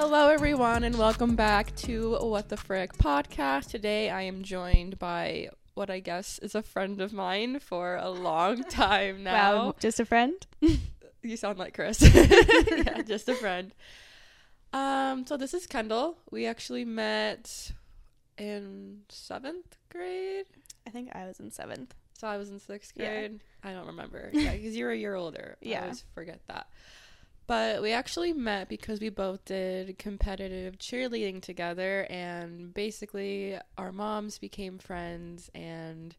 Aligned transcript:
Hello, 0.00 0.28
everyone, 0.30 0.82
and 0.82 0.96
welcome 0.96 1.36
back 1.36 1.76
to 1.76 2.16
What 2.22 2.48
the 2.48 2.56
Frick 2.56 2.94
podcast. 2.96 3.66
Today, 3.68 4.08
I 4.08 4.22
am 4.22 4.42
joined 4.42 4.98
by 4.98 5.50
what 5.74 5.90
I 5.90 6.00
guess 6.00 6.38
is 6.38 6.54
a 6.54 6.62
friend 6.62 7.02
of 7.02 7.12
mine 7.12 7.58
for 7.60 7.96
a 7.96 8.08
long 8.08 8.62
time 8.70 9.22
now. 9.22 9.66
Wow, 9.66 9.74
just 9.78 10.00
a 10.00 10.04
friend? 10.04 10.34
You 11.22 11.36
sound 11.36 11.58
like 11.58 11.74
Chris. 11.74 12.00
yeah, 12.14 13.02
just 13.02 13.28
a 13.28 13.34
friend. 13.34 13.72
Um, 14.72 15.26
so 15.26 15.36
this 15.36 15.52
is 15.52 15.66
Kendall. 15.66 16.16
We 16.30 16.46
actually 16.46 16.86
met 16.86 17.72
in 18.38 19.00
seventh 19.10 19.76
grade. 19.90 20.46
I 20.86 20.90
think 20.90 21.10
I 21.14 21.26
was 21.26 21.38
in 21.38 21.50
seventh. 21.50 21.94
So 22.18 22.26
I 22.26 22.38
was 22.38 22.48
in 22.48 22.58
sixth 22.58 22.92
Yeah. 22.96 23.04
grade. 23.10 23.40
I 23.62 23.72
don't 23.74 23.88
remember. 23.88 24.30
Yeah, 24.32 24.52
because 24.56 24.74
you're 24.74 24.92
a 24.92 24.96
year 24.96 25.14
older. 25.14 25.58
I 25.62 25.68
Yeah. 25.68 25.82
always 25.82 26.04
forget 26.14 26.40
that. 26.48 26.68
But 27.50 27.82
we 27.82 27.90
actually 27.90 28.32
met 28.32 28.68
because 28.68 29.00
we 29.00 29.08
both 29.08 29.44
did 29.44 29.98
competitive 29.98 30.78
cheerleading 30.78 31.42
together, 31.42 32.06
and 32.08 32.72
basically 32.72 33.58
our 33.76 33.90
moms 33.90 34.38
became 34.38 34.78
friends, 34.78 35.50
and 35.52 36.14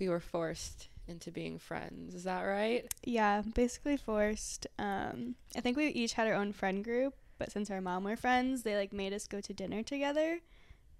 we 0.00 0.08
were 0.08 0.18
forced 0.18 0.88
into 1.06 1.30
being 1.30 1.60
friends. 1.60 2.16
Is 2.16 2.24
that 2.24 2.42
right? 2.42 2.84
Yeah, 3.04 3.42
basically 3.54 3.96
forced. 3.96 4.66
Um, 4.76 5.36
I 5.56 5.60
think 5.60 5.76
we 5.76 5.86
each 5.86 6.14
had 6.14 6.26
our 6.26 6.34
own 6.34 6.52
friend 6.52 6.82
group, 6.82 7.14
but 7.38 7.52
since 7.52 7.70
our 7.70 7.80
mom 7.80 8.02
were 8.02 8.16
friends, 8.16 8.64
they 8.64 8.74
like 8.74 8.92
made 8.92 9.12
us 9.12 9.28
go 9.28 9.40
to 9.40 9.54
dinner 9.54 9.84
together. 9.84 10.40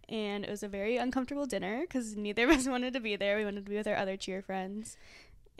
And 0.08 0.44
it 0.44 0.50
was 0.50 0.62
a 0.62 0.68
very 0.68 0.96
uncomfortable 0.96 1.46
dinner 1.46 1.80
because 1.80 2.16
neither 2.16 2.44
of 2.44 2.50
us 2.50 2.68
wanted 2.68 2.92
to 2.92 3.00
be 3.00 3.16
there. 3.16 3.36
We 3.36 3.44
wanted 3.44 3.64
to 3.64 3.70
be 3.70 3.76
with 3.76 3.88
our 3.88 3.96
other 3.96 4.16
cheer 4.16 4.42
friends. 4.42 4.96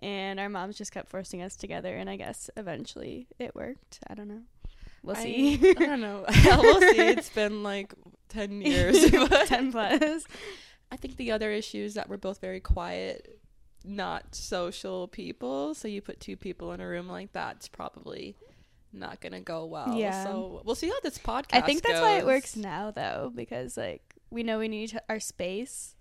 And 0.00 0.38
our 0.38 0.48
moms 0.48 0.76
just 0.76 0.92
kept 0.92 1.08
forcing 1.08 1.40
us 1.42 1.56
together, 1.56 1.94
and 1.96 2.08
I 2.10 2.16
guess 2.16 2.50
eventually 2.56 3.28
it 3.38 3.54
worked. 3.54 3.98
I 4.08 4.14
don't 4.14 4.28
know. 4.28 4.42
We'll 5.02 5.16
I- 5.16 5.22
see. 5.22 5.54
I, 5.70 5.72
don't 5.74 6.00
know. 6.00 6.24
we'll 6.44 6.80
see. 6.80 7.00
It's 7.00 7.30
been 7.30 7.62
like 7.62 7.94
10 8.28 8.60
years. 8.62 9.10
10 9.10 9.72
plus. 9.72 10.24
I 10.92 10.96
think 10.96 11.16
the 11.16 11.32
other 11.32 11.50
issue 11.50 11.78
is 11.78 11.94
that 11.94 12.08
we're 12.08 12.16
both 12.18 12.40
very 12.40 12.60
quiet, 12.60 13.38
not 13.84 14.34
social 14.34 15.08
people. 15.08 15.74
So 15.74 15.88
you 15.88 16.02
put 16.02 16.20
two 16.20 16.36
people 16.36 16.72
in 16.72 16.80
a 16.80 16.86
room 16.86 17.08
like 17.08 17.32
that, 17.32 17.56
it's 17.56 17.68
probably 17.68 18.36
not 18.92 19.20
gonna 19.20 19.40
go 19.40 19.64
well. 19.66 19.94
Yeah. 19.94 20.24
So 20.24 20.62
we'll 20.64 20.74
see 20.74 20.88
how 20.88 21.00
this 21.02 21.18
podcast. 21.18 21.54
I 21.54 21.60
think 21.62 21.82
that's 21.82 22.00
why 22.00 22.18
it 22.18 22.26
works 22.26 22.56
now, 22.56 22.90
though, 22.90 23.32
because 23.34 23.76
like 23.76 24.02
we 24.30 24.42
know 24.42 24.58
we 24.58 24.68
need 24.68 24.98
our 25.08 25.20
space, 25.20 25.94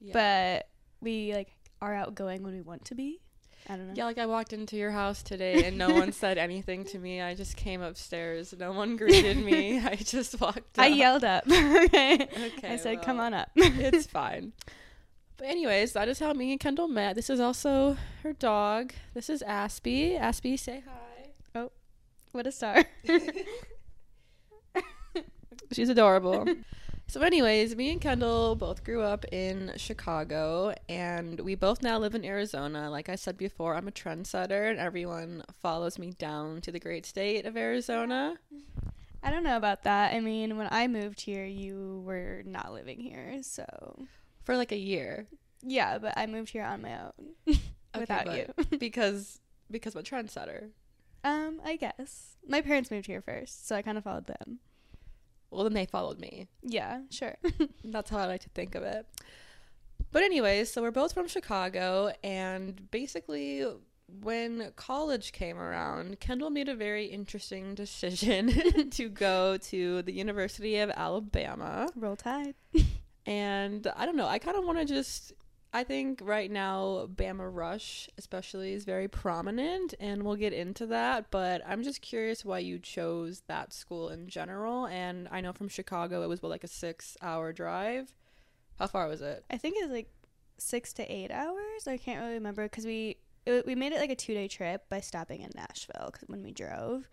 Yeah. 0.00 0.12
but 0.12 0.68
we 1.00 1.34
like 1.34 1.56
are 1.80 1.94
outgoing 1.94 2.42
when 2.42 2.54
we 2.54 2.60
want 2.60 2.84
to 2.86 2.94
be. 2.94 3.20
I 3.68 3.76
don't 3.76 3.88
know. 3.88 3.92
yeah, 3.96 4.04
like 4.04 4.18
I 4.18 4.26
walked 4.26 4.52
into 4.52 4.76
your 4.76 4.90
house 4.90 5.22
today 5.22 5.64
and 5.64 5.76
no 5.78 5.90
one 5.90 6.12
said 6.12 6.38
anything 6.48 6.84
to 6.86 6.98
me. 6.98 7.20
I 7.20 7.34
just 7.34 7.56
came 7.56 7.80
upstairs. 7.82 8.54
No 8.58 8.72
one 8.72 8.96
greeted 8.96 9.36
me. 9.38 9.78
I 9.84 9.94
just 9.96 10.40
walked. 10.40 10.78
Up. 10.78 10.84
I 10.84 10.86
yelled 10.86 11.24
up. 11.24 11.44
okay. 11.46 12.28
Okay, 12.58 12.72
I 12.72 12.76
said, 12.76 13.02
"Come 13.02 13.20
on 13.20 13.34
up." 13.34 13.50
it's 13.56 14.06
fine. 14.06 14.52
But 15.36 15.46
anyways, 15.48 15.92
that 15.92 16.08
is 16.08 16.18
how 16.18 16.32
me 16.32 16.50
and 16.52 16.58
Kendall 16.60 16.88
met. 16.88 17.14
This 17.14 17.30
is 17.30 17.40
also 17.40 17.96
her 18.22 18.32
dog. 18.32 18.92
This 19.14 19.30
is 19.30 19.42
Aspie. 19.46 20.18
Aspie, 20.18 20.58
say 20.58 20.82
hi. 20.86 21.28
Oh, 21.54 21.70
what 22.32 22.46
a 22.46 22.52
star. 22.52 22.84
She's 25.72 25.88
adorable. 25.90 26.46
So, 27.08 27.22
anyways, 27.22 27.74
me 27.74 27.90
and 27.90 28.00
Kendall 28.00 28.54
both 28.54 28.84
grew 28.84 29.02
up 29.02 29.24
in 29.32 29.72
Chicago, 29.76 30.74
and 30.88 31.40
we 31.40 31.54
both 31.54 31.82
now 31.82 31.98
live 31.98 32.14
in 32.14 32.24
Arizona. 32.24 32.90
Like 32.90 33.08
I 33.08 33.14
said 33.14 33.36
before, 33.38 33.74
I'm 33.74 33.88
a 33.88 33.92
trendsetter, 33.92 34.70
and 34.70 34.78
everyone 34.78 35.42
follows 35.62 35.98
me 35.98 36.10
down 36.18 36.60
to 36.62 36.70
the 36.70 36.78
great 36.78 37.06
state 37.06 37.46
of 37.46 37.56
Arizona. 37.56 38.34
I 39.22 39.30
don't 39.30 39.42
know 39.42 39.56
about 39.56 39.84
that. 39.84 40.14
I 40.14 40.20
mean, 40.20 40.56
when 40.58 40.68
I 40.70 40.86
moved 40.86 41.22
here, 41.22 41.44
you 41.46 42.02
were 42.04 42.42
not 42.44 42.72
living 42.72 43.00
here, 43.00 43.38
so 43.42 43.64
For 44.44 44.56
like 44.56 44.70
a 44.72 44.76
year. 44.78 45.26
yeah. 45.62 45.98
But 45.98 46.14
I 46.16 46.26
moved 46.26 46.50
here 46.50 46.64
on 46.64 46.82
my 46.82 47.00
own 47.00 47.34
without 47.98 48.26
but 48.26 48.36
you. 48.36 48.78
because 48.78 49.40
because 49.70 49.94
I'm 49.94 50.00
a 50.00 50.04
trendsetter. 50.04 50.68
Um, 51.24 51.60
I 51.64 51.76
guess 51.76 52.36
my 52.46 52.60
parents 52.60 52.90
moved 52.90 53.06
here 53.06 53.20
first, 53.20 53.66
so 53.66 53.74
I 53.74 53.82
kind 53.82 53.98
of 53.98 54.04
followed 54.04 54.26
them. 54.26 54.60
Well, 55.50 55.64
then 55.64 55.72
they 55.72 55.86
followed 55.86 56.18
me. 56.18 56.48
Yeah, 56.62 57.00
sure. 57.10 57.36
That's 57.84 58.10
how 58.10 58.18
I 58.18 58.26
like 58.26 58.42
to 58.42 58.50
think 58.50 58.74
of 58.74 58.82
it. 58.82 59.06
But 60.12 60.22
anyways, 60.22 60.72
so 60.72 60.82
we're 60.82 60.90
both 60.90 61.12
from 61.12 61.28
Chicago, 61.28 62.12
and 62.22 62.90
basically, 62.90 63.66
when 64.22 64.72
college 64.76 65.32
came 65.32 65.58
around, 65.58 66.20
Kendall 66.20 66.50
made 66.50 66.68
a 66.68 66.74
very 66.74 67.06
interesting 67.06 67.74
decision 67.74 68.90
to 68.90 69.08
go 69.08 69.58
to 69.58 70.02
the 70.02 70.12
University 70.12 70.78
of 70.78 70.90
Alabama. 70.90 71.88
Roll 71.94 72.16
Tide. 72.16 72.54
And 73.26 73.86
I 73.94 74.06
don't 74.06 74.16
know, 74.16 74.26
I 74.26 74.38
kind 74.38 74.56
of 74.56 74.64
want 74.64 74.78
to 74.78 74.86
just. 74.86 75.34
I 75.72 75.84
think 75.84 76.20
right 76.22 76.50
now, 76.50 77.08
Bama 77.14 77.48
Rush, 77.52 78.08
especially, 78.16 78.72
is 78.72 78.84
very 78.84 79.06
prominent, 79.06 79.92
and 80.00 80.22
we'll 80.22 80.36
get 80.36 80.54
into 80.54 80.86
that. 80.86 81.30
But 81.30 81.62
I'm 81.66 81.82
just 81.82 82.00
curious 82.00 82.44
why 82.44 82.60
you 82.60 82.78
chose 82.78 83.42
that 83.48 83.74
school 83.74 84.08
in 84.08 84.28
general. 84.28 84.86
And 84.86 85.28
I 85.30 85.42
know 85.42 85.52
from 85.52 85.68
Chicago, 85.68 86.22
it 86.22 86.28
was 86.28 86.42
what, 86.42 86.48
like 86.48 86.64
a 86.64 86.68
six 86.68 87.18
hour 87.20 87.52
drive? 87.52 88.14
How 88.78 88.86
far 88.86 89.08
was 89.08 89.20
it? 89.20 89.44
I 89.50 89.58
think 89.58 89.76
it 89.76 89.82
was 89.82 89.92
like 89.92 90.10
six 90.56 90.92
to 90.94 91.12
eight 91.12 91.30
hours. 91.30 91.86
I 91.86 91.98
can't 91.98 92.20
really 92.20 92.34
remember 92.34 92.62
because 92.62 92.86
we 92.86 93.18
it, 93.44 93.66
we 93.66 93.74
made 93.74 93.92
it 93.92 94.00
like 94.00 94.10
a 94.10 94.16
two 94.16 94.34
day 94.34 94.48
trip 94.48 94.88
by 94.88 95.00
stopping 95.00 95.42
in 95.42 95.50
Nashville 95.54 96.12
when 96.26 96.42
we 96.42 96.52
drove. 96.52 97.08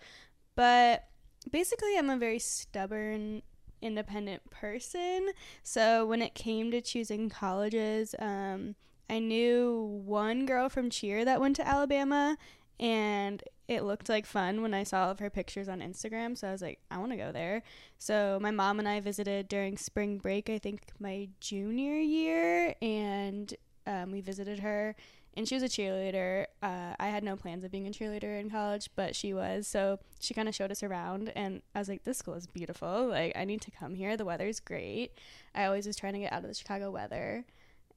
But 0.55 1.07
basically, 1.51 1.97
I'm 1.97 2.09
a 2.09 2.17
very 2.17 2.39
stubborn, 2.39 3.41
independent 3.85 4.49
person. 4.49 5.29
So 5.63 6.05
when 6.05 6.21
it 6.21 6.33
came 6.33 6.71
to 6.71 6.81
choosing 6.81 7.29
colleges, 7.29 8.15
um, 8.19 8.75
I 9.09 9.19
knew 9.19 10.01
one 10.03 10.45
girl 10.45 10.67
from 10.67 10.89
cheer 10.89 11.23
that 11.23 11.39
went 11.39 11.55
to 11.57 11.67
Alabama, 11.67 12.37
and 12.79 13.43
it 13.67 13.83
looked 13.83 14.09
like 14.09 14.25
fun 14.25 14.61
when 14.61 14.73
I 14.73 14.83
saw 14.83 15.05
all 15.05 15.11
of 15.11 15.19
her 15.19 15.29
pictures 15.29 15.69
on 15.69 15.79
Instagram. 15.79 16.37
So 16.37 16.47
I 16.47 16.51
was 16.51 16.61
like, 16.61 16.79
I 16.91 16.97
want 16.97 17.11
to 17.11 17.17
go 17.17 17.31
there. 17.31 17.63
So 17.97 18.39
my 18.41 18.51
mom 18.51 18.79
and 18.79 18.87
I 18.87 18.99
visited 18.99 19.47
during 19.47 19.77
spring 19.77 20.17
break, 20.17 20.49
I 20.49 20.57
think 20.57 20.81
my 20.99 21.29
junior 21.39 21.97
year, 21.97 22.75
and 22.81 23.53
um, 23.87 24.11
we 24.11 24.21
visited 24.21 24.59
her. 24.59 24.95
And 25.37 25.47
she 25.47 25.55
was 25.55 25.63
a 25.63 25.67
cheerleader. 25.67 26.45
Uh, 26.63 26.95
I 26.97 27.07
had 27.07 27.23
no 27.23 27.35
plans 27.35 27.63
of 27.65 27.71
being 27.71 27.87
a 27.87 27.91
cheerleader 27.91 28.39
in 28.39 28.49
college, 28.49 28.89
but 28.95 29.15
she 29.15 29.33
was. 29.33 29.67
So 29.67 29.99
she 30.19 30.33
kind 30.33 30.47
of 30.47 30.55
showed 30.55 30.71
us 30.71 30.81
around, 30.81 31.31
and 31.35 31.61
I 31.73 31.79
was 31.79 31.89
like, 31.89 32.05
"This 32.05 32.17
school 32.19 32.35
is 32.35 32.47
beautiful. 32.47 33.07
Like, 33.09 33.33
I 33.35 33.43
need 33.43 33.61
to 33.61 33.71
come 33.71 33.95
here. 33.95 34.15
The 34.15 34.23
weather's 34.23 34.61
great. 34.61 35.11
I 35.53 35.65
always 35.65 35.87
was 35.87 35.97
trying 35.97 36.13
to 36.13 36.19
get 36.19 36.31
out 36.31 36.43
of 36.43 36.47
the 36.47 36.53
Chicago 36.53 36.89
weather." 36.89 37.45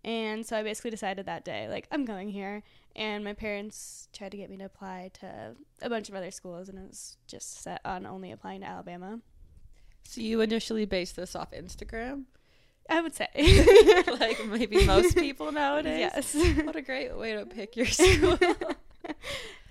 And 0.05 0.47
so 0.47 0.57
I 0.57 0.63
basically 0.63 0.91
decided 0.91 1.27
that 1.27 1.45
day, 1.45 1.69
like, 1.69 1.87
I'm 1.91 2.05
going 2.05 2.31
here. 2.31 2.63
And 2.97 3.25
my 3.25 3.35
parents 3.35 4.09
tried 4.13 4.31
to 4.33 4.37
get 4.37 4.51
me 4.51 4.57
to 4.57 4.65
apply 4.65 5.11
to 5.21 5.55
a 5.83 5.89
bunch 5.89 6.09
of 6.09 6.15
other 6.17 6.31
schools, 6.31 6.69
and 6.69 6.79
I 6.79 6.83
was 6.83 7.17
just 7.29 7.63
set 7.63 7.81
on 7.85 8.07
only 8.07 8.33
applying 8.33 8.63
to 8.63 8.67
Alabama. 8.67 9.21
So 10.05 10.21
you 10.21 10.41
initially 10.41 10.87
based 10.87 11.17
this 11.17 11.37
off 11.37 11.53
Instagram? 11.53 12.25
I 12.89 13.01
would 13.01 13.15
say. 13.15 13.29
like 14.19 14.45
maybe 14.47 14.85
most 14.85 15.17
people 15.17 15.53
nowadays? 15.53 16.11
Yes. 16.15 16.35
What 16.65 16.77
a 16.77 16.83
great 16.83 17.17
way 17.17 17.35
to 17.35 17.47
pick 17.47 17.77
your 17.77 17.87
school. 17.87 18.39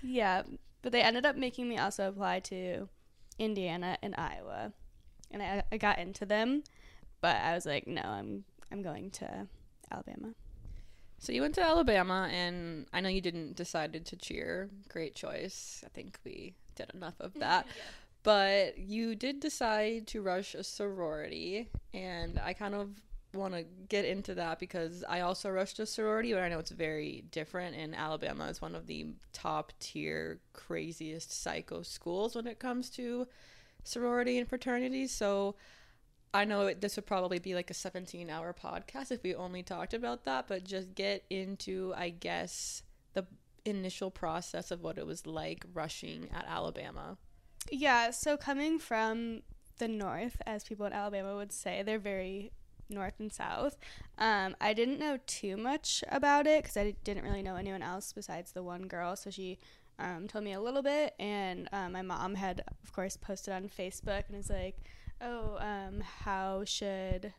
yeah, 0.02 0.42
but 0.82 0.92
they 0.92 1.02
ended 1.02 1.26
up 1.26 1.36
making 1.36 1.68
me 1.68 1.78
also 1.78 2.08
apply 2.08 2.40
to 2.40 2.88
Indiana 3.38 3.98
and 4.02 4.14
Iowa, 4.16 4.72
and 5.30 5.42
I, 5.42 5.62
I 5.70 5.76
got 5.76 5.98
into 5.98 6.24
them, 6.26 6.62
but 7.20 7.36
I 7.36 7.54
was 7.54 7.66
like, 7.66 7.86
no, 7.86 8.02
I'm 8.02 8.44
I'm 8.70 8.82
going 8.82 9.10
to 9.12 9.46
Alabama. 9.90 10.34
So 11.20 11.32
you 11.32 11.42
went 11.42 11.56
to 11.56 11.62
Alabama, 11.62 12.28
and 12.30 12.86
I 12.92 13.00
know 13.00 13.08
you 13.08 13.20
didn't 13.20 13.56
decided 13.56 14.06
to 14.06 14.16
cheer. 14.16 14.70
Great 14.88 15.16
choice. 15.16 15.82
I 15.84 15.88
think 15.88 16.18
we 16.24 16.54
did 16.76 16.90
enough 16.94 17.20
of 17.20 17.34
that. 17.34 17.66
But 18.22 18.78
you 18.78 19.16
did 19.16 19.40
decide 19.40 20.06
to 20.08 20.22
rush 20.22 20.54
a 20.54 20.62
sorority, 20.62 21.70
and 21.92 22.40
I 22.44 22.52
kind 22.52 22.74
of 22.74 22.90
want 23.34 23.54
to 23.54 23.64
get 23.88 24.04
into 24.04 24.34
that 24.34 24.58
because 24.58 25.04
I 25.08 25.20
also 25.20 25.50
rushed 25.50 25.78
a 25.78 25.86
sorority, 25.86 26.32
but 26.32 26.42
I 26.42 26.48
know 26.48 26.58
it's 26.58 26.70
very 26.70 27.24
different. 27.30 27.76
And 27.76 27.94
Alabama 27.94 28.46
is 28.46 28.62
one 28.62 28.74
of 28.74 28.86
the 28.86 29.06
top 29.32 29.72
tier, 29.80 30.40
craziest 30.52 31.30
psycho 31.30 31.82
schools 31.82 32.34
when 32.34 32.46
it 32.46 32.58
comes 32.58 32.90
to 32.90 33.26
sorority 33.84 34.38
and 34.38 34.48
fraternity. 34.48 35.06
So 35.06 35.56
I 36.32 36.44
know 36.44 36.72
this 36.72 36.96
would 36.96 37.06
probably 37.06 37.38
be 37.38 37.54
like 37.54 37.70
a 37.70 37.74
17 37.74 38.30
hour 38.30 38.54
podcast 38.54 39.10
if 39.10 39.22
we 39.22 39.34
only 39.34 39.62
talked 39.62 39.94
about 39.94 40.24
that, 40.24 40.46
but 40.48 40.64
just 40.64 40.94
get 40.94 41.24
into, 41.30 41.92
I 41.96 42.10
guess, 42.10 42.82
the 43.14 43.26
initial 43.64 44.10
process 44.10 44.70
of 44.70 44.82
what 44.82 44.98
it 44.98 45.06
was 45.06 45.26
like 45.26 45.64
rushing 45.74 46.28
at 46.34 46.46
Alabama. 46.46 47.18
Yeah, 47.70 48.10
so 48.10 48.36
coming 48.36 48.78
from 48.78 49.42
the 49.78 49.88
north, 49.88 50.40
as 50.46 50.64
people 50.64 50.86
in 50.86 50.92
Alabama 50.92 51.36
would 51.36 51.52
say, 51.52 51.82
they're 51.82 51.98
very 51.98 52.52
north 52.88 53.14
and 53.18 53.32
south. 53.32 53.76
Um, 54.18 54.56
I 54.60 54.72
didn't 54.72 54.98
know 54.98 55.18
too 55.26 55.56
much 55.56 56.02
about 56.08 56.46
it 56.46 56.62
because 56.62 56.76
I 56.76 56.94
didn't 57.04 57.24
really 57.24 57.42
know 57.42 57.56
anyone 57.56 57.82
else 57.82 58.12
besides 58.12 58.52
the 58.52 58.62
one 58.62 58.82
girl. 58.82 59.16
So 59.16 59.30
she 59.30 59.58
um, 59.98 60.28
told 60.28 60.44
me 60.44 60.52
a 60.52 60.60
little 60.60 60.82
bit, 60.82 61.14
and 61.18 61.68
um, 61.72 61.92
my 61.92 62.02
mom 62.02 62.34
had, 62.34 62.62
of 62.82 62.92
course, 62.92 63.16
posted 63.16 63.52
on 63.54 63.68
Facebook 63.68 64.24
and 64.28 64.36
was 64.36 64.50
like, 64.50 64.76
Oh, 65.20 65.58
um, 65.58 66.00
how 66.00 66.62
should 66.64 67.32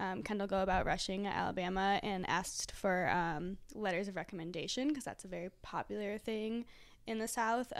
um, 0.00 0.24
Kendall 0.24 0.48
go 0.48 0.62
about 0.62 0.84
rushing 0.84 1.28
Alabama 1.28 2.00
and 2.02 2.28
asked 2.28 2.72
for 2.72 3.08
um, 3.08 3.56
letters 3.72 4.08
of 4.08 4.16
recommendation 4.16 4.88
because 4.88 5.04
that's 5.04 5.24
a 5.24 5.28
very 5.28 5.50
popular 5.62 6.18
thing 6.18 6.64
in 7.06 7.20
the 7.20 7.28
South 7.28 7.72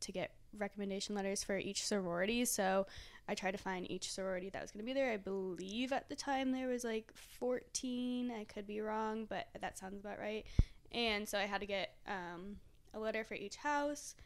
to 0.00 0.12
get 0.12 0.32
recommendation 0.58 1.14
letters 1.14 1.44
for 1.44 1.58
each 1.58 1.84
sorority. 1.84 2.44
So 2.44 2.86
I 3.30 3.34
tried 3.34 3.52
to 3.52 3.58
find 3.58 3.88
each 3.88 4.10
sorority 4.10 4.50
that 4.50 4.60
was 4.60 4.72
going 4.72 4.84
to 4.84 4.86
be 4.86 4.92
there. 4.92 5.12
I 5.12 5.16
believe 5.16 5.92
at 5.92 6.08
the 6.08 6.16
time 6.16 6.50
there 6.50 6.66
was 6.66 6.82
like 6.82 7.12
14. 7.38 8.32
I 8.32 8.42
could 8.42 8.66
be 8.66 8.80
wrong, 8.80 9.26
but 9.28 9.46
that 9.60 9.78
sounds 9.78 10.00
about 10.00 10.18
right. 10.18 10.44
And 10.90 11.28
so 11.28 11.38
I 11.38 11.42
had 11.42 11.60
to 11.60 11.66
get 11.66 11.94
um, 12.08 12.56
a 12.92 12.98
letter 12.98 13.22
for 13.22 13.34
each 13.34 13.54
house. 13.54 14.16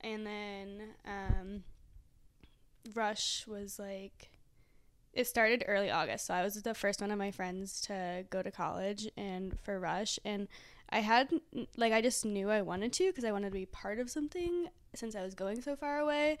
And 0.00 0.26
then 0.26 0.82
um, 1.06 1.62
Rush 2.94 3.46
was 3.46 3.78
like 3.78 4.30
it 5.12 5.26
started 5.26 5.64
early 5.66 5.90
August, 5.90 6.26
so 6.26 6.34
I 6.34 6.42
was 6.42 6.62
the 6.62 6.74
first 6.74 7.00
one 7.00 7.10
of 7.10 7.18
my 7.18 7.30
friends 7.30 7.80
to 7.82 8.24
go 8.30 8.42
to 8.42 8.50
college 8.50 9.08
and 9.16 9.58
for 9.60 9.80
Rush, 9.80 10.18
and 10.24 10.48
I 10.90 11.00
had 11.00 11.32
like 11.76 11.92
I 11.92 12.00
just 12.00 12.24
knew 12.24 12.50
I 12.50 12.62
wanted 12.62 12.92
to 12.94 13.06
because 13.06 13.24
I 13.24 13.32
wanted 13.32 13.48
to 13.48 13.58
be 13.58 13.66
part 13.66 13.98
of 13.98 14.10
something 14.10 14.68
since 14.94 15.16
I 15.16 15.22
was 15.22 15.34
going 15.34 15.60
so 15.60 15.76
far 15.76 15.98
away, 15.98 16.38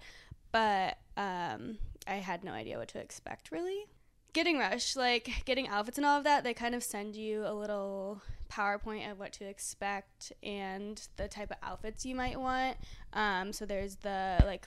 but 0.52 0.98
um, 1.18 1.76
I 2.06 2.14
had 2.14 2.44
no 2.44 2.52
idea 2.52 2.78
what 2.78 2.88
to 2.88 2.98
expect 2.98 3.50
really. 3.52 3.86
Getting 4.32 4.58
Rush, 4.58 4.94
like 4.94 5.42
getting 5.44 5.68
outfits 5.68 5.98
and 5.98 6.06
all 6.06 6.16
of 6.16 6.24
that, 6.24 6.44
they 6.44 6.54
kind 6.54 6.74
of 6.74 6.82
send 6.82 7.16
you 7.16 7.44
a 7.46 7.52
little 7.52 8.22
PowerPoint 8.50 9.10
of 9.10 9.18
what 9.18 9.32
to 9.34 9.44
expect 9.44 10.32
and 10.42 11.06
the 11.16 11.28
type 11.28 11.50
of 11.50 11.56
outfits 11.62 12.06
you 12.06 12.14
might 12.14 12.38
want. 12.38 12.76
Um, 13.12 13.52
so 13.52 13.66
there's 13.66 13.96
the 13.96 14.42
like 14.44 14.66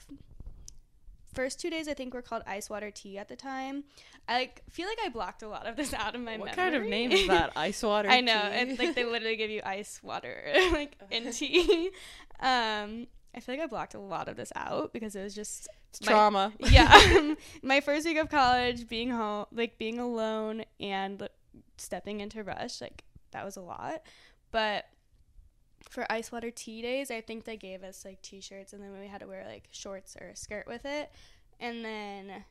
first 1.32 1.58
two 1.60 1.70
days 1.70 1.88
I 1.88 1.94
think 1.94 2.12
were 2.12 2.22
called 2.22 2.42
ice 2.46 2.68
water 2.68 2.90
tea 2.90 3.18
at 3.18 3.28
the 3.28 3.36
time. 3.36 3.84
I 4.28 4.34
like 4.34 4.62
feel 4.68 4.86
like 4.86 4.98
I 5.04 5.08
blocked 5.08 5.42
a 5.42 5.48
lot 5.48 5.66
of 5.66 5.76
this 5.76 5.94
out 5.94 6.14
of 6.14 6.20
my 6.20 6.32
memory. 6.32 6.38
what 6.40 6.56
memory. 6.56 6.72
kind 6.72 6.84
of 6.84 6.90
name 6.90 7.12
is 7.12 7.26
that? 7.28 7.52
Ice 7.56 7.82
water. 7.82 8.08
I 8.08 8.20
know, 8.20 8.32
tea? 8.32 8.58
and 8.58 8.78
like 8.78 8.94
they 8.94 9.04
literally 9.04 9.36
give 9.36 9.50
you 9.50 9.62
ice 9.64 10.00
water 10.02 10.44
like 10.72 10.96
in 11.10 11.32
tea. 11.32 11.90
Um, 12.40 13.06
I 13.34 13.40
feel 13.40 13.54
like 13.54 13.64
I 13.64 13.66
blocked 13.66 13.94
a 13.94 14.00
lot 14.00 14.28
of 14.28 14.36
this 14.36 14.52
out 14.54 14.92
because 14.92 15.16
it 15.16 15.22
was 15.22 15.34
just 15.34 15.68
my- 16.02 16.08
trauma. 16.08 16.52
yeah, 16.58 17.34
my 17.62 17.80
first 17.80 18.06
week 18.06 18.18
of 18.18 18.28
college, 18.28 18.88
being 18.88 19.10
home, 19.10 19.46
like 19.52 19.78
being 19.78 19.98
alone 19.98 20.64
and 20.80 21.28
stepping 21.78 22.20
into 22.20 22.42
rush, 22.42 22.80
like 22.80 23.04
that 23.32 23.44
was 23.44 23.56
a 23.56 23.60
lot. 23.62 24.02
But 24.50 24.84
for 25.88 26.10
ice 26.10 26.30
water 26.30 26.50
tea 26.50 26.82
days, 26.82 27.10
I 27.10 27.20
think 27.20 27.44
they 27.44 27.56
gave 27.56 27.82
us 27.82 28.04
like 28.04 28.20
t-shirts, 28.22 28.72
and 28.72 28.82
then 28.82 28.98
we 28.98 29.06
had 29.06 29.20
to 29.20 29.26
wear 29.26 29.44
like 29.46 29.68
shorts 29.70 30.16
or 30.20 30.28
a 30.28 30.36
skirt 30.36 30.66
with 30.66 30.84
it. 30.84 31.10
And 31.58 31.84
then 31.84 32.44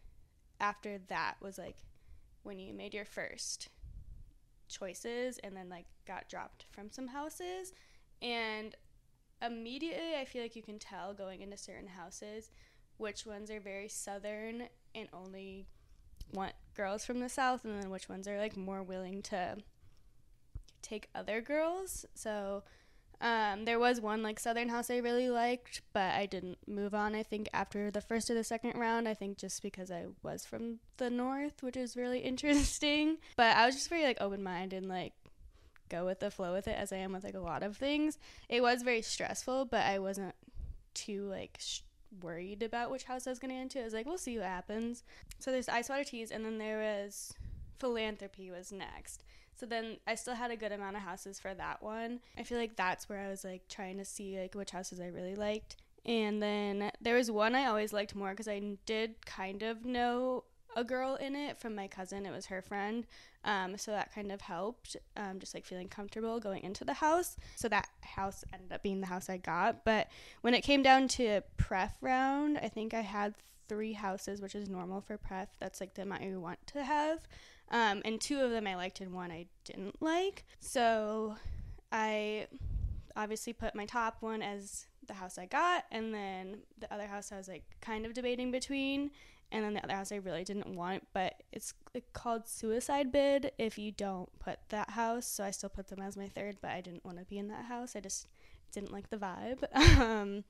after 0.60 1.00
that 1.08 1.36
was 1.42 1.58
like 1.58 1.78
when 2.44 2.60
you 2.60 2.74
made 2.74 2.94
your 2.94 3.06
first 3.06 3.70
choices, 4.68 5.38
and 5.44 5.56
then 5.56 5.70
like 5.70 5.86
got 6.08 6.28
dropped 6.28 6.66
from 6.72 6.90
some 6.92 7.08
houses, 7.08 7.72
and 8.22 8.76
immediately 9.42 10.16
I 10.20 10.26
feel 10.26 10.42
like 10.42 10.56
you 10.56 10.64
can 10.64 10.80
tell 10.80 11.14
going 11.14 11.42
into 11.42 11.58
certain 11.58 11.88
houses 11.88 12.52
which 12.98 13.26
ones 13.26 13.50
are 13.50 13.60
very 13.60 13.88
southern 13.88 14.64
and 14.94 15.08
only 15.14 15.68
want 16.34 16.54
girls 16.76 17.04
from 17.06 17.20
the 17.20 17.30
south 17.30 17.66
and 17.66 17.82
then 17.82 17.90
which 17.90 18.08
ones 18.08 18.28
are 18.28 18.38
like 18.38 18.56
more 18.56 18.84
willing 18.84 19.22
to 19.24 19.58
take 20.82 21.10
other 21.16 21.42
girls. 21.42 22.06
So 22.14 22.64
um, 23.22 23.66
there 23.66 23.80
was 23.80 24.02
one 24.02 24.24
like 24.24 24.40
southern 24.40 24.70
house 24.70 24.90
i 24.90 24.98
really 24.98 25.30
liked 25.30 25.84
but 25.94 26.14
i 26.16 26.26
didn't 26.26 26.58
move 26.68 26.96
on 26.96 27.14
i 27.14 27.22
think 27.22 27.48
after 27.54 27.92
the 27.92 28.02
first 28.02 28.32
or 28.32 28.34
the 28.34 28.44
second 28.44 28.80
round. 28.80 29.08
I 29.08 29.14
think 29.14 29.38
just 29.38 29.62
because 29.62 29.92
i 29.92 30.06
was 30.24 30.44
from 30.44 30.80
the 30.98 31.10
north 31.10 31.62
which 31.62 31.78
is 31.78 31.96
really 31.96 32.20
interesting. 32.32 33.18
But 33.38 33.56
i 33.56 33.66
was 33.66 33.76
just 33.76 33.90
very 33.90 34.04
like 34.04 34.18
open-minded 34.20 34.78
and 34.78 34.90
like 34.90 35.14
go 35.92 36.06
with 36.06 36.20
the 36.20 36.32
flow 36.32 36.54
with 36.54 36.68
it 36.68 36.76
as 36.78 36.92
i 36.92 36.98
am 36.98 37.14
with 37.14 37.24
like 37.24 37.36
a 37.36 37.40
lot 37.40 37.62
of 37.62 37.78
things 37.78 38.18
it 38.50 38.62
was 38.62 38.82
very 38.82 39.02
stressful 39.02 39.66
but 39.66 39.86
i 39.86 40.00
wasn't 40.00 40.34
too 40.94 41.28
like 41.30 41.58
sh- 41.60 41.82
worried 42.22 42.62
about 42.64 42.92
which 42.92 43.04
house 43.04 43.28
I 43.28 43.30
was 43.30 43.40
going 43.40 43.54
to 43.54 43.62
into. 43.62 43.80
I 43.80 43.84
was 43.84 43.94
like, 43.94 44.06
we'll 44.06 44.18
see 44.18 44.38
what 44.38 44.48
happens. 44.48 45.04
So 45.40 45.52
there's 45.52 45.70
ice 45.70 45.90
water 45.90 46.04
teas, 46.04 46.32
and 46.32 46.44
then 46.46 46.58
there 46.58 46.80
was 46.80 47.34
philanthropy 47.80 48.52
was 48.52 48.72
next. 48.72 49.24
So 49.56 49.66
then 49.66 49.98
I 50.08 50.16
still 50.16 50.36
had 50.36 50.52
a 50.52 50.56
good 50.56 50.72
amount 50.72 50.96
of 50.96 51.04
houses 51.04 51.40
for 51.40 51.54
that 51.54 51.84
one. 51.84 52.20
I 52.38 52.44
feel 52.44 52.58
like 52.58 52.76
that's 52.76 53.08
where 53.08 53.20
I 53.20 53.30
was 53.30 53.44
like 53.44 53.68
trying 53.68 53.98
to 53.98 54.06
see 54.06 54.40
like 54.40 54.56
which 54.56 54.72
houses 54.72 55.00
I 55.00 55.08
really 55.08 55.36
liked. 55.36 55.78
And 56.04 56.42
then 56.42 56.92
there 57.00 57.16
was 57.16 57.30
one 57.30 57.54
I 57.54 57.68
always 57.68 57.94
liked 57.94 58.16
more 58.16 58.32
because 58.32 58.48
I 58.48 58.78
did 58.88 59.24
kind 59.26 59.62
of 59.62 59.86
know 59.86 60.46
a 60.76 60.84
girl 60.84 61.16
in 61.16 61.36
it 61.36 61.60
from 61.60 61.76
my 61.76 61.88
cousin. 61.88 62.26
It 62.26 62.32
was 62.32 62.48
her 62.48 62.62
friend. 62.62 63.06
Um, 63.44 63.78
so 63.78 63.92
that 63.92 64.14
kind 64.14 64.32
of 64.32 64.42
helped, 64.42 64.96
um, 65.18 65.40
just 65.40 65.54
like 65.54 65.66
feeling 65.66 65.88
comfortable 65.88 66.40
going 66.40 66.64
into 66.64 66.86
the 66.86 66.94
house. 66.94 67.36
So 67.56 67.68
that 67.70 67.90
house 68.02 68.44
ended 68.54 68.72
up 68.72 68.84
being 68.84 69.02
the 69.02 69.08
house 69.08 69.30
I 69.30 69.38
got. 69.38 69.84
But 69.84 70.10
when 70.42 70.54
it 70.54 70.62
came 70.62 70.84
down 70.84 71.08
to 71.10 71.42
pref 71.58 71.96
round, 72.02 72.60
I 72.62 72.68
think 72.68 72.94
I 72.94 73.02
had 73.02 73.34
three 73.68 73.94
houses, 73.94 74.42
which 74.42 74.56
is 74.56 74.70
normal 74.70 75.02
for 75.02 75.18
pref. 75.18 75.50
That's 75.60 75.80
like 75.80 75.94
the 75.94 76.04
amount 76.04 76.24
you 76.24 76.40
want 76.40 76.60
to 76.68 76.84
have. 76.84 77.20
Um, 77.70 78.02
and 78.04 78.20
two 78.20 78.42
of 78.42 78.52
them 78.52 78.68
I 78.68 78.76
liked 78.76 79.00
and 79.02 79.14
one 79.14 79.32
I 79.32 79.48
didn't 79.64 80.02
like. 80.02 80.46
So 80.60 81.36
I 81.92 82.48
obviously 83.16 83.54
put 83.54 83.76
my 83.76 83.86
top 83.86 84.18
one 84.22 84.42
as 84.42 84.88
the 85.08 85.14
house 85.14 85.38
I 85.38 85.46
got, 85.46 85.86
and 85.92 86.14
then 86.14 86.60
the 86.80 86.94
other 86.94 87.08
house 87.08 87.32
I 87.32 87.38
was 87.38 87.48
like 87.48 87.64
kind 87.82 88.06
of 88.06 88.14
debating 88.14 88.52
between, 88.52 89.12
and 89.52 89.64
then 89.64 89.74
the 89.74 89.84
other 89.84 89.96
house 89.96 90.12
I 90.12 90.18
really 90.18 90.44
didn't 90.44 90.76
want, 90.76 91.06
but 91.14 91.44
it's 91.52 91.74
called 92.14 92.48
suicide 92.48 93.12
bid 93.12 93.52
if 93.58 93.78
you 93.78 93.92
don't 93.92 94.30
put 94.40 94.60
that 94.70 94.92
house. 94.92 95.26
So 95.26 95.44
I 95.44 95.52
still 95.52 95.70
put 95.70 95.88
them 95.88 96.00
as 96.00 96.16
my 96.16 96.30
third, 96.30 96.58
but 96.62 96.72
I 96.72 96.82
didn't 96.82 97.04
want 97.04 97.20
to 97.20 97.26
be 97.26 97.38
in 97.38 97.50
that 97.50 97.66
house. 97.66 97.96
I 97.96 98.00
just 98.00 98.28
didn't 98.72 98.92
like 98.92 99.10
the 99.10 99.18
vibe. 99.18 99.64
um, 100.00 100.44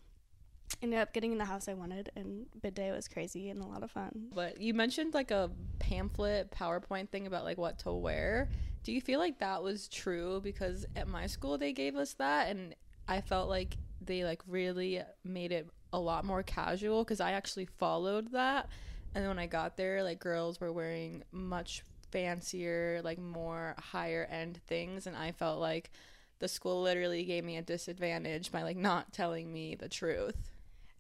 ended 0.82 1.00
up 1.00 1.14
getting 1.14 1.32
in 1.32 1.38
the 1.38 1.46
house 1.46 1.68
I 1.68 1.74
wanted, 1.74 2.12
and 2.16 2.46
bid 2.62 2.76
day 2.76 2.92
was 2.92 3.08
crazy 3.08 3.50
and 3.50 3.62
a 3.62 3.66
lot 3.66 3.84
of 3.84 3.92
fun. 3.92 4.28
But 4.34 4.62
you 4.62 4.74
mentioned 4.74 5.14
like 5.14 5.32
a 5.32 5.50
pamphlet 5.80 6.52
PowerPoint 6.52 7.10
thing 7.10 7.28
about 7.28 7.44
like 7.44 7.58
what 7.58 7.80
to 7.80 7.92
wear. 7.92 8.50
Do 8.84 8.92
you 8.92 9.02
feel 9.02 9.20
like 9.20 9.40
that 9.40 9.62
was 9.64 9.88
true? 9.88 10.42
Because 10.44 10.86
at 10.96 11.08
my 11.08 11.28
school 11.28 11.58
they 11.58 11.74
gave 11.74 11.96
us 11.96 12.14
that, 12.14 12.50
and 12.50 12.76
I 13.08 13.22
felt 13.22 13.50
like 13.50 13.78
they 14.04 14.24
like 14.24 14.42
really 14.48 15.02
made 15.24 15.52
it 15.52 15.68
a 15.94 16.00
lot 16.00 16.24
more 16.24 16.44
casual 16.44 17.04
because 17.04 17.20
I 17.20 17.32
actually 17.32 17.66
followed 17.66 18.32
that. 18.32 18.70
And 19.14 19.28
when 19.28 19.40
I 19.40 19.48
got 19.48 19.78
there, 19.78 20.04
like 20.04 20.20
girls 20.20 20.60
were 20.60 20.72
wearing 20.72 21.24
much 21.32 21.84
fancier, 22.12 23.02
like 23.04 23.20
more 23.20 23.76
higher 23.78 24.28
end 24.30 24.60
things, 24.68 25.08
and 25.08 25.16
I 25.16 25.32
felt 25.32 25.60
like 25.60 25.92
the 26.40 26.48
school 26.48 26.82
literally 26.82 27.24
gave 27.24 27.44
me 27.44 27.58
a 27.58 27.62
disadvantage 27.62 28.52
by 28.52 28.64
like 28.64 28.78
not 28.78 29.14
telling 29.14 29.52
me 29.52 29.76
the 29.76 29.90
truth. 29.90 30.52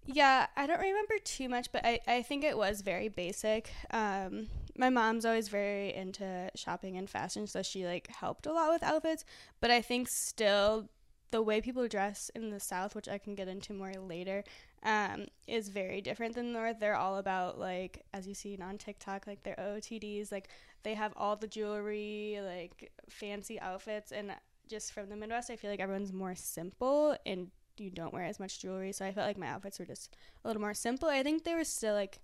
Yeah, 0.05 0.47
I 0.55 0.65
don't 0.65 0.79
remember 0.79 1.15
too 1.23 1.47
much, 1.47 1.71
but 1.71 1.85
I, 1.85 1.99
I 2.07 2.21
think 2.23 2.43
it 2.43 2.57
was 2.57 2.81
very 2.81 3.07
basic. 3.07 3.71
Um, 3.91 4.47
my 4.75 4.89
mom's 4.89 5.25
always 5.25 5.47
very 5.47 5.93
into 5.93 6.49
shopping 6.55 6.97
and 6.97 7.09
fashion, 7.09 7.45
so 7.45 7.61
she 7.61 7.85
like 7.85 8.07
helped 8.07 8.47
a 8.47 8.53
lot 8.53 8.71
with 8.71 8.83
outfits. 8.83 9.23
But 9.59 9.69
I 9.69 9.81
think 9.81 10.07
still 10.09 10.89
the 11.29 11.41
way 11.41 11.61
people 11.61 11.87
dress 11.87 12.29
in 12.35 12.49
the 12.49 12.59
South, 12.59 12.95
which 12.95 13.07
I 13.07 13.17
can 13.17 13.35
get 13.35 13.47
into 13.47 13.73
more 13.73 13.93
later, 13.93 14.43
um, 14.83 15.25
is 15.47 15.69
very 15.69 16.01
different 16.01 16.35
than 16.35 16.53
North. 16.53 16.79
They're 16.79 16.95
all 16.95 17.17
about 17.17 17.59
like, 17.59 18.03
as 18.13 18.27
you 18.27 18.33
see 18.33 18.57
on 18.61 18.77
TikTok, 18.77 19.27
like 19.27 19.43
their 19.43 19.55
OOTDs, 19.55 20.31
like 20.31 20.49
they 20.83 20.95
have 20.95 21.13
all 21.15 21.35
the 21.35 21.47
jewelry, 21.47 22.39
like 22.43 22.91
fancy 23.09 23.59
outfits, 23.59 24.11
and 24.11 24.33
just 24.67 24.93
from 24.93 25.09
the 25.09 25.15
Midwest, 25.15 25.49
I 25.49 25.55
feel 25.55 25.69
like 25.69 25.79
everyone's 25.79 26.13
more 26.13 26.35
simple 26.35 27.15
and 27.25 27.51
you 27.77 27.89
don't 27.89 28.13
wear 28.13 28.25
as 28.25 28.39
much 28.39 28.59
jewelry. 28.59 28.91
So 28.91 29.05
I 29.05 29.11
felt 29.11 29.27
like 29.27 29.37
my 29.37 29.47
outfits 29.47 29.79
were 29.79 29.85
just 29.85 30.15
a 30.43 30.47
little 30.47 30.61
more 30.61 30.73
simple. 30.73 31.09
I 31.09 31.23
think 31.23 31.43
they 31.43 31.55
were 31.55 31.63
still 31.63 31.93
like 31.93 32.19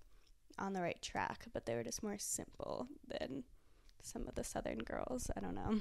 on 0.58 0.74
the 0.74 0.82
right 0.82 1.02
track, 1.02 1.46
but 1.54 1.66
they 1.66 1.76
were 1.76 1.84
just 1.84 2.04
more 2.04 2.18
simple 2.18 2.88
than 3.08 3.44
some 4.02 4.28
of 4.28 4.36
the 4.36 4.44
Southern 4.44 4.80
girls. 4.80 5.30
I 5.36 5.40
don't 5.42 5.56
know. 5.56 5.80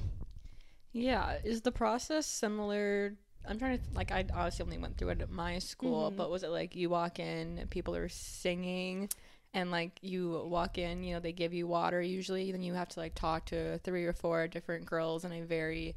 Yeah, 0.93 1.37
is 1.45 1.61
the 1.61 1.73
process 1.73 2.27
similar? 2.27 3.17
I'm 3.49 3.59
trying 3.59 3.79
to 3.79 3.85
like 3.95 4.11
I 4.13 4.25
obviously 4.35 4.65
only 4.65 4.79
went 4.79 4.97
through 4.97 5.11
it 5.11 5.21
at 5.23 5.31
my 5.31 5.59
school, 5.59 6.11
Mhm. 6.11 6.17
but 6.17 6.31
was 6.31 6.43
it 6.43 6.49
like 6.51 6.75
you 6.75 6.91
walk 6.91 7.19
in 7.19 7.67
people 7.71 7.95
are 7.95 8.09
singing 8.09 9.09
and 9.55 9.71
like 9.71 9.99
you 10.03 10.45
walk 10.49 10.77
in, 10.79 11.03
you 11.03 11.15
know, 11.15 11.21
they 11.21 11.33
give 11.33 11.55
you 11.55 11.67
water 11.67 12.03
usually, 12.03 12.51
then 12.53 12.63
you 12.63 12.75
have 12.75 12.89
to 12.91 13.01
like 13.01 13.15
talk 13.15 13.47
to 13.47 13.79
three 13.79 14.05
or 14.05 14.13
four 14.13 14.49
different 14.49 14.85
girls 14.85 15.25
in 15.25 15.33
a 15.33 15.41
very 15.43 15.95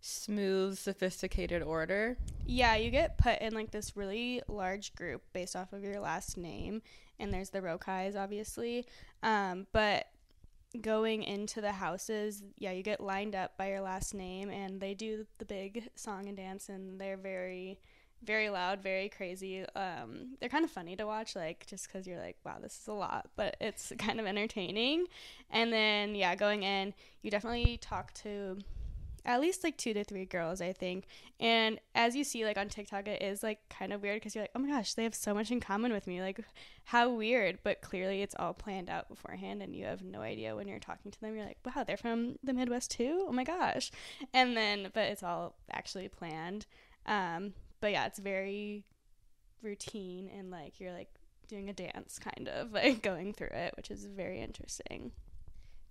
smooth, 0.00 0.78
sophisticated 0.78 1.62
order. 1.62 2.16
Yeah, 2.46 2.76
you 2.76 2.90
get 2.90 3.18
put 3.18 3.40
in 3.40 3.54
like 3.54 3.70
this 3.70 3.96
really 3.96 4.42
large 4.48 4.94
group 4.94 5.22
based 5.32 5.56
off 5.56 5.72
of 5.72 5.82
your 5.82 6.00
last 6.00 6.36
name, 6.36 6.82
and 7.18 7.32
there's 7.32 7.50
the 7.50 7.62
Rho 7.62 7.78
Chis, 7.78 8.16
obviously. 8.16 8.86
Um, 9.22 9.66
but 9.72 10.06
going 10.76 11.22
into 11.22 11.60
the 11.60 11.72
houses, 11.72 12.42
yeah, 12.58 12.72
you 12.72 12.82
get 12.82 13.00
lined 13.00 13.34
up 13.34 13.56
by 13.56 13.68
your 13.70 13.80
last 13.80 14.14
name, 14.14 14.50
and 14.50 14.80
they 14.80 14.94
do 14.94 15.26
the 15.38 15.44
big 15.44 15.88
song 15.94 16.28
and 16.28 16.36
dance, 16.36 16.68
and 16.68 17.00
they're 17.00 17.16
very, 17.16 17.78
very 18.22 18.48
loud, 18.48 18.82
very 18.82 19.08
crazy. 19.08 19.64
Um, 19.74 20.36
they're 20.40 20.48
kind 20.48 20.64
of 20.64 20.70
funny 20.70 20.96
to 20.96 21.06
watch, 21.06 21.36
like 21.36 21.66
just 21.66 21.86
because 21.86 22.06
you're 22.06 22.20
like, 22.20 22.36
wow, 22.44 22.58
this 22.60 22.78
is 22.80 22.88
a 22.88 22.92
lot, 22.92 23.28
but 23.36 23.56
it's 23.60 23.92
kind 23.98 24.20
of 24.20 24.26
entertaining. 24.26 25.06
And 25.50 25.72
then 25.72 26.14
yeah, 26.14 26.34
going 26.34 26.62
in, 26.62 26.94
you 27.22 27.30
definitely 27.30 27.78
talk 27.78 28.12
to 28.14 28.58
at 29.26 29.40
least 29.40 29.64
like 29.64 29.76
two 29.76 29.92
to 29.92 30.04
three 30.04 30.24
girls, 30.24 30.60
I 30.60 30.72
think. 30.72 31.04
And 31.40 31.78
as 31.94 32.14
you 32.16 32.24
see, 32.24 32.44
like 32.44 32.56
on 32.56 32.68
TikTok, 32.68 33.08
it 33.08 33.20
is 33.20 33.42
like 33.42 33.58
kind 33.68 33.92
of 33.92 34.00
weird 34.00 34.16
because 34.16 34.34
you're 34.34 34.44
like, 34.44 34.52
oh 34.54 34.60
my 34.60 34.68
gosh, 34.68 34.94
they 34.94 35.02
have 35.02 35.14
so 35.14 35.34
much 35.34 35.50
in 35.50 35.60
common 35.60 35.92
with 35.92 36.06
me. 36.06 36.22
Like, 36.22 36.40
how 36.84 37.10
weird. 37.10 37.58
But 37.64 37.82
clearly, 37.82 38.22
it's 38.22 38.36
all 38.38 38.54
planned 38.54 38.88
out 38.88 39.08
beforehand, 39.08 39.62
and 39.62 39.74
you 39.74 39.84
have 39.84 40.02
no 40.02 40.20
idea 40.20 40.54
when 40.54 40.68
you're 40.68 40.78
talking 40.78 41.10
to 41.10 41.20
them. 41.20 41.34
You're 41.34 41.44
like, 41.44 41.58
wow, 41.66 41.84
they're 41.84 41.96
from 41.96 42.36
the 42.42 42.54
Midwest 42.54 42.92
too? 42.92 43.26
Oh 43.28 43.32
my 43.32 43.44
gosh. 43.44 43.90
And 44.32 44.56
then, 44.56 44.90
but 44.94 45.04
it's 45.08 45.22
all 45.22 45.56
actually 45.70 46.08
planned. 46.08 46.66
Um, 47.04 47.52
but 47.80 47.90
yeah, 47.92 48.06
it's 48.06 48.20
very 48.20 48.84
routine 49.62 50.30
and 50.36 50.50
like 50.50 50.78
you're 50.78 50.92
like 50.92 51.08
doing 51.48 51.68
a 51.68 51.72
dance 51.72 52.18
kind 52.18 52.48
of 52.48 52.72
like 52.72 53.02
going 53.02 53.32
through 53.32 53.48
it, 53.48 53.74
which 53.76 53.90
is 53.90 54.04
very 54.04 54.40
interesting. 54.40 55.12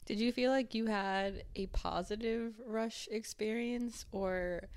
Did 0.05 0.19
you 0.19 0.31
feel 0.31 0.51
like 0.51 0.75
you 0.75 0.85
had 0.85 1.43
a 1.55 1.65
positive 1.67 2.53
rush 2.65 3.07
experience 3.11 4.05
or 4.11 4.67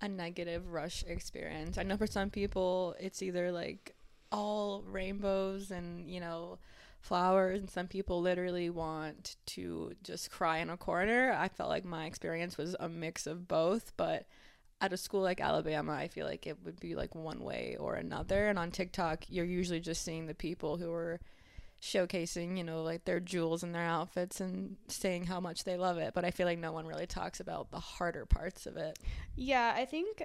a 0.00 0.08
negative 0.08 0.72
rush 0.72 1.04
experience? 1.06 1.76
I 1.76 1.82
know 1.82 1.98
for 1.98 2.06
some 2.06 2.30
people 2.30 2.94
it's 2.98 3.22
either 3.22 3.52
like 3.52 3.94
all 4.32 4.82
rainbows 4.86 5.70
and, 5.70 6.08
you 6.08 6.20
know, 6.20 6.58
flowers, 7.00 7.60
and 7.60 7.70
some 7.70 7.86
people 7.86 8.20
literally 8.20 8.70
want 8.70 9.36
to 9.46 9.92
just 10.02 10.30
cry 10.30 10.58
in 10.58 10.70
a 10.70 10.76
corner. 10.76 11.36
I 11.38 11.48
felt 11.48 11.68
like 11.68 11.84
my 11.84 12.06
experience 12.06 12.56
was 12.56 12.74
a 12.80 12.88
mix 12.88 13.26
of 13.26 13.46
both, 13.46 13.92
but 13.96 14.26
at 14.80 14.92
a 14.92 14.96
school 14.96 15.20
like 15.20 15.40
Alabama, 15.40 15.92
I 15.92 16.08
feel 16.08 16.26
like 16.26 16.46
it 16.46 16.58
would 16.64 16.80
be 16.80 16.94
like 16.94 17.14
one 17.14 17.40
way 17.40 17.76
or 17.78 17.94
another. 17.94 18.48
And 18.48 18.58
on 18.58 18.70
TikTok, 18.70 19.24
you're 19.28 19.44
usually 19.44 19.80
just 19.80 20.02
seeing 20.02 20.26
the 20.26 20.34
people 20.34 20.76
who 20.76 20.92
are 20.92 21.20
showcasing, 21.80 22.56
you 22.56 22.64
know, 22.64 22.82
like 22.82 23.04
their 23.04 23.20
jewels 23.20 23.62
and 23.62 23.74
their 23.74 23.84
outfits 23.84 24.40
and 24.40 24.76
saying 24.88 25.26
how 25.26 25.40
much 25.40 25.64
they 25.64 25.76
love 25.76 25.98
it. 25.98 26.14
But 26.14 26.24
I 26.24 26.30
feel 26.30 26.46
like 26.46 26.58
no 26.58 26.72
one 26.72 26.86
really 26.86 27.06
talks 27.06 27.40
about 27.40 27.70
the 27.70 27.80
harder 27.80 28.26
parts 28.26 28.66
of 28.66 28.76
it. 28.76 28.98
Yeah, 29.36 29.72
I 29.76 29.84
think 29.84 30.22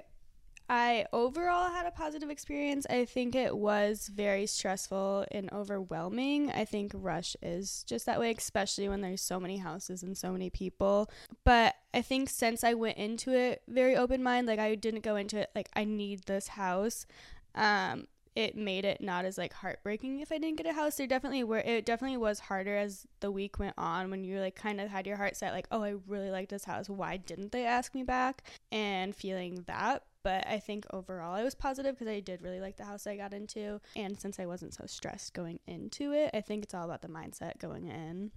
I 0.68 1.04
overall 1.12 1.70
had 1.70 1.86
a 1.86 1.90
positive 1.90 2.30
experience. 2.30 2.86
I 2.88 3.04
think 3.04 3.34
it 3.34 3.56
was 3.56 4.08
very 4.08 4.46
stressful 4.46 5.26
and 5.30 5.52
overwhelming. 5.52 6.50
I 6.50 6.64
think 6.64 6.92
Rush 6.94 7.36
is 7.42 7.84
just 7.86 8.06
that 8.06 8.18
way, 8.18 8.32
especially 8.36 8.88
when 8.88 9.02
there's 9.02 9.20
so 9.20 9.38
many 9.38 9.58
houses 9.58 10.02
and 10.02 10.16
so 10.16 10.32
many 10.32 10.48
people. 10.48 11.10
But 11.44 11.74
I 11.92 12.00
think 12.00 12.30
since 12.30 12.64
I 12.64 12.74
went 12.74 12.96
into 12.96 13.32
it 13.32 13.62
very 13.68 13.94
open 13.94 14.22
mind, 14.22 14.46
like 14.46 14.58
I 14.58 14.74
didn't 14.74 15.02
go 15.02 15.16
into 15.16 15.38
it 15.38 15.50
like 15.54 15.68
I 15.74 15.84
need 15.84 16.24
this 16.24 16.48
house. 16.48 17.06
Um, 17.54 18.08
it 18.36 18.56
made 18.56 18.84
it 18.84 19.00
not 19.00 19.24
as 19.24 19.38
like 19.38 19.52
heartbreaking 19.52 20.20
if 20.20 20.32
I 20.32 20.38
didn't 20.38 20.56
get 20.56 20.66
a 20.66 20.72
house. 20.72 20.96
There 20.96 21.06
definitely 21.06 21.44
were 21.44 21.58
it 21.58 21.86
definitely 21.86 22.16
was 22.16 22.40
harder 22.40 22.76
as 22.76 23.06
the 23.20 23.30
week 23.30 23.58
went 23.58 23.74
on 23.78 24.10
when 24.10 24.24
you 24.24 24.40
like 24.40 24.56
kind 24.56 24.80
of 24.80 24.88
had 24.88 25.06
your 25.06 25.16
heart 25.16 25.36
set 25.36 25.52
like, 25.52 25.68
oh, 25.70 25.82
I 25.82 25.94
really 26.06 26.30
like 26.30 26.48
this 26.48 26.64
house. 26.64 26.88
Why 26.88 27.16
didn't 27.16 27.52
they 27.52 27.64
ask 27.64 27.94
me 27.94 28.02
back? 28.02 28.42
And 28.72 29.14
feeling 29.14 29.64
that. 29.66 30.04
But 30.24 30.46
I 30.46 30.58
think 30.58 30.86
overall 30.92 31.34
I 31.34 31.44
was 31.44 31.54
positive 31.54 31.96
because 31.96 32.08
I 32.08 32.20
did 32.20 32.42
really 32.42 32.60
like 32.60 32.76
the 32.76 32.84
house 32.84 33.06
I 33.06 33.16
got 33.16 33.34
into. 33.34 33.80
And 33.94 34.18
since 34.18 34.40
I 34.40 34.46
wasn't 34.46 34.74
so 34.74 34.84
stressed 34.86 35.34
going 35.34 35.60
into 35.66 36.12
it, 36.12 36.30
I 36.32 36.40
think 36.40 36.64
it's 36.64 36.74
all 36.74 36.84
about 36.84 37.02
the 37.02 37.08
mindset 37.08 37.58
going 37.58 37.88
in. 37.88 38.30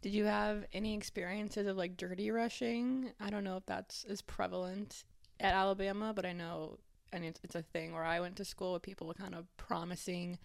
Did 0.00 0.14
you 0.14 0.24
have 0.26 0.64
any 0.72 0.94
experiences 0.94 1.66
of 1.66 1.76
like 1.76 1.96
dirty 1.96 2.30
rushing? 2.30 3.10
I 3.20 3.30
don't 3.30 3.42
know 3.42 3.56
if 3.56 3.66
that's 3.66 4.04
as 4.04 4.22
prevalent 4.22 5.02
at 5.40 5.54
Alabama, 5.54 6.12
but 6.14 6.24
I 6.24 6.32
know 6.32 6.78
and 7.12 7.24
it's, 7.24 7.40
it's 7.42 7.54
a 7.54 7.62
thing 7.62 7.92
where 7.92 8.04
I 8.04 8.20
went 8.20 8.36
to 8.36 8.44
school 8.44 8.74
with 8.74 8.82
people 8.82 9.12
kind 9.14 9.34
of 9.34 9.44
promising 9.56 10.38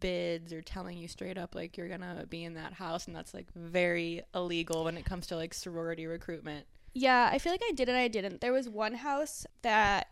bids 0.00 0.52
or 0.52 0.60
telling 0.60 0.98
you 0.98 1.08
straight 1.08 1.38
up 1.38 1.54
like 1.54 1.76
you're 1.76 1.88
gonna 1.88 2.26
be 2.28 2.44
in 2.44 2.54
that 2.54 2.74
house 2.74 3.06
and 3.06 3.16
that's 3.16 3.32
like 3.32 3.46
very 3.54 4.22
illegal 4.34 4.84
when 4.84 4.98
it 4.98 5.04
comes 5.04 5.26
to 5.26 5.34
like 5.34 5.54
sorority 5.54 6.06
recruitment 6.06 6.66
yeah 6.92 7.30
i 7.32 7.38
feel 7.38 7.52
like 7.52 7.62
i 7.66 7.72
did 7.72 7.88
and 7.88 7.96
i 7.96 8.06
didn't 8.06 8.40
there 8.42 8.52
was 8.52 8.68
one 8.68 8.92
house 8.92 9.46
that, 9.62 10.08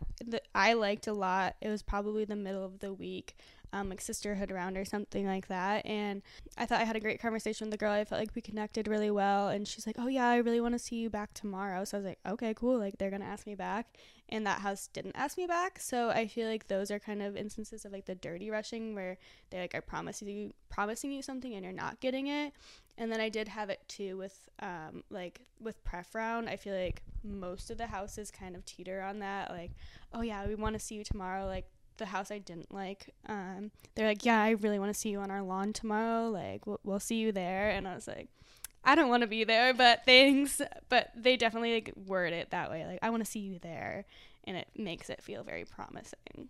i 0.55 0.73
liked 0.73 1.05
a 1.05 1.13
lot 1.13 1.55
it 1.61 1.69
was 1.69 1.83
probably 1.83 2.25
the 2.25 2.35
middle 2.35 2.65
of 2.65 2.79
the 2.79 2.91
week 2.91 3.35
um, 3.73 3.89
like 3.89 4.01
sisterhood 4.01 4.51
round 4.51 4.77
or 4.77 4.85
something 4.85 5.25
like 5.25 5.47
that. 5.47 5.85
And 5.85 6.21
I 6.57 6.65
thought 6.65 6.81
I 6.81 6.85
had 6.85 6.95
a 6.95 6.99
great 6.99 7.21
conversation 7.21 7.65
with 7.65 7.71
the 7.71 7.77
girl. 7.77 7.91
I 7.91 8.05
felt 8.05 8.19
like 8.19 8.35
we 8.35 8.41
connected 8.41 8.87
really 8.87 9.11
well. 9.11 9.49
And 9.49 9.67
she's 9.67 9.85
like, 9.85 9.97
"Oh 9.99 10.07
yeah, 10.07 10.27
I 10.27 10.37
really 10.37 10.61
want 10.61 10.73
to 10.73 10.79
see 10.79 10.97
you 10.97 11.09
back 11.09 11.33
tomorrow." 11.33 11.83
So 11.83 11.97
I 11.97 11.99
was 11.99 12.07
like, 12.07 12.19
"Okay, 12.25 12.53
cool. 12.53 12.77
Like 12.77 12.97
they're 12.97 13.11
gonna 13.11 13.25
ask 13.25 13.45
me 13.45 13.55
back." 13.55 13.97
And 14.29 14.45
that 14.45 14.59
house 14.59 14.87
didn't 14.87 15.15
ask 15.15 15.37
me 15.37 15.47
back. 15.47 15.79
So 15.79 16.09
I 16.09 16.27
feel 16.27 16.49
like 16.49 16.67
those 16.67 16.91
are 16.91 16.99
kind 16.99 17.21
of 17.21 17.37
instances 17.37 17.85
of 17.85 17.93
like 17.93 18.05
the 18.05 18.15
dirty 18.15 18.49
rushing 18.49 18.93
where 18.93 19.17
they 19.49 19.59
like 19.59 19.73
are 19.73 19.81
promising 19.81 20.27
you 20.27 20.53
promising 20.69 21.11
you 21.11 21.21
something 21.21 21.53
and 21.53 21.63
you're 21.63 21.73
not 21.73 21.99
getting 22.01 22.27
it. 22.27 22.53
And 22.97 23.11
then 23.11 23.21
I 23.21 23.29
did 23.29 23.47
have 23.47 23.69
it 23.69 23.79
too 23.87 24.17
with 24.17 24.49
um 24.59 25.03
like 25.09 25.41
with 25.61 25.81
pref 25.83 26.13
round. 26.13 26.49
I 26.49 26.57
feel 26.57 26.75
like 26.75 27.03
most 27.23 27.71
of 27.71 27.77
the 27.77 27.87
houses 27.87 28.29
kind 28.29 28.55
of 28.55 28.65
teeter 28.65 29.01
on 29.01 29.19
that. 29.19 29.49
Like, 29.49 29.71
oh 30.13 30.21
yeah, 30.21 30.45
we 30.45 30.55
want 30.55 30.73
to 30.73 30.79
see 30.79 30.95
you 30.95 31.03
tomorrow. 31.03 31.45
Like 31.45 31.67
the 31.97 32.05
house 32.05 32.31
I 32.31 32.37
didn't 32.37 32.73
like, 32.73 33.13
um, 33.27 33.71
they're 33.95 34.07
like, 34.07 34.23
"Yeah, 34.23 34.41
I 34.41 34.51
really 34.51 34.79
want 34.79 34.93
to 34.93 34.99
see 34.99 35.09
you 35.09 35.19
on 35.19 35.31
our 35.31 35.41
lawn 35.41 35.73
tomorrow. 35.73 36.29
Like, 36.29 36.65
we'll, 36.67 36.79
we'll 36.83 36.99
see 36.99 37.15
you 37.15 37.31
there." 37.31 37.69
And 37.69 37.87
I 37.87 37.95
was 37.95 38.07
like, 38.07 38.29
"I 38.83 38.95
don't 38.95 39.09
want 39.09 39.21
to 39.21 39.27
be 39.27 39.43
there, 39.43 39.73
but 39.73 40.05
thanks." 40.05 40.61
But 40.89 41.11
they 41.15 41.37
definitely 41.37 41.73
like 41.75 41.93
word 41.95 42.33
it 42.33 42.51
that 42.51 42.69
way, 42.69 42.85
like, 42.85 42.99
"I 43.01 43.09
want 43.09 43.23
to 43.23 43.29
see 43.29 43.39
you 43.39 43.59
there," 43.59 44.05
and 44.45 44.57
it 44.57 44.67
makes 44.75 45.09
it 45.09 45.21
feel 45.21 45.43
very 45.43 45.65
promising. 45.65 46.49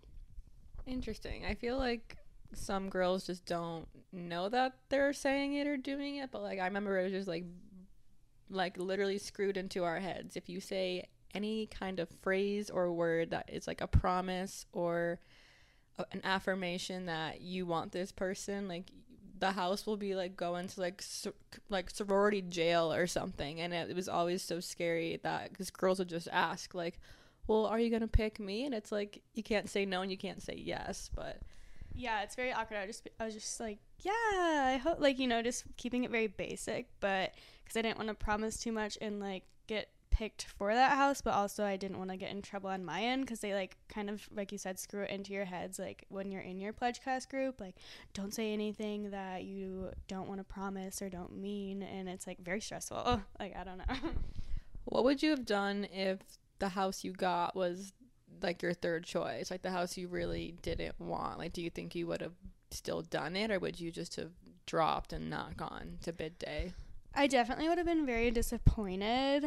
Interesting. 0.86 1.44
I 1.44 1.54
feel 1.54 1.76
like 1.76 2.16
some 2.54 2.88
girls 2.88 3.26
just 3.26 3.44
don't 3.44 3.86
know 4.12 4.48
that 4.48 4.74
they're 4.88 5.12
saying 5.12 5.54
it 5.54 5.66
or 5.66 5.76
doing 5.76 6.16
it, 6.16 6.30
but 6.30 6.42
like 6.42 6.58
I 6.58 6.64
remember 6.64 6.98
it 6.98 7.04
was 7.04 7.12
just 7.12 7.28
like 7.28 7.44
like 8.50 8.78
literally 8.78 9.18
screwed 9.18 9.56
into 9.56 9.84
our 9.84 10.00
heads. 10.00 10.36
If 10.36 10.48
you 10.48 10.60
say 10.60 11.04
any 11.34 11.66
kind 11.66 12.00
of 12.00 12.08
phrase 12.22 12.70
or 12.70 12.90
word 12.90 13.30
that 13.30 13.50
is 13.52 13.66
like 13.66 13.80
a 13.82 13.86
promise 13.86 14.64
or 14.72 15.20
an 16.12 16.20
affirmation 16.24 17.06
that 17.06 17.40
you 17.40 17.66
want 17.66 17.92
this 17.92 18.12
person 18.12 18.68
like 18.68 18.90
the 19.40 19.52
house 19.52 19.86
will 19.86 19.96
be 19.96 20.14
like 20.14 20.36
going 20.36 20.66
to 20.68 20.80
like 20.80 21.02
so, 21.02 21.32
like 21.68 21.90
sorority 21.90 22.42
jail 22.42 22.92
or 22.92 23.06
something 23.06 23.60
and 23.60 23.72
it, 23.72 23.90
it 23.90 23.96
was 23.96 24.08
always 24.08 24.42
so 24.42 24.60
scary 24.60 25.18
that 25.22 25.50
because 25.50 25.70
girls 25.70 25.98
would 25.98 26.08
just 26.08 26.28
ask 26.32 26.74
like 26.74 27.00
well 27.46 27.66
are 27.66 27.80
you 27.80 27.90
gonna 27.90 28.06
pick 28.06 28.38
me? 28.38 28.64
And 28.64 28.74
it's 28.74 28.92
like 28.92 29.22
you 29.34 29.42
can't 29.42 29.68
say 29.68 29.84
no 29.86 30.02
and 30.02 30.10
you 30.10 30.18
can't 30.18 30.42
say 30.42 30.54
yes 30.56 31.10
but 31.14 31.40
yeah 31.94 32.22
it's 32.22 32.36
very 32.36 32.52
awkward. 32.52 32.78
I 32.78 32.86
just 32.86 33.08
i 33.18 33.24
was 33.24 33.34
just 33.34 33.58
like 33.58 33.78
yeah 34.00 34.12
i 34.12 34.80
hope 34.82 35.00
like 35.00 35.18
you 35.18 35.26
know 35.26 35.42
just 35.42 35.64
keeping 35.76 36.04
it 36.04 36.10
very 36.10 36.28
basic 36.28 36.86
but 37.00 37.34
because 37.64 37.76
i 37.76 37.82
didn't 37.82 37.98
want 37.98 38.08
to 38.08 38.14
promise 38.14 38.58
too 38.58 38.70
much 38.70 38.96
and 39.00 39.18
like 39.18 39.44
get 39.66 39.88
picked 40.18 40.46
for 40.58 40.74
that 40.74 40.96
house, 40.96 41.20
but 41.20 41.32
also 41.32 41.64
I 41.64 41.76
didn't 41.76 41.98
want 41.98 42.10
to 42.10 42.16
get 42.16 42.32
in 42.32 42.42
trouble 42.42 42.70
on 42.70 42.84
my 42.84 43.02
end 43.02 43.24
because 43.24 43.38
they 43.38 43.54
like 43.54 43.76
kind 43.88 44.10
of 44.10 44.28
like 44.34 44.50
you 44.50 44.58
said 44.58 44.76
screw 44.76 45.02
it 45.02 45.10
into 45.10 45.32
your 45.32 45.44
heads 45.44 45.78
like 45.78 46.06
when 46.08 46.32
you're 46.32 46.42
in 46.42 46.58
your 46.58 46.72
pledge 46.72 47.00
class 47.00 47.24
group 47.24 47.60
like 47.60 47.76
don't 48.14 48.34
say 48.34 48.52
anything 48.52 49.12
that 49.12 49.44
you 49.44 49.90
don't 50.08 50.26
want 50.26 50.40
to 50.40 50.44
promise 50.44 51.00
or 51.00 51.08
don't 51.08 51.36
mean 51.36 51.84
and 51.84 52.08
it's 52.08 52.26
like 52.26 52.40
very 52.40 52.60
stressful. 52.60 53.22
like 53.38 53.54
I 53.56 53.62
don't 53.62 53.78
know. 53.78 53.84
what 54.86 55.04
would 55.04 55.22
you 55.22 55.30
have 55.30 55.46
done 55.46 55.86
if 55.92 56.18
the 56.58 56.70
house 56.70 57.04
you 57.04 57.12
got 57.12 57.54
was 57.54 57.92
like 58.42 58.60
your 58.60 58.74
third 58.74 59.04
choice, 59.04 59.52
like 59.52 59.62
the 59.62 59.70
house 59.70 59.96
you 59.96 60.08
really 60.08 60.56
didn't 60.62 60.98
want? 60.98 61.38
Like 61.38 61.52
do 61.52 61.62
you 61.62 61.70
think 61.70 61.94
you 61.94 62.08
would 62.08 62.22
have 62.22 62.34
still 62.72 63.02
done 63.02 63.36
it 63.36 63.52
or 63.52 63.60
would 63.60 63.78
you 63.78 63.92
just 63.92 64.16
have 64.16 64.32
dropped 64.66 65.12
and 65.12 65.30
not 65.30 65.56
gone 65.56 65.98
to 66.02 66.12
bid 66.12 66.40
day? 66.40 66.72
I 67.14 67.28
definitely 67.28 67.68
would 67.68 67.78
have 67.78 67.86
been 67.86 68.04
very 68.04 68.32
disappointed 68.32 69.44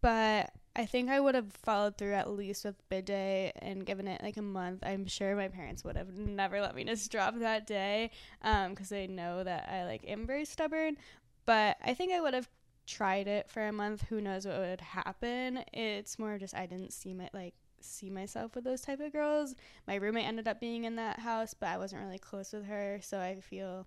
but 0.00 0.52
I 0.74 0.84
think 0.84 1.08
I 1.08 1.20
would 1.20 1.34
have 1.34 1.52
followed 1.52 1.96
through 1.96 2.12
at 2.12 2.30
least 2.30 2.64
with 2.64 2.76
bid 2.90 3.06
day 3.06 3.52
and 3.60 3.86
given 3.86 4.06
it 4.06 4.22
like 4.22 4.36
a 4.36 4.42
month. 4.42 4.82
I'm 4.84 5.06
sure 5.06 5.34
my 5.34 5.48
parents 5.48 5.82
would 5.84 5.96
have 5.96 6.14
never 6.14 6.60
let 6.60 6.74
me 6.74 6.84
just 6.84 7.10
drop 7.10 7.38
that 7.38 7.66
day 7.66 8.10
because 8.42 8.92
um, 8.92 8.96
they 8.96 9.06
know 9.06 9.42
that 9.42 9.68
I 9.72 9.84
like 9.84 10.04
am 10.06 10.26
very 10.26 10.44
stubborn. 10.44 10.98
But 11.46 11.78
I 11.82 11.94
think 11.94 12.12
I 12.12 12.20
would 12.20 12.34
have 12.34 12.48
tried 12.86 13.26
it 13.26 13.48
for 13.48 13.66
a 13.66 13.72
month. 13.72 14.02
Who 14.08 14.20
knows 14.20 14.46
what 14.46 14.58
would 14.58 14.80
happen? 14.82 15.64
It's 15.72 16.18
more 16.18 16.38
just 16.38 16.54
I 16.54 16.66
didn't 16.66 16.92
see 16.92 17.14
my 17.14 17.30
like 17.32 17.54
see 17.80 18.10
myself 18.10 18.54
with 18.54 18.64
those 18.64 18.82
type 18.82 19.00
of 19.00 19.12
girls. 19.12 19.54
My 19.86 19.94
roommate 19.94 20.26
ended 20.26 20.46
up 20.46 20.60
being 20.60 20.84
in 20.84 20.96
that 20.96 21.20
house, 21.20 21.54
but 21.54 21.70
I 21.70 21.78
wasn't 21.78 22.02
really 22.02 22.18
close 22.18 22.52
with 22.52 22.66
her, 22.66 22.98
so 23.02 23.18
I 23.18 23.40
feel 23.40 23.86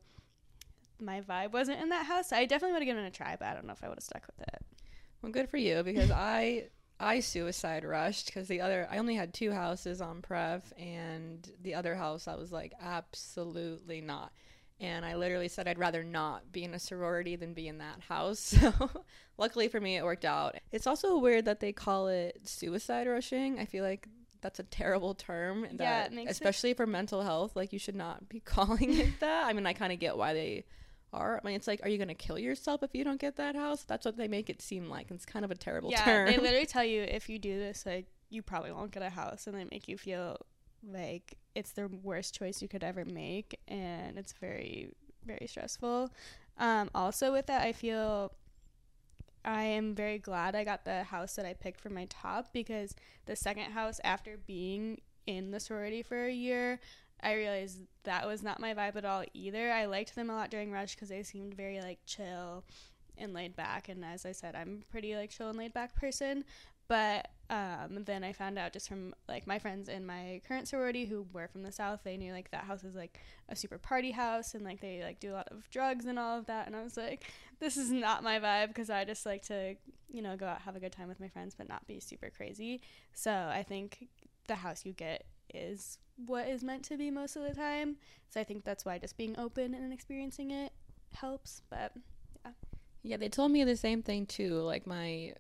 my 1.00 1.22
vibe 1.22 1.52
wasn't 1.52 1.82
in 1.82 1.90
that 1.90 2.06
house. 2.06 2.30
So 2.30 2.36
I 2.36 2.46
definitely 2.46 2.74
would 2.74 2.82
have 2.82 2.88
given 2.88 3.04
it 3.04 3.08
a 3.08 3.12
try, 3.12 3.36
but 3.38 3.48
I 3.48 3.54
don't 3.54 3.66
know 3.66 3.74
if 3.74 3.84
I 3.84 3.90
would 3.90 3.98
have 3.98 4.04
stuck 4.04 4.26
with 4.26 4.48
it. 4.48 4.79
Well, 5.22 5.32
good 5.32 5.50
for 5.50 5.58
you 5.58 5.84
because 5.84 6.12
I 6.12 6.70
I 7.00 7.20
suicide 7.22 7.84
rushed 7.84 8.28
because 8.28 8.48
the 8.48 8.62
other 8.62 8.88
I 8.90 8.98
only 8.98 9.16
had 9.16 9.34
two 9.34 9.52
houses 9.52 10.02
on 10.02 10.22
pref 10.22 10.74
and 10.78 11.50
the 11.62 11.76
other 11.76 11.96
house 11.96 12.28
I 12.28 12.36
was 12.36 12.52
like 12.52 12.74
absolutely 12.82 14.02
not. 14.02 14.32
And 14.82 15.06
I 15.06 15.16
literally 15.16 15.50
said 15.50 15.68
I'd 15.68 15.78
rather 15.78 16.04
not 16.04 16.54
be 16.54 16.64
in 16.64 16.74
a 16.74 16.80
sorority 16.80 17.36
than 17.36 17.54
be 17.54 17.68
in 17.68 17.80
that 17.80 18.02
house. 18.08 18.56
So 18.60 18.74
luckily 19.38 19.68
for 19.68 19.80
me 19.80 19.98
it 19.98 20.04
worked 20.04 20.26
out. 20.26 20.56
It's 20.72 20.88
also 20.88 21.18
weird 21.18 21.46
that 21.46 21.60
they 21.60 21.72
call 21.72 22.08
it 22.08 22.42
suicide 22.48 23.08
rushing. 23.08 23.60
I 23.60 23.66
feel 23.66 23.84
like 23.84 24.08
that's 24.42 24.60
a 24.60 24.64
terrible 24.64 25.14
term. 25.14 25.64
And 25.64 25.80
Yeah, 25.80 26.08
that, 26.08 26.14
it 26.14 26.30
especially 26.30 26.74
for 26.74 26.86
mental 26.88 27.22
health, 27.22 27.56
like 27.56 27.74
you 27.74 27.80
should 27.80 27.96
not 27.96 28.30
be 28.30 28.40
calling 28.46 28.98
it 28.98 29.20
that. 29.20 29.46
I 29.48 29.54
mean, 29.54 29.66
I 29.66 29.74
kind 29.74 29.92
of 29.92 30.00
get 30.00 30.18
why 30.18 30.34
they 30.34 30.66
are. 31.14 31.40
I 31.44 31.48
mean, 31.48 31.56
it's 31.56 31.68
like, 31.68 31.82
are 31.84 31.90
you 31.90 31.98
gonna 31.98 32.14
kill 32.14 32.40
yourself 32.40 32.84
if 32.84 32.94
you 32.94 33.04
don't 33.04 33.20
get 33.20 33.36
that 33.38 33.56
house? 33.56 33.84
That's 33.84 34.06
what 34.06 34.18
they 34.18 34.28
make 34.28 34.50
it 34.50 34.62
seem 34.62 34.90
like. 34.90 35.12
It's 35.12 35.26
kind 35.26 35.46
of 35.46 35.52
a 35.52 35.56
terrible 35.56 35.92
yeah, 35.92 36.06
term. 36.06 36.28
they 36.28 36.38
literally 36.42 36.66
tell 36.66 36.84
you 36.84 37.02
if 37.04 37.30
you 37.30 37.40
do 37.40 37.58
this, 37.58 37.86
like 37.86 38.08
you 38.30 38.42
probably 38.42 38.72
won't 38.72 38.92
get 38.92 39.04
a 39.04 39.10
house, 39.10 39.48
and 39.48 39.56
they 39.56 39.66
make 39.66 39.88
you 39.88 39.98
feel 39.98 40.38
like 40.88 41.38
it's 41.56 41.72
the 41.72 41.88
worst 41.88 42.36
choice 42.36 42.62
you 42.62 42.68
could 42.68 42.84
ever 42.84 43.06
make, 43.06 43.60
and 43.68 44.18
it's 44.18 44.34
very, 44.34 44.90
very 45.26 45.48
stressful. 45.48 46.10
Um, 46.58 46.90
also, 46.94 47.32
with 47.32 47.48
that, 47.48 47.62
I 47.62 47.72
feel 47.72 48.34
I 49.46 49.64
am 49.64 49.96
very 49.96 50.20
glad 50.20 50.56
I 50.56 50.64
got 50.64 50.86
the 50.86 51.04
house 51.04 51.36
that 51.36 51.46
I 51.46 51.54
picked 51.54 51.80
for 51.80 51.90
my 51.90 52.06
top 52.10 52.52
because 52.54 52.96
the 53.26 53.36
second 53.36 53.72
house, 53.72 54.00
after 54.04 54.38
being 54.46 55.00
in 55.26 55.52
the 55.52 55.60
sorority 55.60 56.04
for 56.04 56.26
a 56.26 56.32
year, 56.32 56.80
I 57.22 57.34
realized 57.34 57.80
that 58.04 58.28
was 58.28 58.44
not 58.44 58.60
my 58.60 58.74
vibe 58.74 58.96
at 58.96 59.06
all 59.06 59.24
either. 59.34 59.72
I 59.72 59.86
liked 59.86 60.16
them 60.16 60.30
a 60.30 60.36
lot 60.36 60.50
during 60.50 60.72
Rush 60.72 60.96
because 60.96 61.10
they 61.10 61.24
seemed 61.24 61.54
very 61.54 61.82
like 61.82 62.00
chill 62.06 62.64
and 63.18 63.34
laid 63.34 63.56
back. 63.56 63.90
And 63.90 64.04
as 64.06 64.26
I 64.26 64.32
said, 64.32 64.56
I'm 64.56 64.84
pretty 64.90 65.16
like 65.16 65.30
chill 65.30 65.50
and 65.50 65.58
laid 65.58 65.74
back 65.74 65.96
person. 65.96 66.46
But 66.88 67.28
um, 67.52 68.04
then 68.06 68.24
I 68.24 68.34
found 68.34 68.58
out 68.58 68.74
just 68.74 68.88
from 68.88 69.14
like 69.28 69.46
my 69.46 69.60
friends 69.60 69.90
in 69.90 70.06
my 70.06 70.42
current 70.48 70.68
sorority 70.68 71.06
who 71.06 71.28
were 71.34 71.48
from 71.48 71.62
the 71.62 71.72
south, 71.72 72.02
they 72.04 72.18
knew 72.18 72.34
like 72.34 72.50
that 72.52 72.64
house 72.64 72.84
is 72.84 72.96
like 72.96 73.20
a 73.48 73.56
super 73.56 73.78
party 73.78 74.12
house 74.12 74.56
and 74.56 74.64
like 74.64 74.82
they 74.82 75.04
like 75.04 75.20
do 75.20 75.34
a 75.34 75.36
lot 75.36 75.48
of 75.52 75.70
drugs 75.70 76.06
and 76.06 76.18
all 76.18 76.40
of 76.40 76.48
that. 76.48 76.66
And 76.66 76.76
I 76.76 76.84
was 76.84 76.98
like, 76.98 77.26
this 77.60 77.78
is 77.78 77.92
not 77.92 78.24
my 78.24 78.40
vibe 78.40 78.70
because 78.70 78.90
I 78.90 79.06
just 79.06 79.26
like 79.26 79.44
to 79.48 79.76
you 80.12 80.24
know 80.24 80.36
go 80.36 80.48
out 80.48 80.62
have 80.62 80.76
a 80.76 80.80
good 80.80 80.92
time 80.92 81.08
with 81.08 81.20
my 81.20 81.28
friends 81.28 81.54
but 81.56 81.70
not 81.70 81.86
be 81.86 82.00
super 82.00 82.32
crazy. 82.36 82.82
So 83.14 83.32
I 83.32 83.64
think 83.68 84.08
the 84.48 84.56
house 84.56 84.84
you 84.84 84.94
get 84.94 85.26
is 85.54 86.00
what 86.26 86.48
is 86.48 86.64
meant 86.64 86.84
to 86.86 86.98
be 86.98 87.10
most 87.12 87.36
of 87.36 87.44
the 87.44 87.54
time. 87.54 87.98
So 88.30 88.40
I 88.40 88.44
think 88.44 88.64
that's 88.64 88.86
why 88.86 88.98
just 88.98 89.18
being 89.18 89.38
open 89.38 89.74
and 89.74 89.94
experiencing 89.94 90.52
it 90.52 90.72
helps. 91.14 91.62
But 91.70 91.94
Yeah, 92.46 92.52
Yeah, 93.04 93.18
they 93.18 93.30
told 93.30 93.52
me 93.52 93.64
the 93.64 93.78
same 93.78 94.04
thing 94.04 94.26
too. 94.26 94.56
Like 94.60 94.86
my 94.86 95.34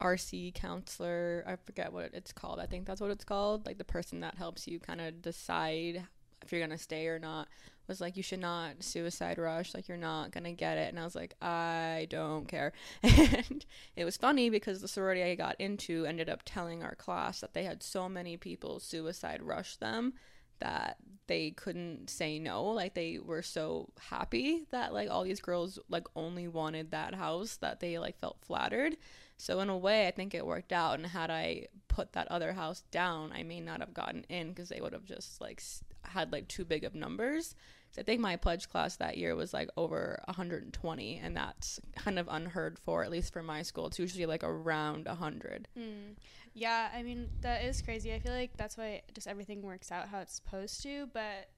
RC 0.00 0.54
counselor, 0.54 1.44
I 1.46 1.56
forget 1.56 1.92
what 1.92 2.10
it's 2.12 2.32
called. 2.32 2.60
I 2.60 2.66
think 2.66 2.86
that's 2.86 3.00
what 3.00 3.10
it's 3.10 3.24
called. 3.24 3.66
Like 3.66 3.78
the 3.78 3.84
person 3.84 4.20
that 4.20 4.34
helps 4.34 4.66
you 4.66 4.78
kind 4.78 5.00
of 5.00 5.22
decide 5.22 6.04
if 6.42 6.52
you're 6.52 6.60
gonna 6.60 6.78
stay 6.78 7.06
or 7.06 7.18
not 7.18 7.48
was 7.88 8.00
like, 8.00 8.16
you 8.16 8.22
should 8.22 8.40
not 8.40 8.82
suicide 8.82 9.38
rush. 9.38 9.74
Like 9.74 9.88
you're 9.88 9.96
not 9.96 10.30
gonna 10.30 10.52
get 10.52 10.78
it. 10.78 10.88
And 10.88 10.98
I 10.98 11.04
was 11.04 11.14
like, 11.14 11.34
I 11.42 12.06
don't 12.10 12.48
care. 12.48 12.72
And 13.02 13.64
it 13.96 14.04
was 14.04 14.16
funny 14.16 14.50
because 14.50 14.80
the 14.80 14.88
sorority 14.88 15.22
I 15.22 15.34
got 15.34 15.60
into 15.60 16.04
ended 16.06 16.28
up 16.28 16.42
telling 16.44 16.82
our 16.82 16.94
class 16.94 17.40
that 17.40 17.54
they 17.54 17.64
had 17.64 17.82
so 17.82 18.08
many 18.08 18.36
people 18.36 18.80
suicide 18.80 19.42
rush 19.42 19.76
them 19.76 20.14
that 20.60 20.96
they 21.26 21.50
couldn't 21.50 22.10
say 22.10 22.38
no 22.38 22.64
like 22.64 22.94
they 22.94 23.18
were 23.18 23.42
so 23.42 23.88
happy 23.98 24.66
that 24.70 24.92
like 24.92 25.10
all 25.10 25.24
these 25.24 25.40
girls 25.40 25.78
like 25.88 26.06
only 26.14 26.48
wanted 26.48 26.90
that 26.90 27.14
house 27.14 27.56
that 27.56 27.80
they 27.80 27.98
like 27.98 28.18
felt 28.18 28.36
flattered 28.42 28.96
so 29.38 29.60
in 29.60 29.68
a 29.70 29.76
way 29.76 30.06
i 30.06 30.10
think 30.10 30.34
it 30.34 30.46
worked 30.46 30.72
out 30.72 30.98
and 30.98 31.06
had 31.08 31.30
i 31.30 31.66
put 31.88 32.12
that 32.12 32.28
other 32.30 32.52
house 32.52 32.82
down 32.90 33.32
i 33.32 33.42
may 33.42 33.60
not 33.60 33.80
have 33.80 33.94
gotten 33.94 34.24
in 34.28 34.50
because 34.50 34.68
they 34.68 34.80
would 34.80 34.92
have 34.92 35.04
just 35.04 35.40
like 35.40 35.62
had 36.02 36.30
like 36.30 36.46
too 36.46 36.64
big 36.64 36.84
of 36.84 36.94
numbers 36.94 37.54
i 37.98 38.02
think 38.02 38.20
my 38.20 38.36
pledge 38.36 38.68
class 38.68 38.96
that 38.96 39.16
year 39.16 39.34
was 39.34 39.52
like 39.52 39.68
over 39.76 40.20
120 40.26 41.20
and 41.22 41.36
that's 41.36 41.80
kind 41.96 42.18
of 42.18 42.26
unheard 42.30 42.78
for 42.78 43.04
at 43.04 43.10
least 43.10 43.32
for 43.32 43.42
my 43.42 43.62
school 43.62 43.86
it's 43.86 43.98
usually 43.98 44.26
like 44.26 44.44
around 44.44 45.06
100 45.06 45.68
Mm. 45.78 46.16
Yeah, 46.54 46.88
I 46.94 47.02
mean 47.02 47.28
that 47.40 47.64
is 47.64 47.82
crazy. 47.82 48.14
I 48.14 48.20
feel 48.20 48.32
like 48.32 48.56
that's 48.56 48.76
why 48.78 49.02
just 49.12 49.26
everything 49.26 49.60
works 49.62 49.90
out 49.90 50.08
how 50.08 50.20
it's 50.20 50.34
supposed 50.34 50.82
to. 50.84 51.08
But 51.12 51.48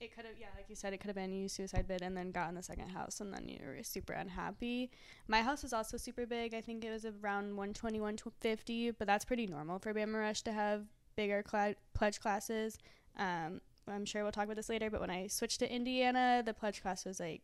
it 0.00 0.14
could 0.14 0.26
have, 0.26 0.34
yeah, 0.38 0.48
like 0.54 0.68
you 0.68 0.76
said, 0.76 0.92
it 0.92 0.98
could 0.98 1.06
have 1.06 1.16
been 1.16 1.32
you 1.32 1.48
suicide 1.48 1.88
bid 1.88 2.02
and 2.02 2.14
then 2.14 2.30
got 2.30 2.50
in 2.50 2.54
the 2.54 2.62
second 2.62 2.90
house 2.90 3.20
and 3.20 3.32
then 3.32 3.48
you 3.48 3.58
were 3.64 3.82
super 3.82 4.12
unhappy. 4.12 4.90
My 5.28 5.40
house 5.40 5.62
was 5.62 5.72
also 5.72 5.96
super 5.96 6.26
big. 6.26 6.52
I 6.52 6.60
think 6.60 6.84
it 6.84 6.90
was 6.90 7.06
around 7.06 7.56
120, 7.56 8.00
150, 8.00 8.90
but 8.92 9.06
that's 9.06 9.24
pretty 9.24 9.46
normal 9.46 9.78
for 9.78 9.94
Bama 9.94 10.20
Rush 10.20 10.42
to 10.42 10.52
have 10.52 10.84
bigger 11.16 11.42
cla- 11.42 11.76
pledge 11.94 12.20
classes. 12.20 12.78
Um, 13.16 13.62
I'm 13.88 14.04
sure 14.04 14.22
we'll 14.22 14.32
talk 14.32 14.44
about 14.44 14.56
this 14.56 14.68
later, 14.68 14.90
but 14.90 15.00
when 15.00 15.10
I 15.10 15.26
switched 15.26 15.60
to 15.60 15.72
Indiana, 15.72 16.42
the 16.44 16.54
pledge 16.54 16.82
class 16.82 17.04
was 17.04 17.20
like 17.20 17.42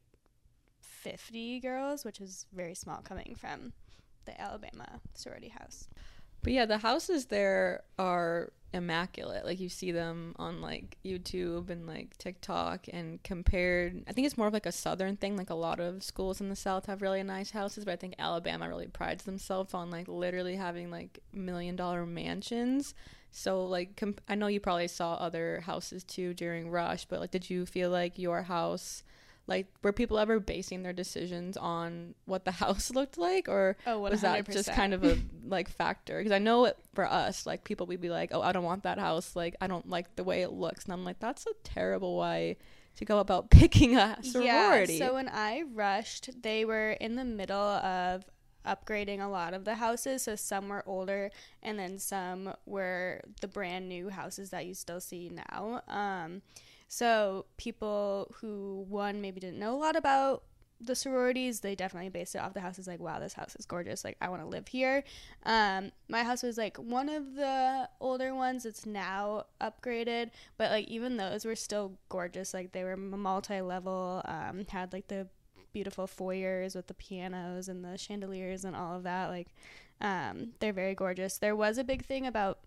50 0.80 1.60
girls, 1.60 2.04
which 2.04 2.20
is 2.20 2.46
very 2.52 2.74
small 2.74 2.98
coming 3.02 3.34
from 3.38 3.72
the 4.24 4.40
Alabama 4.40 5.00
sorority 5.14 5.48
house. 5.48 5.88
But 6.42 6.52
yeah, 6.52 6.66
the 6.66 6.78
houses 6.78 7.26
there 7.26 7.82
are 7.98 8.52
immaculate. 8.72 9.44
Like 9.44 9.60
you 9.60 9.68
see 9.68 9.90
them 9.90 10.34
on 10.38 10.60
like 10.60 10.96
YouTube 11.04 11.70
and 11.70 11.86
like 11.86 12.16
TikTok 12.16 12.86
and 12.92 13.22
compared 13.22 14.04
I 14.08 14.12
think 14.12 14.26
it's 14.26 14.38
more 14.38 14.46
of 14.46 14.52
like 14.52 14.66
a 14.66 14.72
southern 14.72 15.16
thing. 15.16 15.36
Like 15.36 15.50
a 15.50 15.54
lot 15.54 15.80
of 15.80 16.02
schools 16.02 16.40
in 16.40 16.48
the 16.48 16.56
south 16.56 16.86
have 16.86 17.02
really 17.02 17.22
nice 17.22 17.50
houses, 17.50 17.84
but 17.84 17.92
I 17.92 17.96
think 17.96 18.14
Alabama 18.18 18.68
really 18.68 18.86
prides 18.86 19.24
themselves 19.24 19.74
on 19.74 19.90
like 19.90 20.08
literally 20.08 20.56
having 20.56 20.90
like 20.90 21.18
million 21.32 21.76
dollar 21.76 22.06
mansions. 22.06 22.94
So 23.30 23.64
like 23.64 23.96
comp- 23.96 24.20
I 24.28 24.34
know 24.34 24.46
you 24.48 24.60
probably 24.60 24.88
saw 24.88 25.14
other 25.14 25.60
houses 25.64 26.04
too 26.04 26.34
during 26.34 26.70
Rush, 26.70 27.04
but 27.06 27.20
like 27.20 27.30
did 27.30 27.48
you 27.50 27.66
feel 27.66 27.90
like 27.90 28.18
your 28.18 28.42
house 28.42 29.02
like 29.46 29.66
were 29.82 29.92
people 29.92 30.18
ever 30.18 30.38
basing 30.38 30.82
their 30.82 30.92
decisions 30.92 31.56
on 31.56 32.14
what 32.24 32.44
the 32.44 32.50
house 32.64 32.90
looked 32.90 33.18
like? 33.18 33.48
Or 33.48 33.76
Oh, 33.86 33.98
was 33.98 34.20
that 34.20 34.48
just 34.50 34.72
kind 34.72 34.94
of 34.94 35.04
a 35.04 35.18
like 35.44 35.68
factor? 35.68 36.18
Because 36.18 36.32
i 36.32 36.38
know 36.38 36.64
it 36.66 36.76
for 36.94 37.04
us 37.06 37.46
like 37.46 37.64
people 37.64 37.86
would 37.86 38.00
be 38.00 38.10
like 38.10 38.30
oh 38.32 38.42
i 38.42 38.52
don't 38.52 38.64
want 38.64 38.82
that 38.84 38.98
house. 38.98 39.34
Like 39.36 39.56
i 39.60 39.66
don't 39.66 39.88
like 39.88 40.16
the 40.16 40.24
way 40.24 40.42
it 40.42 40.52
looks. 40.52 40.84
And 40.84 40.92
i'm 40.92 41.04
like 41.04 41.18
that's 41.18 41.46
a 41.46 41.54
terrible 41.64 42.16
way 42.16 42.58
to 42.96 43.04
go 43.04 43.18
about 43.18 43.50
picking 43.60 43.96
a 43.96 44.18
sorority 44.22 44.94
Yeah, 44.94 45.06
so 45.06 45.14
when 45.14 45.28
I 45.28 45.62
rushed, 45.72 46.42
they 46.42 46.64
were 46.64 46.90
in 46.90 47.14
the 47.16 47.24
middle 47.24 47.56
of 47.56 48.24
upgrading 48.66 49.22
a 49.24 49.28
lot 49.28 49.54
of 49.54 49.64
the 49.64 49.76
houses. 49.76 50.22
So 50.22 50.36
some 50.36 50.68
were 50.68 50.82
older, 50.86 51.30
and 51.62 51.78
then 51.78 51.98
some 51.98 52.54
were 52.66 53.22
the 53.40 53.48
brand 53.48 53.88
new 53.88 54.08
houses 54.08 54.50
that 54.50 54.66
you 54.66 54.74
still 54.74 55.00
see 55.00 55.30
now. 55.30 55.82
Um, 55.88 56.42
so 56.88 57.46
people 57.56 58.34
who 58.40 58.84
one 58.88 59.20
maybe 59.20 59.40
didn't 59.40 59.58
know 59.58 59.76
a 59.76 59.78
lot 59.78 59.96
about 59.96 60.42
the 60.82 60.94
sororities, 60.94 61.60
they 61.60 61.74
definitely 61.74 62.08
based 62.08 62.34
it 62.34 62.38
off 62.38 62.54
the 62.54 62.60
houses. 62.60 62.86
Like, 62.86 63.00
wow, 63.00 63.18
this 63.18 63.34
house 63.34 63.54
is 63.54 63.66
gorgeous. 63.66 64.02
Like, 64.02 64.16
I 64.20 64.30
want 64.30 64.42
to 64.42 64.48
live 64.48 64.66
here. 64.66 65.04
Um, 65.44 65.92
my 66.08 66.22
house 66.22 66.42
was 66.42 66.56
like 66.56 66.78
one 66.78 67.08
of 67.10 67.34
the 67.34 67.88
older 68.00 68.34
ones. 68.34 68.64
It's 68.64 68.86
now 68.86 69.44
upgraded, 69.60 70.30
but 70.56 70.70
like 70.70 70.88
even 70.88 71.18
those 71.18 71.44
were 71.44 71.54
still 71.54 71.98
gorgeous. 72.08 72.54
Like 72.54 72.72
they 72.72 72.84
were 72.84 72.96
multi-level. 72.96 74.22
Um, 74.24 74.64
had 74.70 74.92
like 74.92 75.08
the 75.08 75.28
beautiful 75.72 76.06
foyers 76.06 76.74
with 76.74 76.86
the 76.86 76.94
pianos 76.94 77.68
and 77.68 77.84
the 77.84 77.96
chandeliers 77.96 78.64
and 78.64 78.76
all 78.76 78.96
of 78.96 79.02
that. 79.04 79.28
Like, 79.28 79.48
um, 80.00 80.52
they're 80.60 80.72
very 80.72 80.94
gorgeous. 80.94 81.38
There 81.38 81.56
was 81.56 81.78
a 81.78 81.84
big 81.84 82.04
thing 82.04 82.26
about 82.26 82.60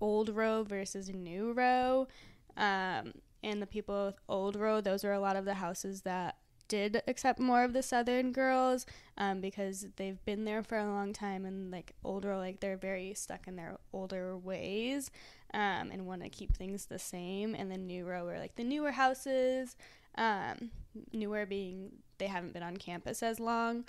old 0.00 0.28
row 0.28 0.64
versus 0.64 1.08
new 1.08 1.52
row. 1.52 2.08
Um, 2.56 3.12
and 3.42 3.60
the 3.60 3.66
people 3.66 4.06
with 4.06 4.16
old 4.28 4.56
row, 4.56 4.80
those 4.80 5.04
were 5.04 5.12
a 5.12 5.20
lot 5.20 5.36
of 5.36 5.44
the 5.44 5.54
houses 5.54 6.02
that 6.02 6.36
did 6.68 7.02
accept 7.06 7.38
more 7.38 7.62
of 7.62 7.72
the 7.72 7.82
southern 7.82 8.32
girls 8.32 8.86
um, 9.18 9.40
because 9.40 9.86
they've 9.96 10.24
been 10.24 10.44
there 10.44 10.62
for 10.62 10.78
a 10.78 10.86
long 10.86 11.12
time 11.12 11.44
and 11.44 11.70
like 11.70 11.92
older 12.04 12.36
like 12.36 12.60
they're 12.60 12.76
very 12.76 13.12
stuck 13.14 13.46
in 13.46 13.56
their 13.56 13.76
older 13.92 14.36
ways 14.36 15.10
um, 15.52 15.90
and 15.92 16.06
want 16.06 16.22
to 16.22 16.28
keep 16.28 16.56
things 16.56 16.86
the 16.86 16.98
same 16.98 17.54
and 17.54 17.70
the 17.70 17.76
new 17.76 18.04
row 18.06 18.26
are 18.26 18.38
like 18.38 18.56
the 18.56 18.64
newer 18.64 18.92
houses 18.92 19.76
um, 20.16 20.70
newer 21.12 21.46
being 21.46 21.92
they 22.18 22.26
haven't 22.26 22.52
been 22.52 22.62
on 22.62 22.76
campus 22.76 23.22
as 23.22 23.40
long 23.40 23.84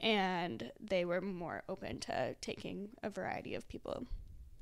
and 0.00 0.70
they 0.80 1.04
were 1.04 1.20
more 1.20 1.62
open 1.68 1.98
to 2.00 2.34
taking 2.40 2.88
a 3.02 3.10
variety 3.10 3.54
of 3.54 3.68
people. 3.68 4.04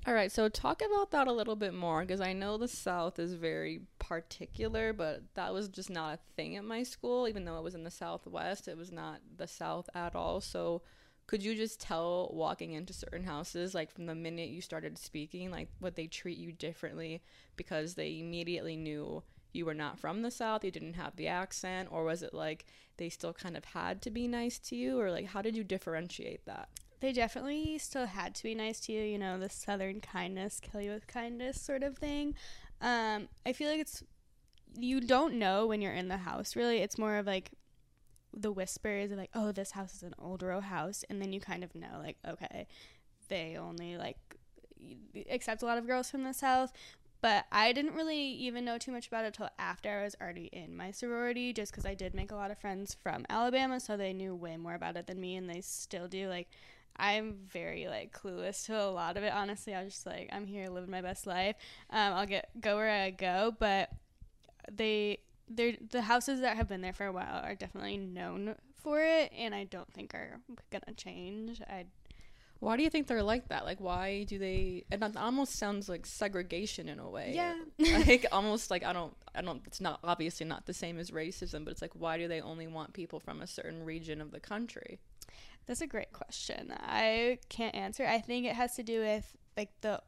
All 0.06 0.14
right 0.14 0.30
so 0.30 0.48
talk 0.48 0.82
about 0.82 1.10
that 1.12 1.28
a 1.28 1.32
little 1.32 1.56
bit 1.56 1.72
more 1.72 2.02
because 2.02 2.20
i 2.20 2.34
know 2.34 2.58
the 2.58 2.68
south 2.68 3.18
is 3.18 3.32
very 3.32 3.80
particular 3.98 4.92
but 4.92 5.22
that 5.32 5.54
was 5.54 5.66
just 5.68 5.88
not 5.88 6.14
a 6.14 6.18
thing 6.36 6.56
at 6.56 6.64
my 6.64 6.82
school. 6.82 7.26
Even 7.26 7.44
though 7.44 7.58
it 7.58 7.64
was 7.64 7.74
in 7.74 7.84
the 7.84 7.90
southwest 7.90 8.68
it 8.68 8.76
was 8.76 8.92
not 8.92 9.20
the 9.36 9.46
south 9.46 9.88
at 9.94 10.14
all. 10.14 10.40
So 10.40 10.82
could 11.26 11.42
you 11.42 11.54
just 11.54 11.80
tell 11.80 12.30
walking 12.34 12.72
into 12.72 12.92
certain 12.92 13.24
houses 13.24 13.74
like 13.74 13.90
from 13.90 14.04
the 14.06 14.14
minute 14.14 14.50
you 14.50 14.60
started 14.60 14.98
speaking 14.98 15.50
like 15.50 15.68
would 15.80 15.94
they 15.94 16.06
treat 16.06 16.36
you 16.36 16.52
differently 16.52 17.22
because 17.56 17.94
they 17.94 18.18
immediately 18.20 18.76
knew 18.76 19.22
you 19.54 19.64
were 19.64 19.74
not 19.74 19.98
from 19.98 20.22
the 20.22 20.30
south 20.30 20.64
you 20.64 20.70
didn't 20.70 20.94
have 20.94 21.16
the 21.16 21.28
accent 21.28 21.88
or 21.90 22.04
was 22.04 22.22
it 22.22 22.34
like 22.34 22.66
they 22.96 23.08
still 23.08 23.32
kind 23.32 23.56
of 23.56 23.64
had 23.64 24.00
to 24.02 24.10
be 24.10 24.28
nice 24.28 24.58
to 24.58 24.76
you? 24.76 25.00
Or 25.00 25.10
like 25.10 25.26
how 25.26 25.42
did 25.42 25.56
you 25.56 25.64
differentiate 25.64 26.44
that? 26.46 26.68
They 27.00 27.12
definitely 27.12 27.78
still 27.78 28.06
had 28.06 28.34
to 28.36 28.42
be 28.42 28.54
nice 28.54 28.80
to 28.80 28.92
you 28.92 29.02
you 29.02 29.18
know 29.18 29.38
the 29.38 29.50
southern 29.50 30.00
kindness 30.00 30.60
kill 30.60 30.80
you 30.80 30.90
with 30.90 31.06
kindness 31.06 31.60
sort 31.60 31.82
of 31.82 31.98
thing. 31.98 32.34
Um, 32.80 33.28
i 33.46 33.52
feel 33.52 33.70
like 33.70 33.80
it's 33.80 34.02
you 34.76 35.00
don't 35.00 35.34
know 35.34 35.66
when 35.66 35.80
you're 35.80 35.92
in 35.92 36.08
the 36.08 36.18
house 36.18 36.56
really. 36.56 36.78
It's 36.78 36.98
more 36.98 37.16
of 37.16 37.26
like 37.26 37.50
the 38.36 38.50
whispers 38.50 39.12
of 39.12 39.18
like 39.18 39.30
oh 39.34 39.52
this 39.52 39.72
house 39.72 39.94
is 39.94 40.02
an 40.02 40.14
old 40.18 40.42
row 40.42 40.60
house 40.60 41.04
and 41.08 41.22
then 41.22 41.32
you 41.32 41.38
kind 41.38 41.62
of 41.62 41.72
know 41.72 42.00
like 42.02 42.16
okay 42.26 42.66
they 43.28 43.56
only 43.56 43.96
like 43.96 44.16
accept 45.30 45.62
a 45.62 45.66
lot 45.66 45.78
of 45.78 45.86
girls 45.86 46.10
from 46.10 46.24
the 46.24 46.32
South. 46.32 46.72
But 47.24 47.46
I 47.50 47.72
didn't 47.72 47.94
really 47.94 48.20
even 48.20 48.66
know 48.66 48.76
too 48.76 48.92
much 48.92 49.06
about 49.06 49.24
it 49.24 49.28
until 49.28 49.48
after 49.58 49.88
I 49.88 50.04
was 50.04 50.14
already 50.20 50.50
in 50.52 50.76
my 50.76 50.90
sorority, 50.90 51.54
just 51.54 51.72
because 51.72 51.86
I 51.86 51.94
did 51.94 52.14
make 52.14 52.30
a 52.30 52.34
lot 52.34 52.50
of 52.50 52.58
friends 52.58 52.94
from 53.02 53.24
Alabama, 53.30 53.80
so 53.80 53.96
they 53.96 54.12
knew 54.12 54.34
way 54.34 54.58
more 54.58 54.74
about 54.74 54.98
it 54.98 55.06
than 55.06 55.22
me, 55.22 55.34
and 55.36 55.48
they 55.48 55.62
still 55.62 56.06
do. 56.06 56.28
Like, 56.28 56.50
I'm 56.98 57.36
very 57.50 57.88
like 57.88 58.12
clueless 58.12 58.66
to 58.66 58.78
a 58.78 58.90
lot 58.90 59.16
of 59.16 59.22
it. 59.22 59.32
Honestly, 59.32 59.74
I 59.74 59.84
was 59.84 59.94
just 59.94 60.04
like, 60.04 60.28
I'm 60.34 60.46
here 60.46 60.68
living 60.68 60.90
my 60.90 61.00
best 61.00 61.26
life. 61.26 61.56
Um, 61.88 62.12
I'll 62.12 62.26
get 62.26 62.50
go 62.60 62.76
where 62.76 62.90
I 62.90 63.08
go, 63.08 63.56
but 63.58 63.88
they 64.70 65.20
they 65.48 65.78
the 65.90 66.02
houses 66.02 66.42
that 66.42 66.58
have 66.58 66.68
been 66.68 66.82
there 66.82 66.92
for 66.92 67.06
a 67.06 67.12
while 67.12 67.42
are 67.42 67.54
definitely 67.54 67.96
known 67.96 68.54
for 68.82 69.00
it, 69.00 69.32
and 69.34 69.54
I 69.54 69.64
don't 69.64 69.90
think 69.94 70.12
are 70.12 70.40
gonna 70.70 70.94
change. 70.94 71.62
I 71.62 71.86
why 72.60 72.76
do 72.76 72.82
you 72.82 72.90
think 72.90 73.06
they're 73.06 73.22
like 73.22 73.48
that? 73.48 73.64
Like, 73.64 73.80
why 73.80 74.24
do 74.24 74.38
they? 74.38 74.84
It 74.90 75.02
almost 75.16 75.56
sounds 75.56 75.88
like 75.88 76.06
segregation 76.06 76.88
in 76.88 76.98
a 76.98 77.08
way. 77.08 77.32
Yeah. 77.34 77.54
like 78.06 78.26
almost 78.32 78.70
like 78.70 78.84
I 78.84 78.92
don't, 78.92 79.14
I 79.34 79.42
don't. 79.42 79.62
It's 79.66 79.80
not 79.80 80.00
obviously 80.02 80.46
not 80.46 80.66
the 80.66 80.74
same 80.74 80.98
as 80.98 81.10
racism, 81.10 81.64
but 81.64 81.72
it's 81.72 81.82
like 81.82 81.92
why 81.94 82.18
do 82.18 82.28
they 82.28 82.40
only 82.40 82.66
want 82.66 82.92
people 82.92 83.20
from 83.20 83.40
a 83.40 83.46
certain 83.46 83.84
region 83.84 84.20
of 84.20 84.30
the 84.30 84.40
country? 84.40 84.98
That's 85.66 85.80
a 85.80 85.86
great 85.86 86.12
question. 86.12 86.72
I 86.78 87.38
can't 87.48 87.74
answer. 87.74 88.06
I 88.06 88.18
think 88.18 88.46
it 88.46 88.54
has 88.54 88.76
to 88.76 88.82
do 88.82 89.00
with 89.00 89.36
like 89.56 89.70
the 89.80 90.00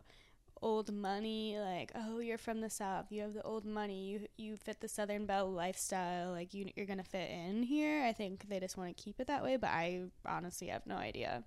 old 0.62 0.90
money 0.90 1.58
like 1.58 1.92
oh 1.94 2.18
you're 2.18 2.38
from 2.38 2.62
the 2.62 2.70
south 2.70 3.06
you 3.10 3.20
have 3.20 3.34
the 3.34 3.42
old 3.42 3.66
money 3.66 4.06
you 4.06 4.20
you 4.38 4.56
fit 4.56 4.80
the 4.80 4.88
southern 4.88 5.26
belle 5.26 5.50
lifestyle 5.50 6.30
like 6.30 6.54
you 6.54 6.66
you're 6.74 6.86
going 6.86 6.98
to 6.98 7.04
fit 7.04 7.30
in 7.30 7.62
here 7.62 8.02
i 8.04 8.12
think 8.12 8.48
they 8.48 8.58
just 8.58 8.76
want 8.76 8.94
to 8.94 9.02
keep 9.02 9.20
it 9.20 9.26
that 9.26 9.44
way 9.44 9.56
but 9.56 9.68
i 9.68 10.00
honestly 10.24 10.68
have 10.68 10.86
no 10.86 10.96
idea 10.96 11.44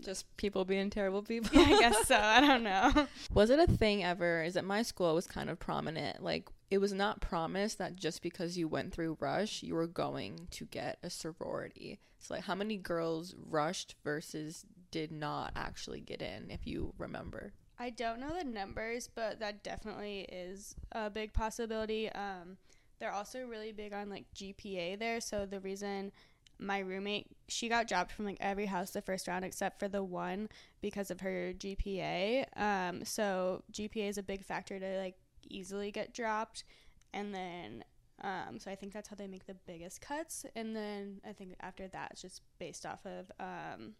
just 0.00 0.24
people 0.36 0.64
being 0.64 0.90
terrible 0.90 1.22
people. 1.22 1.60
yeah, 1.60 1.76
I 1.76 1.80
guess 1.80 2.06
so. 2.06 2.16
I 2.16 2.40
don't 2.40 2.62
know. 2.62 3.06
Was 3.34 3.50
it 3.50 3.58
a 3.58 3.66
thing 3.66 4.04
ever? 4.04 4.42
Is 4.42 4.56
at 4.56 4.64
my 4.64 4.82
school 4.82 5.10
it 5.10 5.14
was 5.14 5.26
kind 5.26 5.50
of 5.50 5.58
prominent. 5.58 6.22
Like 6.22 6.48
it 6.70 6.78
was 6.78 6.92
not 6.92 7.20
promised 7.20 7.78
that 7.78 7.96
just 7.96 8.22
because 8.22 8.56
you 8.56 8.68
went 8.68 8.92
through 8.92 9.16
Rush, 9.20 9.62
you 9.62 9.74
were 9.74 9.86
going 9.86 10.48
to 10.52 10.64
get 10.66 10.98
a 11.02 11.10
sorority. 11.10 11.98
So 12.18 12.34
like 12.34 12.44
how 12.44 12.54
many 12.54 12.76
girls 12.76 13.34
rushed 13.48 13.94
versus 14.04 14.64
did 14.90 15.12
not 15.12 15.52
actually 15.56 16.00
get 16.00 16.22
in, 16.22 16.50
if 16.50 16.66
you 16.66 16.92
remember? 16.98 17.52
I 17.78 17.90
don't 17.90 18.20
know 18.20 18.36
the 18.36 18.44
numbers, 18.44 19.08
but 19.12 19.40
that 19.40 19.62
definitely 19.62 20.26
is 20.30 20.74
a 20.92 21.08
big 21.08 21.32
possibility. 21.32 22.10
Um, 22.10 22.58
they're 22.98 23.12
also 23.12 23.46
really 23.46 23.72
big 23.72 23.94
on 23.94 24.10
like 24.10 24.26
GPA 24.36 24.98
there. 24.98 25.20
So 25.20 25.46
the 25.46 25.60
reason 25.60 26.12
my 26.60 26.78
roommate 26.80 27.26
she 27.48 27.68
got 27.68 27.88
dropped 27.88 28.12
from 28.12 28.24
like 28.24 28.36
every 28.40 28.66
house 28.66 28.90
the 28.90 29.02
first 29.02 29.26
round 29.26 29.44
except 29.44 29.78
for 29.78 29.88
the 29.88 30.02
one 30.02 30.48
because 30.80 31.10
of 31.10 31.20
her 31.20 31.52
GPA. 31.56 32.44
Um, 32.56 33.04
so 33.04 33.62
GPA 33.72 34.08
is 34.08 34.18
a 34.18 34.22
big 34.22 34.44
factor 34.44 34.78
to 34.78 34.98
like 34.98 35.16
easily 35.48 35.90
get 35.90 36.14
dropped, 36.14 36.64
and 37.12 37.34
then 37.34 37.84
um, 38.22 38.58
so 38.58 38.70
I 38.70 38.74
think 38.74 38.92
that's 38.92 39.08
how 39.08 39.16
they 39.16 39.26
make 39.26 39.46
the 39.46 39.56
biggest 39.66 40.00
cuts, 40.00 40.44
and 40.54 40.76
then 40.76 41.20
I 41.28 41.32
think 41.32 41.54
after 41.60 41.88
that 41.88 42.10
it's 42.12 42.22
just 42.22 42.42
based 42.58 42.84
off 42.84 43.04
of 43.06 43.32
um, 43.40 43.94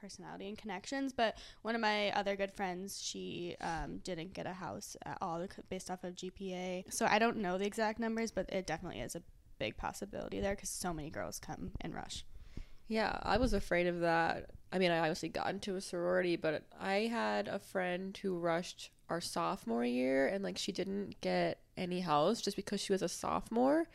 personality 0.00 0.48
and 0.48 0.58
connections. 0.58 1.12
But 1.12 1.38
one 1.62 1.74
of 1.74 1.80
my 1.80 2.10
other 2.10 2.36
good 2.36 2.52
friends, 2.52 3.02
she 3.02 3.56
um, 3.60 3.98
didn't 3.98 4.34
get 4.34 4.46
a 4.46 4.52
house 4.52 4.96
at 5.04 5.18
all 5.20 5.46
based 5.70 5.90
off 5.90 6.04
of 6.04 6.14
GPA. 6.14 6.92
So 6.92 7.06
I 7.06 7.18
don't 7.18 7.38
know 7.38 7.58
the 7.58 7.66
exact 7.66 7.98
numbers, 7.98 8.30
but 8.30 8.48
it 8.52 8.66
definitely 8.66 9.00
is 9.00 9.14
a 9.14 9.22
big 9.58 9.76
possibility 9.76 10.40
there 10.40 10.54
because 10.54 10.70
so 10.70 10.92
many 10.92 11.10
girls 11.10 11.38
come 11.38 11.72
and 11.80 11.94
rush. 11.94 12.24
Yeah, 12.88 13.18
I 13.22 13.38
was 13.38 13.52
afraid 13.52 13.86
of 13.86 14.00
that. 14.00 14.50
I 14.72 14.78
mean, 14.78 14.90
I 14.90 14.98
obviously 14.98 15.28
got 15.28 15.50
into 15.50 15.76
a 15.76 15.80
sorority, 15.80 16.36
but 16.36 16.64
I 16.80 17.08
had 17.10 17.48
a 17.48 17.58
friend 17.58 18.16
who 18.16 18.38
rushed 18.38 18.90
our 19.08 19.20
sophomore 19.20 19.84
year 19.84 20.26
and 20.26 20.42
like 20.42 20.58
she 20.58 20.72
didn't 20.72 21.20
get 21.20 21.60
any 21.76 22.00
house 22.00 22.40
just 22.40 22.56
because 22.56 22.80
she 22.80 22.92
was 22.92 23.02
a 23.02 23.08
sophomore. 23.08 23.86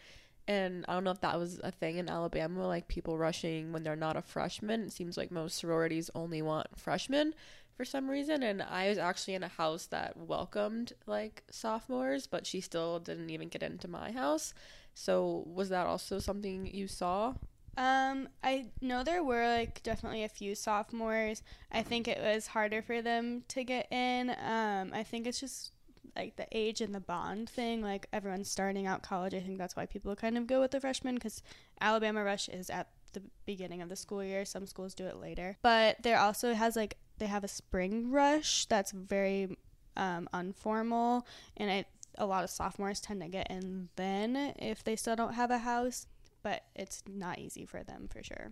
And 0.47 0.85
I 0.87 0.93
don't 0.93 1.03
know 1.03 1.11
if 1.11 1.21
that 1.21 1.37
was 1.37 1.59
a 1.63 1.71
thing 1.71 1.97
in 1.97 2.09
Alabama, 2.09 2.67
like 2.67 2.87
people 2.87 3.17
rushing 3.17 3.73
when 3.73 3.83
they're 3.83 3.95
not 3.95 4.15
a 4.15 4.21
freshman. 4.21 4.83
It 4.83 4.93
seems 4.93 5.17
like 5.17 5.29
most 5.29 5.57
sororities 5.57 6.09
only 6.15 6.41
want 6.41 6.67
freshmen 6.77 7.33
for 7.75 7.83
some 7.83 8.09
reason. 8.09 8.43
And 8.43 8.61
I 8.61 8.87
was 8.89 8.97
actually 8.97 9.35
in 9.35 9.43
a 9.43 9.49
house 9.49 9.87
that 9.87 10.15
welcomed 10.15 10.93
like 11.05 11.43
sophomores, 11.51 12.27
but 12.27 12.47
she 12.47 12.61
still 12.61 12.99
didn't 12.99 13.29
even 13.29 13.49
get 13.49 13.61
into 13.61 13.87
my 13.87 14.11
house. 14.11 14.53
So 14.97 15.43
was 15.45 15.69
that 15.69 15.85
also 15.85 16.17
something 16.17 16.65
you 16.73 16.87
saw? 16.87 17.35
Um, 17.77 18.27
I 18.43 18.65
know 18.81 19.03
there 19.03 19.23
were 19.23 19.47
like 19.47 19.83
definitely 19.83 20.23
a 20.23 20.29
few 20.29 20.55
sophomores. 20.55 21.43
I 21.71 21.83
think 21.83 22.07
it 22.07 22.19
was 22.19 22.47
harder 22.47 22.81
for 22.81 23.03
them 23.03 23.43
to 23.49 23.63
get 23.63 23.91
in. 23.91 24.31
Um, 24.31 24.91
I 24.93 25.03
think 25.03 25.27
it's 25.27 25.39
just 25.39 25.71
like 26.15 26.35
the 26.35 26.47
age 26.51 26.81
and 26.81 26.95
the 26.95 26.99
bond 26.99 27.47
thing. 27.47 27.83
Like 27.83 28.07
everyone's 28.11 28.49
starting 28.49 28.87
out 28.87 29.03
college. 29.03 29.35
I 29.35 29.39
think 29.39 29.59
that's 29.59 29.75
why 29.75 29.85
people 29.85 30.15
kind 30.15 30.35
of 30.35 30.47
go 30.47 30.61
with 30.61 30.71
the 30.71 30.81
freshmen 30.81 31.13
because 31.13 31.43
Alabama 31.79 32.23
Rush 32.23 32.49
is 32.49 32.71
at 32.71 32.89
the 33.13 33.21
beginning 33.45 33.83
of 33.83 33.89
the 33.89 33.95
school 33.95 34.23
year. 34.23 34.45
Some 34.45 34.65
schools 34.65 34.95
do 34.95 35.05
it 35.05 35.17
later, 35.17 35.57
but 35.61 36.01
there 36.01 36.17
also 36.17 36.55
has 36.55 36.75
like 36.75 36.97
they 37.19 37.27
have 37.27 37.43
a 37.43 37.47
spring 37.47 38.09
rush 38.09 38.65
that's 38.65 38.91
very 38.91 39.55
um, 39.95 40.27
unformal, 40.33 41.23
and 41.55 41.69
I 41.69 41.85
a 42.17 42.25
lot 42.25 42.43
of 42.43 42.49
sophomores 42.49 42.99
tend 42.99 43.21
to 43.21 43.27
get 43.27 43.49
in 43.49 43.89
then 43.95 44.53
if 44.57 44.83
they 44.83 44.95
still 44.95 45.15
don't 45.15 45.33
have 45.33 45.51
a 45.51 45.59
house, 45.59 46.07
but 46.43 46.63
it's 46.75 47.03
not 47.07 47.39
easy 47.39 47.65
for 47.65 47.83
them 47.83 48.07
for 48.11 48.23
sure. 48.23 48.51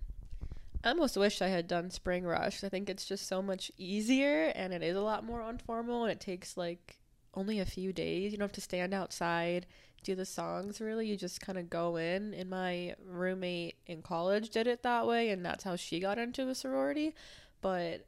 I 0.83 0.89
almost 0.89 1.17
wish 1.17 1.41
I 1.41 1.47
had 1.47 1.67
done 1.67 1.89
Spring 1.89 2.25
Rush. 2.25 2.63
I 2.63 2.69
think 2.69 2.89
it's 2.89 3.05
just 3.05 3.27
so 3.27 3.41
much 3.41 3.71
easier 3.75 4.51
and 4.55 4.71
it 4.71 4.83
is 4.83 4.95
a 4.95 5.01
lot 5.01 5.25
more 5.25 5.41
informal 5.49 6.03
and 6.03 6.11
it 6.11 6.19
takes 6.19 6.57
like 6.57 6.99
only 7.33 7.59
a 7.59 7.65
few 7.65 7.91
days. 7.91 8.31
You 8.31 8.37
don't 8.37 8.45
have 8.45 8.51
to 8.53 8.61
stand 8.61 8.93
outside, 8.93 9.65
do 10.03 10.13
the 10.13 10.25
songs 10.25 10.79
really. 10.79 11.07
You 11.07 11.17
just 11.17 11.41
kind 11.41 11.57
of 11.57 11.71
go 11.71 11.95
in. 11.95 12.35
And 12.35 12.51
my 12.51 12.93
roommate 13.03 13.77
in 13.87 14.03
college 14.03 14.51
did 14.51 14.67
it 14.67 14.83
that 14.83 15.07
way 15.07 15.31
and 15.31 15.43
that's 15.43 15.63
how 15.63 15.75
she 15.75 15.99
got 15.99 16.19
into 16.19 16.49
a 16.49 16.55
sorority. 16.55 17.15
But 17.61 18.05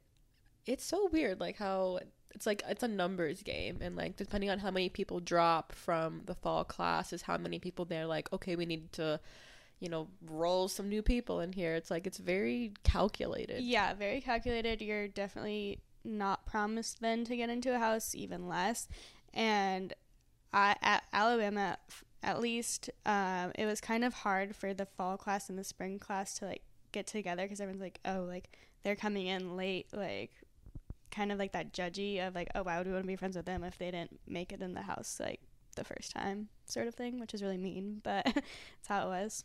it's 0.64 0.84
so 0.84 1.08
weird 1.10 1.40
like 1.40 1.56
how 1.56 1.98
it's 2.34 2.46
like 2.46 2.62
it's 2.68 2.82
a 2.82 2.88
numbers 2.88 3.42
game 3.42 3.78
and 3.80 3.96
like 3.96 4.16
depending 4.16 4.50
on 4.50 4.58
how 4.58 4.70
many 4.70 4.88
people 4.88 5.18
drop 5.20 5.72
from 5.72 6.22
the 6.26 6.34
fall 6.34 6.64
class 6.64 7.12
is 7.12 7.22
how 7.22 7.36
many 7.36 7.58
people 7.58 7.84
they're 7.84 8.06
like 8.06 8.32
okay 8.32 8.54
we 8.54 8.66
need 8.66 8.92
to 8.92 9.18
you 9.80 9.88
know 9.88 10.08
roll 10.26 10.68
some 10.68 10.88
new 10.88 11.02
people 11.02 11.40
in 11.40 11.52
here. 11.52 11.74
It's 11.74 11.90
like 11.90 12.06
it's 12.06 12.18
very 12.18 12.72
calculated. 12.84 13.62
Yeah 13.62 13.94
very 13.94 14.20
calculated. 14.20 14.82
You're 14.82 15.08
definitely 15.08 15.80
not 16.04 16.46
promised 16.46 17.00
then 17.00 17.24
to 17.24 17.36
get 17.36 17.50
into 17.50 17.74
a 17.74 17.78
house 17.78 18.14
even 18.14 18.48
less. 18.48 18.88
And 19.34 19.92
I, 20.52 20.76
at 20.80 21.04
alabama 21.12 21.76
at 22.22 22.40
least 22.40 22.90
um, 23.04 23.52
it 23.54 23.66
was 23.66 23.80
kind 23.80 24.02
of 24.02 24.14
hard 24.14 24.56
for 24.56 24.72
the 24.72 24.86
fall 24.86 25.16
class 25.16 25.50
and 25.50 25.58
the 25.58 25.64
spring 25.64 25.98
class 25.98 26.34
to 26.38 26.46
like 26.46 26.62
get 26.90 27.06
together 27.06 27.42
because 27.42 27.60
everyone's 27.60 27.82
like 27.82 28.00
oh 28.06 28.24
like 28.26 28.56
they're 28.82 28.96
coming 28.96 29.26
in 29.26 29.56
late 29.56 29.86
like 29.92 30.32
kind 31.10 31.32
of 31.32 31.38
like 31.38 31.52
that 31.52 31.72
judgy 31.72 32.26
of 32.26 32.34
like, 32.34 32.48
oh, 32.54 32.62
why 32.62 32.78
would 32.78 32.86
we 32.86 32.92
want 32.92 33.04
to 33.04 33.08
be 33.08 33.16
friends 33.16 33.36
with 33.36 33.46
them 33.46 33.64
if 33.64 33.78
they 33.78 33.90
didn't 33.90 34.18
make 34.26 34.52
it 34.52 34.62
in 34.62 34.74
the 34.74 34.82
house 34.82 35.18
like 35.20 35.40
the 35.76 35.84
first 35.84 36.12
time, 36.12 36.48
sort 36.66 36.86
of 36.88 36.94
thing, 36.94 37.18
which 37.20 37.34
is 37.34 37.42
really 37.42 37.56
mean, 37.56 38.00
but 38.02 38.26
it's 38.26 38.88
how 38.88 39.06
it 39.06 39.08
was. 39.08 39.44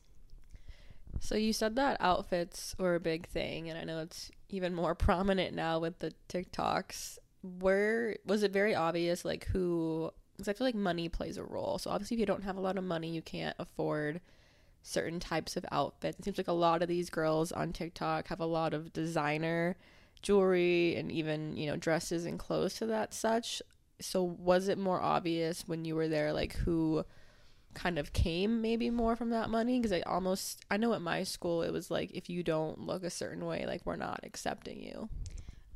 So 1.20 1.36
you 1.36 1.54
said 1.54 1.76
that 1.76 1.98
outfits 2.00 2.76
were 2.78 2.96
a 2.96 3.00
big 3.00 3.28
thing, 3.28 3.70
and 3.70 3.78
I 3.78 3.84
know 3.84 4.00
it's 4.00 4.32
even 4.50 4.74
more 4.74 4.96
prominent 4.96 5.56
now 5.56 5.80
with 5.80 6.00
the 6.00 6.14
TikToks. 6.30 7.18
Where 7.60 8.18
was 8.26 8.44
it 8.44 8.52
very 8.52 8.76
obvious, 8.76 9.24
like 9.24 9.46
who? 9.48 10.12
Because 10.34 10.48
I 10.48 10.54
feel 10.54 10.66
like 10.66 10.76
money 10.76 11.10
plays 11.10 11.38
a 11.38 11.44
role. 11.44 11.78
So 11.78 11.92
obviously, 11.92 12.16
if 12.16 12.20
you 12.20 12.26
don't 12.26 12.44
have 12.44 12.58
a 12.58 12.62
lot 12.62 12.78
of 12.78 12.84
money, 12.84 13.10
you 13.10 13.22
can't 13.22 13.56
afford 13.60 14.22
certain 14.82 15.20
types 15.20 15.56
of 15.56 15.66
outfits. 15.72 16.20
It 16.20 16.26
seems 16.26 16.38
like 16.38 16.48
a 16.48 16.54
lot 16.54 16.82
of 16.82 16.88
these 16.88 17.10
girls 17.10 17.52
on 17.52 17.72
TikTok 17.72 18.28
have 18.28 18.40
a 18.40 18.46
lot 18.46 18.74
of 18.74 18.92
designer 18.92 19.78
jewelry 20.24 20.96
and 20.96 21.12
even 21.12 21.56
you 21.56 21.68
know 21.68 21.78
dresses 21.78 22.26
and 22.26 22.40
clothes 22.40 22.74
to 22.76 22.88
that 22.88 23.14
such. 23.14 23.62
So 24.02 24.24
was 24.24 24.68
it 24.68 24.78
more 24.78 25.00
obvious 25.00 25.68
when 25.68 25.86
you 25.86 25.96
were 25.96 26.08
there 26.08 26.34
like 26.34 26.56
who 26.56 27.06
kind 27.76 28.00
of 28.00 28.14
came 28.14 28.62
maybe 28.62 28.90
more 28.90 29.16
from 29.16 29.30
that 29.30 29.50
money? 29.50 29.80
Because 29.80 29.92
i 29.92 30.02
almost 30.02 30.66
i 30.72 30.78
know 30.78 30.94
at 30.94 31.02
my 31.02 31.24
school 31.24 31.62
it 31.62 31.72
was 31.72 31.92
like 31.92 32.12
if 32.12 32.30
you 32.30 32.42
don't 32.42 32.80
look 32.80 33.04
a 33.04 33.10
certain 33.10 33.46
way 33.46 33.66
like 33.68 33.86
we're 33.86 33.96
not 33.96 34.22
accepting 34.24 34.82
you. 34.82 35.10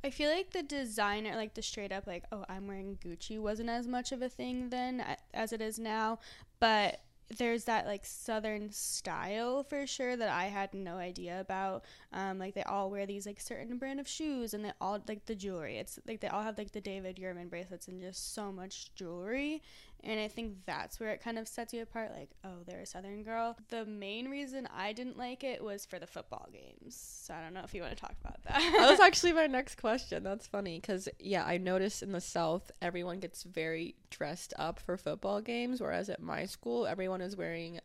I 0.04 0.10
feel 0.10 0.32
like 0.32 0.52
the 0.52 0.64
designer 0.64 1.36
like 1.36 1.54
the 1.54 1.62
straight 1.62 1.92
up 1.92 2.08
like 2.08 2.24
oh 2.32 2.46
i'm 2.48 2.68
wearing 2.68 2.98
gucci 3.04 3.40
wasn't 3.40 3.70
as 3.70 3.88
much 3.88 4.12
of 4.12 4.22
a 4.22 4.30
thing 4.30 4.70
then 4.70 5.04
as 5.34 5.54
it 5.54 5.62
is 5.62 5.78
now. 5.78 6.20
But 6.60 7.02
there's 7.36 7.66
that 7.66 7.86
like 7.86 8.06
southern 8.06 8.72
style 8.72 9.64
for 9.64 9.86
sure 9.86 10.16
that 10.16 10.30
I 10.30 10.46
had 10.46 10.74
no 10.74 10.96
idea 10.96 11.40
about. 11.42 11.84
Um, 12.14 12.40
like 12.40 12.54
they 12.54 12.64
all 12.64 12.90
wear 12.90 13.06
these 13.06 13.26
like 13.26 13.42
certain 13.42 13.78
brand 13.78 14.00
of 14.00 14.08
shoes 14.08 14.54
and 14.54 14.64
they 14.64 14.72
all 14.80 15.02
like 15.08 15.26
the 15.26 15.36
jewelry. 15.36 15.78
It's 15.78 16.00
like 16.08 16.22
they 16.22 16.30
all 16.30 16.44
have 16.44 16.58
like 16.58 16.72
the 16.72 16.82
David 16.82 17.18
Yurman 17.18 17.50
bracelets 17.50 17.88
and 17.88 18.02
just 18.02 18.34
so 18.34 18.52
much 18.52 18.94
jewelry. 18.96 19.62
And 20.04 20.20
I 20.20 20.28
think 20.28 20.54
that's 20.66 21.00
where 21.00 21.10
it 21.10 21.22
kind 21.22 21.38
of 21.38 21.48
sets 21.48 21.74
you 21.74 21.82
apart 21.82 22.12
like, 22.16 22.30
oh, 22.44 22.64
they're 22.66 22.82
a 22.82 22.86
Southern 22.86 23.24
girl. 23.24 23.58
The 23.70 23.86
main 23.86 24.30
reason 24.30 24.68
I 24.76 24.94
didn't 24.94 25.18
like 25.18 25.44
it 25.44 25.64
was 25.64 25.86
for 25.86 26.00
the 26.00 26.08
football 26.08 26.48
games. 26.52 26.96
So 26.96 27.34
I 27.34 27.42
don't 27.42 27.54
know 27.54 27.64
if 27.64 27.74
you 27.74 27.82
want 27.82 27.96
to 27.96 28.02
talk 28.02 28.16
about 28.24 28.42
that. 28.44 28.60
that 28.60 28.90
was 28.90 29.00
actually 29.06 29.34
my 29.34 29.48
next 29.48 29.76
question. 29.82 30.24
That's 30.24 30.48
funny 30.48 30.80
because, 30.80 31.10
yeah, 31.20 31.44
I 31.46 31.58
noticed 31.58 32.04
in 32.04 32.12
the 32.12 32.22
South, 32.22 32.72
everyone 32.82 33.20
gets 33.20 33.44
very 33.44 33.96
dressed 34.10 34.54
up 34.58 34.80
for 34.80 34.98
football 34.98 35.42
games, 35.42 35.82
whereas 35.82 36.10
at 36.10 36.22
my 36.22 36.46
school, 36.46 36.86
everyone 36.86 37.22
is 37.22 37.36
wearing 37.36 37.80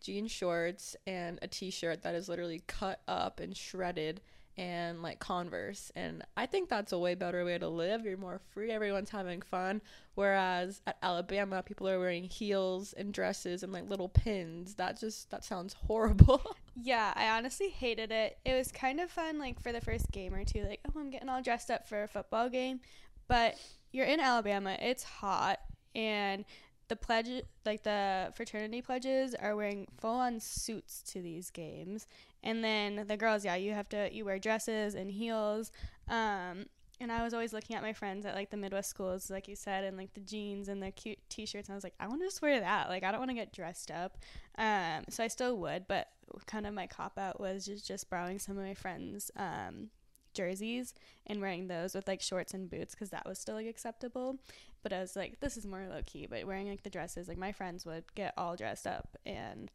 jean 0.00 0.26
shorts 0.26 0.94
and 1.06 1.38
a 1.40 1.48
t 1.48 1.70
shirt 1.70 2.02
that 2.02 2.14
is 2.14 2.28
literally 2.28 2.62
cut 2.66 3.00
up 3.08 3.40
and 3.40 3.56
shredded 3.56 4.20
and 4.56 5.02
like 5.02 5.18
Converse. 5.18 5.90
And 5.96 6.22
I 6.36 6.46
think 6.46 6.68
that's 6.68 6.92
a 6.92 6.98
way 6.98 7.14
better 7.14 7.44
way 7.44 7.58
to 7.58 7.68
live. 7.68 8.04
You're 8.04 8.16
more 8.16 8.40
free, 8.52 8.70
everyone's 8.70 9.10
having 9.10 9.42
fun. 9.42 9.82
Whereas 10.14 10.80
at 10.86 10.96
Alabama, 11.02 11.62
people 11.62 11.88
are 11.88 11.98
wearing 11.98 12.24
heels 12.24 12.92
and 12.92 13.12
dresses 13.12 13.62
and 13.62 13.72
like 13.72 13.88
little 13.88 14.08
pins. 14.08 14.74
That 14.74 14.98
just 14.98 15.30
that 15.30 15.44
sounds 15.44 15.74
horrible. 15.86 16.56
yeah, 16.80 17.12
I 17.16 17.30
honestly 17.30 17.68
hated 17.68 18.12
it. 18.12 18.38
It 18.44 18.54
was 18.54 18.70
kind 18.70 19.00
of 19.00 19.10
fun 19.10 19.38
like 19.38 19.60
for 19.60 19.72
the 19.72 19.80
first 19.80 20.10
game 20.12 20.34
or 20.34 20.44
two 20.44 20.64
like, 20.64 20.80
"Oh, 20.88 21.00
I'm 21.00 21.10
getting 21.10 21.28
all 21.28 21.42
dressed 21.42 21.70
up 21.70 21.88
for 21.88 22.02
a 22.02 22.08
football 22.08 22.48
game." 22.48 22.80
But 23.26 23.56
you're 23.90 24.06
in 24.06 24.20
Alabama. 24.20 24.76
It's 24.80 25.02
hot 25.02 25.60
and 25.94 26.44
the 26.88 26.96
pledge 26.96 27.28
like 27.64 27.82
the 27.82 28.32
fraternity 28.36 28.82
pledges 28.82 29.34
are 29.34 29.56
wearing 29.56 29.86
full 29.98 30.16
on 30.16 30.38
suits 30.38 31.02
to 31.02 31.22
these 31.22 31.50
games 31.50 32.06
and 32.44 32.62
then 32.62 33.04
the 33.08 33.16
girls 33.16 33.44
yeah 33.44 33.56
you 33.56 33.72
have 33.72 33.88
to 33.88 34.08
you 34.14 34.24
wear 34.24 34.38
dresses 34.38 34.94
and 34.94 35.10
heels 35.10 35.72
um 36.08 36.66
and 37.00 37.10
I 37.10 37.24
was 37.24 37.34
always 37.34 37.52
looking 37.52 37.74
at 37.74 37.82
my 37.82 37.92
friends 37.92 38.24
at 38.24 38.34
like 38.34 38.50
the 38.50 38.56
Midwest 38.56 38.88
schools, 38.88 39.30
like 39.30 39.48
you 39.48 39.56
said, 39.56 39.84
and 39.84 39.96
like 39.96 40.14
the 40.14 40.20
jeans 40.20 40.68
and 40.68 40.82
the 40.82 40.90
cute 40.90 41.18
T-shirts. 41.28 41.68
And 41.68 41.74
I 41.74 41.76
was 41.76 41.84
like, 41.84 41.94
I 41.98 42.06
want 42.06 42.20
to 42.20 42.26
just 42.26 42.40
wear 42.40 42.60
that. 42.60 42.88
Like, 42.88 43.02
I 43.02 43.10
don't 43.10 43.20
want 43.20 43.30
to 43.30 43.34
get 43.34 43.52
dressed 43.52 43.90
up. 43.90 44.18
Um, 44.56 45.04
so 45.08 45.24
I 45.24 45.28
still 45.28 45.58
would, 45.58 45.88
but 45.88 46.08
kind 46.46 46.66
of 46.66 46.74
my 46.74 46.86
cop 46.86 47.18
out 47.18 47.40
was 47.40 47.66
just 47.66 47.86
just 47.86 48.08
borrowing 48.10 48.38
some 48.38 48.56
of 48.56 48.64
my 48.64 48.74
friends' 48.74 49.30
um, 49.36 49.90
jerseys 50.34 50.94
and 51.26 51.40
wearing 51.40 51.66
those 51.66 51.94
with 51.94 52.06
like 52.06 52.20
shorts 52.20 52.54
and 52.54 52.70
boots 52.70 52.94
because 52.94 53.10
that 53.10 53.26
was 53.26 53.38
still 53.38 53.56
like 53.56 53.66
acceptable. 53.66 54.38
But 54.82 54.92
I 54.92 55.00
was 55.00 55.16
like, 55.16 55.40
this 55.40 55.56
is 55.56 55.66
more 55.66 55.86
low 55.88 56.00
key. 56.06 56.26
But 56.28 56.46
wearing 56.46 56.68
like 56.68 56.84
the 56.84 56.90
dresses, 56.90 57.26
like 57.26 57.38
my 57.38 57.52
friends 57.52 57.84
would 57.84 58.04
get 58.14 58.34
all 58.36 58.54
dressed 58.54 58.86
up 58.86 59.16
and 59.26 59.70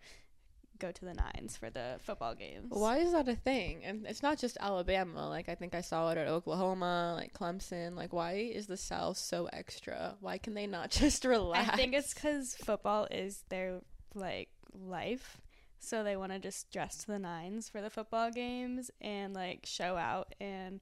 go 0.80 0.92
to 0.92 1.06
the 1.06 1.14
nines 1.14 1.58
for 1.58 1.70
the 1.70 1.98
football 2.02 2.36
games. 2.36 2.68
Why 2.70 2.98
is 2.98 3.12
that 3.12 3.28
a 3.28 3.36
thing? 3.36 3.84
And 3.84 4.06
it's 4.08 4.24
not 4.24 4.38
just 4.38 4.58
Alabama. 4.60 5.28
Like 5.30 5.50
I 5.50 5.56
think 5.56 5.76
I 5.76 5.82
saw 5.82 6.10
it 6.12 6.18
at 6.18 6.28
Oklahoma, 6.28 7.14
like 7.16 7.34
Clemson. 7.34 7.96
Like 7.96 8.14
why 8.14 8.34
is 8.34 8.68
the 8.68 8.78
South 8.78 9.18
so 9.18 9.50
extra? 9.52 10.16
Why 10.20 10.38
can 10.38 10.54
they 10.54 10.68
not 10.68 10.90
just 10.92 11.26
relax? 11.26 11.70
I 11.70 11.76
think 11.76 11.94
it's 11.94 12.14
because 12.14 12.56
football 12.56 13.08
is 13.12 13.44
their 13.50 13.82
like 14.16 14.50
life. 14.74 15.42
So 15.80 16.04
they 16.04 16.18
want 16.18 16.34
to 16.34 16.40
just 16.40 16.72
dress 16.72 16.98
to 16.98 17.08
the 17.08 17.20
nines 17.20 17.70
for 17.70 17.82
the 17.82 17.90
football 17.90 18.32
games 18.32 18.92
and 19.00 19.34
like 19.34 19.66
show 19.66 19.96
out 19.96 20.36
and 20.40 20.82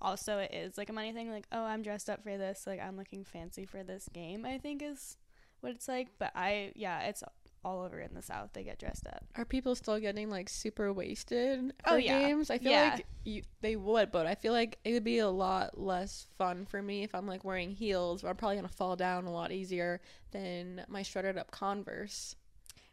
also 0.00 0.38
it 0.38 0.52
is 0.52 0.78
like 0.78 0.90
a 0.90 0.92
money 0.92 1.12
thing 1.12 1.30
like 1.30 1.46
oh 1.52 1.64
I'm 1.64 1.82
dressed 1.82 2.10
up 2.10 2.22
for 2.22 2.36
this 2.36 2.64
like 2.66 2.80
I'm 2.80 2.96
looking 2.96 3.24
fancy 3.24 3.64
for 3.64 3.82
this 3.82 4.08
game 4.12 4.44
I 4.44 4.58
think 4.58 4.82
is 4.82 5.16
what 5.60 5.72
it's 5.72 5.88
like 5.88 6.08
but 6.18 6.32
I 6.34 6.72
yeah 6.74 7.00
it's 7.04 7.22
all 7.64 7.82
over 7.82 7.98
in 7.98 8.14
the 8.14 8.22
south 8.22 8.50
they 8.52 8.62
get 8.62 8.78
dressed 8.78 9.06
up 9.06 9.24
Are 9.36 9.44
people 9.44 9.74
still 9.74 9.98
getting 9.98 10.30
like 10.30 10.48
super 10.48 10.92
wasted 10.92 11.72
for 11.82 11.92
Oh, 11.92 11.96
yeah. 11.96 12.18
games? 12.18 12.50
I 12.50 12.58
feel 12.58 12.72
Yeah. 12.72 12.94
like 12.96 13.06
you, 13.24 13.42
they 13.60 13.74
would, 13.76 14.12
but 14.12 14.26
I 14.26 14.34
feel 14.36 14.52
like 14.52 14.78
it 14.84 14.92
would 14.92 15.04
be 15.04 15.18
a 15.18 15.28
lot 15.28 15.78
less 15.78 16.26
fun 16.38 16.64
for 16.66 16.80
me 16.80 17.02
if 17.02 17.14
I'm 17.14 17.26
like 17.26 17.44
wearing 17.44 17.72
heels. 17.72 18.22
I'm 18.24 18.36
probably 18.36 18.56
gonna 18.56 18.68
fall 18.68 18.94
down 18.96 19.24
a 19.26 19.32
lot 19.32 19.50
easier 19.52 20.00
than 20.30 20.84
my 20.88 21.02
shredded 21.02 21.36
up 21.36 21.50
Converse. 21.50 22.36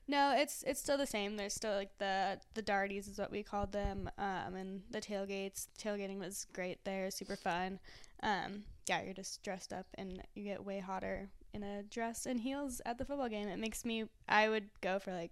No, 0.08 0.34
it's 0.36 0.64
it's 0.64 0.80
still 0.82 0.98
the 0.98 1.08
same. 1.08 1.38
There's 1.38 1.54
still 1.54 1.74
like 1.76 1.98
the 1.98 2.40
the 2.56 2.62
darties 2.62 3.08
is 3.08 3.18
what 3.18 3.32
we 3.32 3.42
called 3.44 3.72
them, 3.72 4.10
um, 4.18 4.56
and 4.56 4.82
the 4.92 5.00
tailgates. 5.00 5.68
Tailgating 5.80 6.20
was 6.20 6.46
great 6.52 6.84
there, 6.84 7.10
super 7.10 7.38
fun. 7.38 7.80
Um, 8.22 8.64
yeah, 8.88 9.02
you're 9.02 9.14
just 9.14 9.42
dressed 9.44 9.72
up 9.72 9.86
and 9.96 10.22
you 10.36 10.44
get 10.44 10.66
way 10.66 10.80
hotter 10.80 11.30
in 11.54 11.64
a 11.64 11.84
dress 11.84 12.26
and 12.26 12.42
heels 12.42 12.82
at 12.86 12.98
the 12.98 13.06
football 13.06 13.30
game. 13.30 13.48
It 13.48 13.60
makes 13.60 13.86
me. 13.86 14.06
I 14.28 14.50
would 14.50 14.70
go 14.82 15.00
for 15.00 15.14
like 15.14 15.32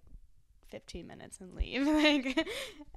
15 0.70 1.08
minutes 1.08 1.40
and 1.40 1.56
leave. 1.56 1.86
like, 1.88 2.48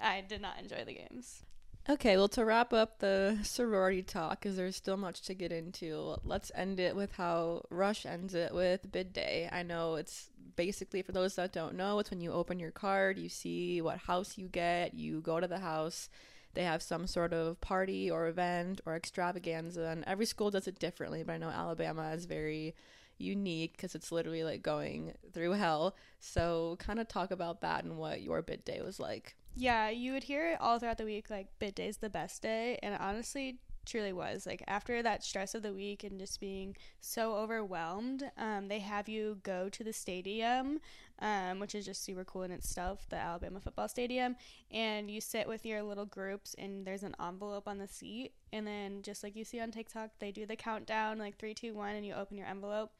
I 0.00 0.20
did 0.20 0.40
not 0.40 0.58
enjoy 0.60 0.84
the 0.84 0.94
games. 0.94 1.42
Okay, 1.86 2.16
well, 2.16 2.28
to 2.28 2.46
wrap 2.46 2.72
up 2.72 3.00
the 3.00 3.38
sorority 3.42 4.02
talk, 4.02 4.40
because 4.40 4.56
there's 4.56 4.74
still 4.74 4.96
much 4.96 5.20
to 5.22 5.34
get 5.34 5.52
into, 5.52 6.16
let's 6.24 6.50
end 6.54 6.80
it 6.80 6.96
with 6.96 7.12
how 7.12 7.60
Rush 7.68 8.06
ends 8.06 8.34
it 8.34 8.54
with 8.54 8.90
bid 8.90 9.12
day. 9.12 9.50
I 9.52 9.64
know 9.64 9.96
it's 9.96 10.30
basically, 10.56 11.02
for 11.02 11.12
those 11.12 11.34
that 11.34 11.52
don't 11.52 11.74
know, 11.74 11.98
it's 11.98 12.10
when 12.10 12.22
you 12.22 12.32
open 12.32 12.58
your 12.58 12.70
card, 12.70 13.18
you 13.18 13.28
see 13.28 13.82
what 13.82 13.98
house 13.98 14.38
you 14.38 14.48
get, 14.48 14.94
you 14.94 15.20
go 15.20 15.40
to 15.40 15.46
the 15.46 15.58
house, 15.58 16.08
they 16.54 16.64
have 16.64 16.82
some 16.82 17.06
sort 17.06 17.34
of 17.34 17.60
party 17.60 18.10
or 18.10 18.28
event 18.28 18.80
or 18.86 18.96
extravaganza, 18.96 19.82
and 19.82 20.04
every 20.06 20.24
school 20.24 20.50
does 20.50 20.66
it 20.66 20.78
differently, 20.78 21.22
but 21.22 21.34
I 21.34 21.38
know 21.38 21.50
Alabama 21.50 22.12
is 22.12 22.24
very 22.24 22.74
unique 23.18 23.72
because 23.72 23.94
it's 23.94 24.12
literally 24.12 24.44
like 24.44 24.62
going 24.62 25.14
through 25.32 25.52
hell. 25.52 25.96
So, 26.20 26.76
kind 26.78 26.98
of 26.98 27.08
talk 27.08 27.30
about 27.30 27.60
that 27.60 27.84
and 27.84 27.98
what 27.98 28.22
your 28.22 28.42
bid 28.42 28.64
day 28.64 28.80
was 28.82 28.98
like. 28.98 29.36
Yeah, 29.56 29.88
you 29.88 30.12
would 30.12 30.24
hear 30.24 30.50
it 30.50 30.60
all 30.60 30.78
throughout 30.78 30.98
the 30.98 31.04
week 31.04 31.30
like 31.30 31.48
bid 31.58 31.74
day's 31.74 31.98
the 31.98 32.10
best 32.10 32.42
day, 32.42 32.78
and 32.82 32.96
honestly 33.00 33.58
truly 33.84 34.12
was. 34.12 34.46
Like 34.46 34.62
after 34.66 35.02
that 35.02 35.22
stress 35.22 35.54
of 35.54 35.62
the 35.62 35.72
week 35.72 36.04
and 36.04 36.18
just 36.18 36.40
being 36.40 36.76
so 37.00 37.34
overwhelmed, 37.34 38.30
um, 38.36 38.68
they 38.68 38.80
have 38.80 39.08
you 39.08 39.38
go 39.42 39.68
to 39.68 39.84
the 39.84 39.92
stadium, 39.92 40.80
um, 41.20 41.60
which 41.60 41.74
is 41.74 41.84
just 41.86 42.04
super 42.04 42.24
cool 42.24 42.42
in 42.42 42.50
itself, 42.50 43.06
the 43.08 43.16
Alabama 43.16 43.60
football 43.60 43.88
stadium, 43.88 44.36
and 44.70 45.10
you 45.10 45.20
sit 45.20 45.46
with 45.48 45.64
your 45.64 45.82
little 45.82 46.06
groups 46.06 46.54
and 46.58 46.86
there's 46.86 47.02
an 47.02 47.14
envelope 47.24 47.68
on 47.68 47.78
the 47.78 47.88
seat, 47.88 48.32
and 48.52 48.66
then 48.66 49.02
just 49.02 49.22
like 49.22 49.36
you 49.36 49.44
see 49.44 49.60
on 49.60 49.70
TikTok, 49.70 50.10
they 50.18 50.32
do 50.32 50.46
the 50.46 50.56
countdown 50.56 51.18
like 51.18 51.38
three, 51.38 51.54
two, 51.54 51.74
one, 51.74 51.94
and 51.94 52.06
you 52.06 52.14
open 52.14 52.36
your 52.36 52.46
envelope. 52.46 52.92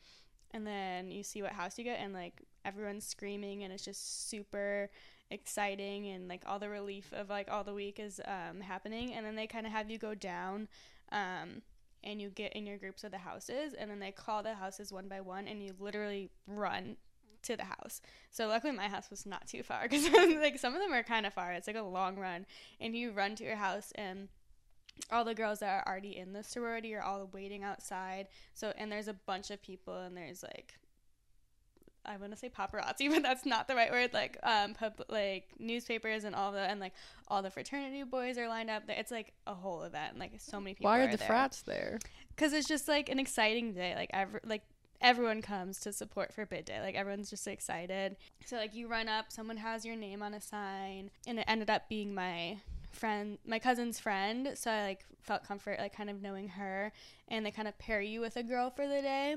And 0.53 0.65
then 0.65 1.11
you 1.11 1.25
see 1.25 1.43
what 1.43 1.51
house 1.51 1.77
you 1.79 1.85
get, 1.85 1.99
and 1.99 2.13
like 2.13 2.41
everyone's 2.65 3.05
screaming, 3.05 3.65
and 3.65 3.73
it's 3.73 3.85
just 3.85 4.29
super 4.31 4.89
exciting 5.31 6.07
and 6.09 6.29
like 6.29 6.43
all 6.47 6.59
the 6.59 6.69
relief 6.69 7.13
of 7.13 7.29
like 7.29 7.51
all 7.51 7.65
the 7.65 7.75
week 7.75 7.99
is 7.99 8.21
um, 8.27 8.61
happening. 8.61 9.13
And 9.15 9.25
then 9.27 9.35
they 9.35 9.47
kind 9.47 9.67
of 9.67 9.73
have 9.73 9.91
you 9.91 9.99
go 9.99 10.15
down 10.15 10.69
um, 11.13 11.63
and 12.03 12.21
you 12.21 12.31
get 12.31 12.53
in 12.53 12.67
your 12.67 12.79
groups 12.79 13.05
of 13.05 13.11
the 13.11 13.19
houses 13.19 13.75
and 13.75 13.91
then 13.91 13.99
they 13.99 14.13
call 14.13 14.43
the 14.43 14.55
houses 14.55 14.93
one 14.93 15.09
by 15.09 15.21
one 15.21 15.49
and 15.49 15.63
you 15.63 15.75
literally 15.79 16.31
run 16.47 16.97
to 17.45 17.57
the 17.57 17.65
house 17.65 18.01
so 18.31 18.49
luckily 18.49 18.73
my 18.73 18.89
house 18.89 19.11
was 19.11 19.25
not 19.25 19.47
too 19.47 19.63
far 19.63 19.83
because 19.89 20.09
like 20.37 20.59
some 20.59 20.75
of 20.75 20.81
them 20.81 20.93
are 20.93 21.03
kind 21.03 21.27
of 21.27 21.33
far 21.33 21.53
it's 21.53 21.67
like 21.67 21.77
a 21.77 21.83
long 21.83 22.17
run 22.17 22.45
and 22.81 22.97
you 22.97 23.13
run 23.13 23.35
to 23.37 23.45
your 23.45 23.57
house 23.57 23.93
and 23.95 24.29
all 25.11 25.25
the 25.25 25.35
girls 25.35 25.59
that 25.59 25.71
are 25.71 25.91
already 25.91 26.17
in 26.17 26.33
the 26.33 26.43
sorority 26.43 26.95
are 26.95 27.03
all 27.03 27.29
waiting 27.33 27.63
outside 27.63 28.29
so 28.55 28.73
and 28.77 28.91
there's 28.91 29.09
a 29.09 29.15
bunch 29.15 29.51
of 29.51 29.63
people 29.63 29.97
and 29.97 30.17
there's 30.17 30.43
like 30.43 30.75
I 32.07 32.17
want 32.17 32.33
to 32.33 32.39
say 32.39 32.49
paparazzi, 32.49 33.11
but 33.11 33.23
that's 33.23 33.47
not 33.47 33.69
the 33.69 33.75
right 33.75 33.91
word. 33.91 34.13
Like, 34.13 34.39
um, 34.43 34.75
pub, 34.75 35.01
like 35.09 35.49
newspapers 35.59 36.25
and 36.25 36.35
all 36.35 36.53
the 36.53 36.61
and 36.61 36.81
like 36.81 36.93
all 37.29 37.43
the 37.43 37.51
fraternity 37.51 38.03
boys 38.03 38.39
are 38.39 38.49
lined 38.49 38.71
up. 38.71 38.85
It's 38.89 39.11
like 39.11 39.33
a 39.47 39.55
whole 39.55 39.83
event. 39.83 40.19
Like 40.19 40.33
so 40.39 40.61
many 40.61 40.75
people. 40.75 40.91
Why 40.91 41.01
are 41.01 41.05
are 41.05 41.11
the 41.11 41.17
there. 41.17 41.27
frats 41.27 41.63
there? 41.63 41.99
Because 42.29 42.53
it's 42.53 42.69
just 42.69 42.89
like 42.89 43.09
an 43.09 43.19
exciting 43.19 43.73
day. 43.73 43.95
Like 43.95 44.11
every 44.13 44.41
like 44.45 44.63
everyone 45.05 45.43
comes 45.43 45.79
to 45.81 45.93
support 45.93 46.33
for 46.33 46.47
bid 46.47 46.65
day. 46.65 46.81
Like 46.81 46.95
everyone's 46.95 47.29
just 47.29 47.47
excited. 47.47 48.17
So 48.47 48.57
like 48.57 48.75
you 48.75 48.89
run 48.89 49.07
up, 49.07 49.27
someone 49.31 49.59
has 49.59 49.85
your 49.85 49.97
name 49.97 50.23
on 50.23 50.33
a 50.33 50.41
sign, 50.41 51.11
and 51.27 51.39
it 51.39 51.45
ended 51.47 51.69
up 51.69 51.89
being 51.89 52.15
my 52.15 52.57
friend 52.91 53.39
my 53.47 53.59
cousin's 53.59 54.01
friend. 54.01 54.53
So 54.55 54.71
i 54.71 54.83
like 54.83 55.05
felt 55.21 55.45
comfort 55.45 55.79
like 55.79 55.95
kind 55.95 56.09
of 56.09 56.23
knowing 56.23 56.49
her. 56.49 56.91
And 57.29 57.45
they 57.45 57.51
kind 57.51 57.69
of 57.69 57.79
pair 57.79 58.01
you 58.01 58.21
with 58.21 58.37
a 58.37 58.43
girl 58.43 58.71
for 58.71 58.89
the 58.89 59.03
day 59.03 59.37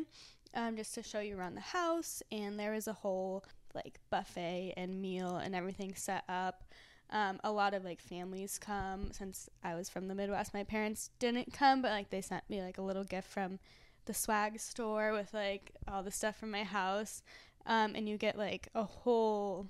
um, 0.53 0.77
just 0.77 0.95
to 0.95 1.03
show 1.03 1.19
you 1.19 1.37
around 1.37 1.55
the 1.55 1.61
house. 1.61 2.23
And 2.31 2.57
there 2.57 2.71
was 2.71 2.87
a 2.87 2.93
whole 2.93 3.43
like 3.75 3.99
buffet 4.09 4.73
and 4.77 5.01
meal 5.01 5.35
and 5.35 5.53
everything 5.53 5.93
set 5.95 6.23
up. 6.29 6.63
Um, 7.09 7.39
a 7.43 7.51
lot 7.51 7.73
of 7.73 7.83
like 7.83 8.01
families 8.01 8.57
come. 8.57 9.11
Since 9.11 9.49
i 9.65 9.75
was 9.75 9.89
from 9.89 10.07
the 10.07 10.15
midwest 10.15 10.53
my 10.53 10.63
parents 10.63 11.09
didn't 11.19 11.51
come 11.51 11.81
but 11.81 11.91
like 11.91 12.09
they 12.09 12.21
sent 12.21 12.49
me 12.49 12.61
like 12.61 12.77
a 12.77 12.81
little 12.81 13.03
gift 13.03 13.29
from 13.29 13.59
the 14.07 14.13
swag 14.13 14.59
store 14.59 15.11
with 15.11 15.33
like 15.33 15.71
all 15.87 16.01
the 16.01 16.11
stuff 16.11 16.37
from 16.37 16.49
my 16.49 16.63
house 16.63 17.21
um, 17.67 17.93
and 17.95 18.09
you 18.09 18.17
get 18.17 18.37
like 18.37 18.69
a 18.73 18.83
whole 18.83 19.67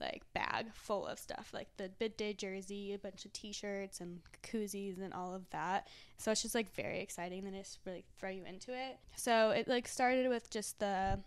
like 0.00 0.22
bag 0.34 0.66
full 0.74 1.06
of 1.06 1.16
stuff 1.16 1.50
like 1.54 1.68
the 1.76 1.88
bid 2.00 2.16
day 2.16 2.32
jersey 2.32 2.92
a 2.92 2.98
bunch 2.98 3.24
of 3.24 3.32
t-shirts 3.32 4.00
and 4.00 4.20
koozies 4.42 5.00
and 5.00 5.14
all 5.14 5.32
of 5.32 5.48
that. 5.50 5.86
So 6.18 6.32
it's 6.32 6.42
just 6.42 6.56
like 6.56 6.74
very 6.74 7.00
exciting 7.00 7.44
then 7.44 7.54
it's 7.54 7.78
really 7.86 8.04
throw 8.18 8.30
you 8.30 8.44
into 8.44 8.72
it. 8.72 8.98
So 9.16 9.50
it 9.50 9.68
like 9.68 9.86
started 9.86 10.28
with 10.28 10.50
just 10.50 10.80
the 10.80 11.20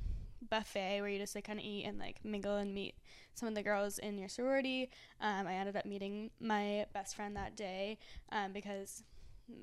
buffet 0.50 1.00
where 1.00 1.10
you 1.10 1.18
just 1.18 1.34
like 1.34 1.46
kind 1.46 1.58
of 1.58 1.66
eat 1.66 1.86
and 1.86 1.98
like 1.98 2.18
mingle 2.24 2.58
and 2.58 2.74
meet 2.74 2.96
some 3.34 3.48
of 3.48 3.56
the 3.56 3.64
girls 3.64 3.98
in 4.00 4.18
your 4.18 4.30
sorority. 4.30 4.90
Um, 5.22 5.48
i 5.48 5.54
ended 5.54 5.78
up 5.78 5.86
meeting 5.86 6.30
my 6.42 6.86
best 6.94 7.16
friend 7.16 7.36
that 7.38 7.56
day 7.56 7.98
um, 8.34 8.52
because 8.52 9.04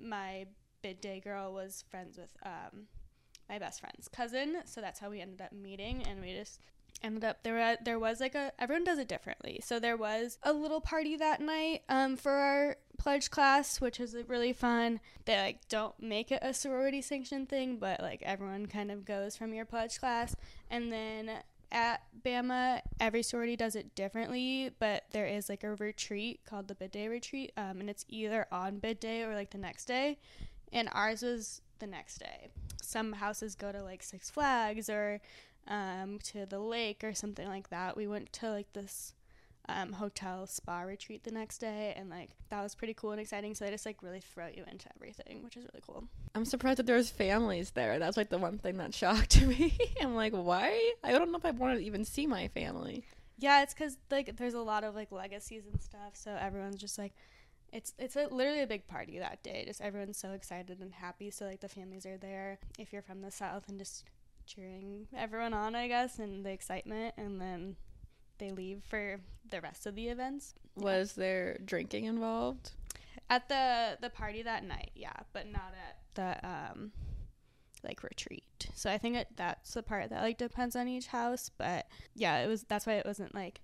my 0.03 0.47
bid 0.83 1.01
day 1.01 1.21
girl 1.21 1.53
was 1.53 1.85
friends 1.91 2.19
with 2.19 2.31
um, 2.45 2.87
my 3.49 3.59
best 3.59 3.81
friend's 3.81 4.09
cousin. 4.09 4.57
So 4.65 4.81
that's 4.81 5.01
how 5.01 5.11
we 5.11 5.21
ended 5.21 5.41
up 5.41 5.53
meeting, 5.53 6.03
and 6.03 6.21
we 6.21 6.35
just 6.35 6.61
ended 7.03 7.25
up 7.25 7.43
there. 7.43 7.55
Were, 7.55 7.77
there 7.85 7.99
was 7.99 8.21
like 8.21 8.35
a 8.35 8.53
everyone 8.59 8.85
does 8.85 8.99
it 8.99 9.09
differently. 9.09 9.61
So 9.63 9.79
there 9.79 9.97
was 9.97 10.39
a 10.43 10.53
little 10.53 10.81
party 10.81 11.17
that 11.17 11.41
night 11.41 11.83
um, 11.89 12.17
for 12.17 12.33
our 12.33 12.77
pledge 12.99 13.31
class, 13.31 13.81
which 13.81 13.99
was 13.99 14.17
really 14.27 14.53
fun. 14.53 15.01
They 15.25 15.37
like 15.37 15.69
don't 15.69 16.01
make 16.01 16.31
it 16.33 16.41
a 16.43 16.55
sorority 16.55 17.03
sanction 17.03 17.47
thing, 17.47 17.79
but 17.79 18.01
like 18.01 18.23
everyone 18.23 18.67
kind 18.67 18.91
of 18.91 19.05
goes 19.05 19.37
from 19.37 19.53
your 19.55 19.65
pledge 19.65 19.99
class, 19.99 20.35
and 20.71 20.93
then 20.93 21.31
at 21.73 22.03
Bama, 22.23 22.83
every 23.01 23.23
sorority 23.23 23.57
does 23.57 23.75
it 23.75 23.95
differently, 23.95 24.71
but 24.79 25.05
there 25.13 25.27
is 25.27 25.49
like 25.49 25.65
a 25.65 25.75
retreat 25.75 26.41
called 26.45 26.69
the 26.69 26.75
bid 26.75 26.91
day 26.91 27.09
retreat, 27.09 27.53
um, 27.57 27.81
and 27.81 27.89
it's 27.89 28.05
either 28.09 28.47
on 28.53 28.79
bid 28.79 29.01
day 29.01 29.23
or 29.23 29.35
like 29.35 29.51
the 29.51 29.59
next 29.59 29.87
day. 29.87 30.19
And 30.73 30.89
ours 30.93 31.23
was 31.23 31.61
the 31.79 31.87
next 31.87 32.19
day. 32.19 32.49
Some 32.81 33.13
houses 33.15 33.55
go 33.55 33.73
to 33.73 33.83
like 33.83 34.03
Six 34.03 34.31
Flags 34.31 34.89
or 34.89 35.21
um, 35.69 36.19
to 36.25 36.47
the 36.47 36.59
lake 36.59 37.05
or 37.05 37.15
something 37.15 37.47
like 37.47 37.71
that. 37.71 37.97
We 37.97 38.07
went 38.07 38.33
to 38.35 38.51
like 38.51 38.73
this 38.73 39.15
um, 39.69 39.93
hotel 39.93 40.47
spa 40.47 40.81
retreat 40.81 41.25
the 41.25 41.31
next 41.31 41.59
day, 41.59 41.95
and 41.97 42.11
like 42.11 42.31
that 42.51 42.63
was 42.63 42.75
pretty 42.75 42.95
cool 42.95 43.13
and 43.13 43.21
exciting. 43.21 43.55
So 43.55 43.65
they 43.65 43.71
just 43.71 43.87
like 43.87 44.03
really 44.03 44.21
throw 44.21 44.47
you 44.47 44.65
into 44.71 44.89
everything, 44.97 45.43
which 45.43 45.57
is 45.57 45.65
really 45.65 45.83
cool. 45.87 46.05
I'm 46.35 46.45
surprised 46.45 46.79
that 46.79 46.87
there's 46.87 47.11
families 47.11 47.71
there. 47.71 47.99
That's 47.99 48.17
like 48.17 48.31
the 48.31 48.39
one 48.39 48.59
thing 48.59 48.79
that 48.79 48.95
shocked 48.95 49.43
me. 49.47 49.77
I'm 50.01 50.15
like, 50.15 50.33
why? 50.33 50.93
I 51.05 51.13
don't 51.13 51.31
know 51.31 51.39
if 51.39 51.45
I 51.45 51.51
wanted 51.53 51.77
to 51.77 51.85
even 51.85 52.05
see 52.05 52.27
my 52.27 52.49
family. 52.49 53.05
Yeah, 53.39 53.63
it's 53.63 53.75
because 53.75 53.99
like 54.11 54.37
there's 54.37 54.55
a 54.55 54.61
lot 54.61 54.85
of 54.85 54.95
like 54.95 55.13
legacies 55.13 55.65
and 55.71 55.81
stuff, 55.81 56.15
so 56.15 56.37
everyone's 56.39 56.77
just 56.77 56.99
like. 56.99 57.15
It's 57.73 57.95
it's 57.99 58.17
a, 58.17 58.27
literally 58.31 58.63
a 58.63 58.67
big 58.67 58.87
party 58.87 59.19
that 59.19 59.43
day. 59.43 59.65
Just 59.67 59.81
everyone's 59.81 60.19
so 60.19 60.33
excited 60.33 60.81
and 60.81 60.93
happy. 60.93 61.31
So 61.31 61.47
like 61.47 61.61
the 61.61 61.69
families 61.69 62.05
are 62.07 62.19
there. 62.19 62.59
If 62.79 62.93
you're 62.93 63.03
from 63.03 63.23
the 63.23 63.31
south 63.31 63.69
and 63.69 63.79
just 63.79 64.05
cheering 64.47 65.07
everyone 65.17 65.55
on, 65.55 65.75
I 65.75 65.89
guess, 65.89 66.19
and 66.19 66.45
the 66.45 66.51
excitement, 66.51 67.15
and 67.17 67.41
then 67.41 67.77
they 68.39 68.51
leave 68.51 68.83
for 68.89 69.21
the 69.49 69.61
rest 69.61 69.87
of 69.87 69.95
the 69.95 70.09
events. 70.09 70.55
Was 70.77 71.15
there 71.15 71.59
drinking 71.65 72.05
involved? 72.05 72.73
At 73.31 73.49
the 73.49 73.97
the 74.01 74.11
party 74.11 74.43
that 74.43 74.65
night, 74.65 74.91
yeah, 74.95 75.21
but 75.33 75.51
not 75.51 75.73
at 75.73 75.97
the 76.15 76.47
um 76.47 76.93
like 77.85 78.03
retreat. 78.03 78.69
So 78.75 78.91
I 78.91 78.99
think 78.99 79.17
it, 79.17 79.29
that's 79.37 79.75
the 79.75 79.83
part 79.83 80.11
that 80.11 80.23
like 80.23 80.39
depends 80.39 80.77
on 80.77 80.89
each 80.89 81.07
house, 81.07 81.51
but 81.57 81.87
yeah, 82.15 82.39
it 82.39 82.49
was 82.49 82.65
that's 82.65 82.87
why 82.87 82.95
it 82.95 83.07
wasn't 83.07 83.35
like 83.35 83.61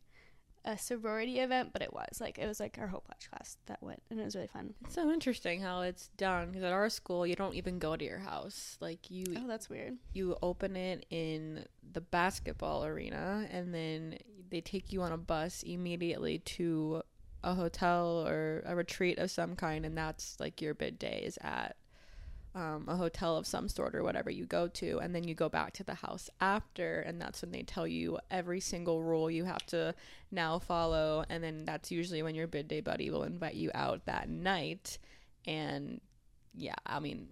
a 0.69 0.77
sorority 0.79 1.41
event, 1.41 1.71
but 1.73 1.83
it 1.83 1.93
was 1.93 2.21
like 2.21 2.39
it 2.39 2.47
was 2.47 2.61
like 2.61 2.77
our 2.79 2.87
whole 2.87 3.01
pledge 3.01 3.29
class 3.31 3.57
that 3.67 3.83
went, 3.83 4.03
and 4.11 4.21
it 4.21 4.25
was 4.25 4.37
really 4.37 4.47
fun. 4.47 4.75
It's 4.85 4.95
so 4.95 5.11
interesting 5.11 5.61
how 5.63 5.81
it's 5.81 6.09
done 6.17 6.49
because 6.49 6.63
at 6.63 6.73
our 6.73 6.89
school 6.91 7.27
you 7.27 7.35
don't 7.35 7.55
even 7.55 7.79
go 7.81 7.97
to 7.97 8.05
your 8.05 8.19
house. 8.19 8.77
Like 8.81 9.11
you, 9.11 9.25
Oh, 9.37 9.47
that's 9.49 9.69
weird. 9.71 9.97
you 10.13 10.37
open 10.43 10.77
it 10.77 11.07
in 11.11 11.65
the 11.93 12.01
basketball 12.03 12.85
arena, 12.85 13.49
and 13.51 13.75
then 13.75 14.19
they 14.51 14.61
take 14.61 14.93
you 14.93 15.03
on 15.03 15.11
a 15.13 15.17
bus 15.19 15.63
immediately 15.63 16.39
to 16.41 17.03
a 17.43 17.55
hotel 17.55 18.27
or 18.27 18.63
a 18.67 18.77
retreat 18.77 19.19
of 19.19 19.31
some 19.31 19.57
kind, 19.57 19.87
and 19.87 19.97
that's 19.97 20.39
like 20.39 20.61
your 20.61 20.75
bid 20.75 20.99
day 20.99 21.23
is 21.25 21.39
at 21.41 21.77
um, 22.59 22.85
a 22.89 22.97
hotel 22.97 23.37
of 23.37 23.47
some 23.47 23.69
sort 23.69 23.95
or 23.95 24.03
whatever 24.03 24.31
you 24.31 24.45
go 24.47 24.67
to, 24.69 24.99
and 24.99 25.15
then 25.15 25.25
you 25.29 25.35
go 25.35 25.49
back 25.49 25.73
to 25.75 25.85
the 25.85 25.95
house 25.95 26.29
after, 26.41 27.01
and 27.01 27.21
that's 27.21 27.41
when 27.43 27.53
they 27.53 27.63
tell 27.63 27.87
you 27.87 28.19
every 28.31 28.61
single 28.61 29.03
rule 29.03 29.31
you 29.31 29.45
have 29.45 29.65
to 29.67 29.95
now 30.31 30.59
follow, 30.59 31.25
and 31.29 31.43
then 31.45 31.65
that's 31.65 31.91
usually 31.91 32.23
when 32.23 32.35
your 32.35 32.47
bid 32.47 32.67
day 32.69 32.81
buddy 32.81 33.11
will 33.11 33.23
invite 33.25 33.55
you 33.55 33.71
out 33.75 34.05
that 34.07 34.29
night, 34.29 34.99
and 35.47 36.01
yeah, 36.55 36.75
I 36.87 37.01
mean. 37.01 37.29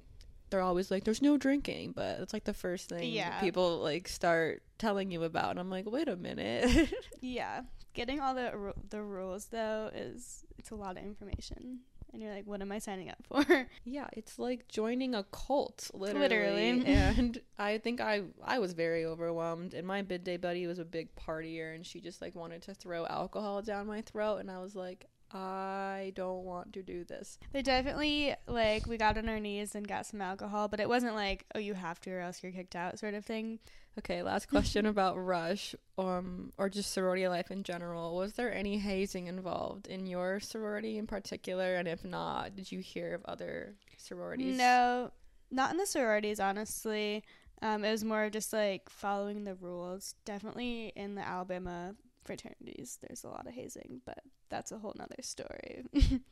They're 0.48 0.60
always 0.62 0.92
like, 0.92 1.02
"There's 1.02 1.20
no 1.22 1.36
drinking," 1.36 1.92
but 1.96 2.20
it's 2.20 2.32
like 2.32 2.44
the 2.44 2.54
first 2.54 2.88
thing 2.88 3.12
Yeah. 3.12 3.40
people 3.40 3.78
like 3.80 4.06
start 4.06 4.62
telling 4.78 5.10
you 5.10 5.24
about. 5.24 5.50
And 5.50 5.58
I'm 5.58 5.70
like, 5.70 5.90
"Wait 5.90 6.06
a 6.08 6.14
minute." 6.16 6.88
Yeah, 7.20 7.62
getting 7.94 8.20
all 8.20 8.32
the 8.32 8.72
the 8.88 9.02
rules 9.02 9.46
though 9.46 9.90
is 9.92 10.44
it's 10.56 10.70
a 10.70 10.76
lot 10.76 10.96
of 10.96 11.02
information, 11.02 11.80
and 12.16 12.24
you're 12.24 12.34
like, 12.34 12.46
what 12.46 12.62
am 12.62 12.72
I 12.72 12.78
signing 12.78 13.10
up 13.10 13.18
for? 13.28 13.44
Yeah, 13.84 14.06
it's 14.14 14.38
like 14.38 14.66
joining 14.68 15.14
a 15.14 15.24
cult, 15.24 15.90
literally. 15.92 16.28
Literally. 16.28 16.80
and 16.86 17.38
I 17.58 17.76
think 17.76 18.00
I 18.00 18.22
I 18.42 18.58
was 18.58 18.72
very 18.72 19.04
overwhelmed. 19.04 19.74
And 19.74 19.86
my 19.86 20.00
bid 20.00 20.24
day 20.24 20.38
buddy 20.38 20.66
was 20.66 20.78
a 20.78 20.84
big 20.84 21.14
partier, 21.14 21.74
and 21.74 21.84
she 21.84 22.00
just 22.00 22.22
like 22.22 22.34
wanted 22.34 22.62
to 22.62 22.74
throw 22.74 23.04
alcohol 23.06 23.60
down 23.60 23.86
my 23.86 24.00
throat, 24.00 24.38
and 24.38 24.50
I 24.50 24.60
was 24.60 24.74
like, 24.74 25.04
I 25.30 26.12
don't 26.14 26.44
want 26.44 26.72
to 26.72 26.82
do 26.82 27.04
this. 27.04 27.38
they 27.52 27.60
definitely 27.60 28.34
like 28.46 28.86
we 28.86 28.96
got 28.96 29.18
on 29.18 29.28
our 29.28 29.40
knees 29.40 29.74
and 29.74 29.86
got 29.86 30.06
some 30.06 30.22
alcohol, 30.22 30.68
but 30.68 30.80
it 30.80 30.88
wasn't 30.88 31.14
like 31.14 31.44
oh 31.54 31.58
you 31.58 31.74
have 31.74 32.00
to 32.00 32.10
or 32.12 32.20
else 32.20 32.42
you're 32.42 32.52
kicked 32.52 32.76
out 32.76 32.98
sort 32.98 33.12
of 33.12 33.26
thing. 33.26 33.58
Okay, 33.98 34.22
last 34.22 34.48
question 34.48 34.86
about 34.86 35.16
Rush, 35.16 35.74
um, 35.98 36.52
or 36.58 36.68
just 36.68 36.92
sorority 36.92 37.26
life 37.28 37.50
in 37.50 37.62
general. 37.62 38.16
Was 38.16 38.34
there 38.34 38.52
any 38.52 38.78
hazing 38.78 39.26
involved 39.26 39.86
in 39.86 40.06
your 40.06 40.40
sorority 40.40 40.98
in 40.98 41.06
particular? 41.06 41.76
And 41.76 41.88
if 41.88 42.04
not, 42.04 42.56
did 42.56 42.70
you 42.70 42.80
hear 42.80 43.14
of 43.14 43.24
other 43.24 43.74
sororities? 43.96 44.56
No, 44.58 45.10
not 45.50 45.70
in 45.70 45.78
the 45.78 45.86
sororities, 45.86 46.40
honestly. 46.40 47.24
Um, 47.62 47.84
it 47.84 47.90
was 47.90 48.04
more 48.04 48.28
just 48.28 48.52
like 48.52 48.90
following 48.90 49.44
the 49.44 49.54
rules. 49.54 50.14
Definitely 50.24 50.92
in 50.94 51.14
the 51.14 51.26
Alabama 51.26 51.94
fraternities, 52.24 52.98
there's 53.00 53.24
a 53.24 53.28
lot 53.28 53.46
of 53.46 53.54
hazing, 53.54 54.02
but 54.04 54.18
that's 54.50 54.72
a 54.72 54.78
whole 54.78 54.94
nother 54.98 55.22
story. 55.22 55.84
Interesting. 55.94 56.22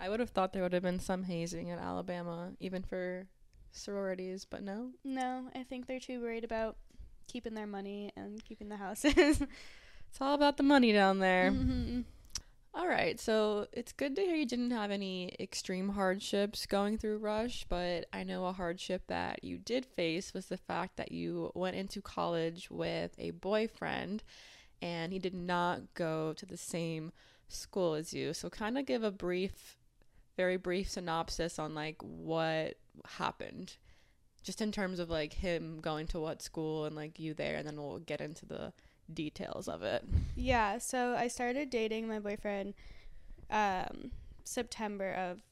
I 0.00 0.08
would 0.08 0.20
have 0.20 0.30
thought 0.30 0.52
there 0.52 0.62
would 0.62 0.72
have 0.72 0.82
been 0.82 1.00
some 1.00 1.22
hazing 1.24 1.68
in 1.68 1.78
Alabama, 1.78 2.52
even 2.60 2.82
for 2.82 3.26
sororities, 3.72 4.46
but 4.48 4.62
no. 4.62 4.90
no, 5.04 5.44
I 5.54 5.62
think 5.64 5.86
they're 5.86 6.00
too 6.00 6.20
worried 6.20 6.44
about 6.44 6.76
keeping 7.26 7.54
their 7.54 7.66
money 7.66 8.12
and 8.16 8.44
keeping 8.44 8.68
the 8.68 8.76
houses. 8.76 9.42
It's 10.12 10.20
all 10.20 10.34
about 10.34 10.58
the 10.58 10.62
money 10.62 10.92
down 10.92 11.20
there. 11.20 11.50
Mm-hmm. 11.50 12.02
All 12.74 12.86
right, 12.86 13.18
so 13.18 13.66
it's 13.72 13.92
good 13.92 14.14
to 14.16 14.22
hear 14.22 14.34
you 14.34 14.44
didn't 14.44 14.70
have 14.70 14.90
any 14.90 15.34
extreme 15.40 15.90
hardships 15.90 16.66
going 16.66 16.98
through 16.98 17.16
Rush, 17.16 17.64
but 17.66 18.04
I 18.12 18.22
know 18.22 18.44
a 18.44 18.52
hardship 18.52 19.04
that 19.06 19.42
you 19.42 19.56
did 19.56 19.86
face 19.86 20.34
was 20.34 20.46
the 20.46 20.58
fact 20.58 20.98
that 20.98 21.12
you 21.12 21.50
went 21.54 21.76
into 21.76 22.02
college 22.02 22.70
with 22.70 23.14
a 23.18 23.30
boyfriend 23.30 24.22
and 24.82 25.14
he 25.14 25.18
did 25.18 25.34
not 25.34 25.94
go 25.94 26.34
to 26.34 26.44
the 26.44 26.58
same 26.58 27.12
school 27.48 27.94
as 27.94 28.12
you. 28.12 28.34
So 28.34 28.50
kind 28.50 28.76
of 28.76 28.84
give 28.84 29.02
a 29.02 29.10
brief 29.10 29.78
very 30.36 30.56
brief 30.56 30.90
synopsis 30.90 31.58
on 31.58 31.74
like 31.74 31.96
what 32.02 32.74
happened 33.18 33.76
just 34.42 34.60
in 34.60 34.72
terms 34.72 34.98
of 34.98 35.08
like 35.08 35.34
him 35.34 35.78
going 35.80 36.06
to 36.08 36.20
what 36.20 36.42
school 36.42 36.84
and 36.84 36.96
like 36.96 37.18
you 37.18 37.34
there 37.34 37.56
and 37.56 37.66
then 37.66 37.76
we'll 37.76 37.98
get 37.98 38.20
into 38.20 38.44
the 38.46 38.72
details 39.12 39.68
of 39.68 39.82
it. 39.82 40.04
Yeah, 40.36 40.78
so 40.78 41.14
I 41.14 41.28
started 41.28 41.70
dating 41.70 42.08
my 42.08 42.18
boyfriend 42.18 42.74
um, 43.50 44.10
September 44.44 45.12
of 45.12 45.42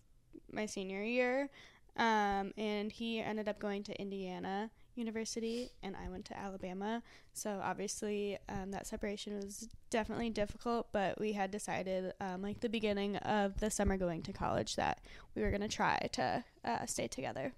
my 0.52 0.66
senior 0.66 1.02
year, 1.02 1.50
um, 1.96 2.52
and 2.56 2.90
he 2.90 3.20
ended 3.20 3.48
up 3.48 3.58
going 3.58 3.82
to 3.84 4.00
Indiana 4.00 4.70
University, 5.00 5.70
and 5.82 5.96
I 5.96 6.08
went 6.08 6.24
to 6.26 6.38
Alabama. 6.38 7.02
So 7.32 7.60
obviously, 7.62 8.38
um, 8.48 8.70
that 8.70 8.86
separation 8.86 9.34
was 9.34 9.68
definitely 9.90 10.30
difficult, 10.30 10.88
but 10.92 11.18
we 11.18 11.32
had 11.32 11.50
decided, 11.50 12.12
um, 12.20 12.42
like 12.42 12.60
the 12.60 12.68
beginning 12.68 13.16
of 13.16 13.58
the 13.58 13.70
summer 13.70 13.96
going 13.96 14.22
to 14.22 14.32
college, 14.32 14.76
that 14.76 15.00
we 15.34 15.42
were 15.42 15.50
gonna 15.50 15.68
try 15.68 16.08
to 16.12 16.44
uh, 16.64 16.86
stay 16.86 17.08
together. 17.08 17.52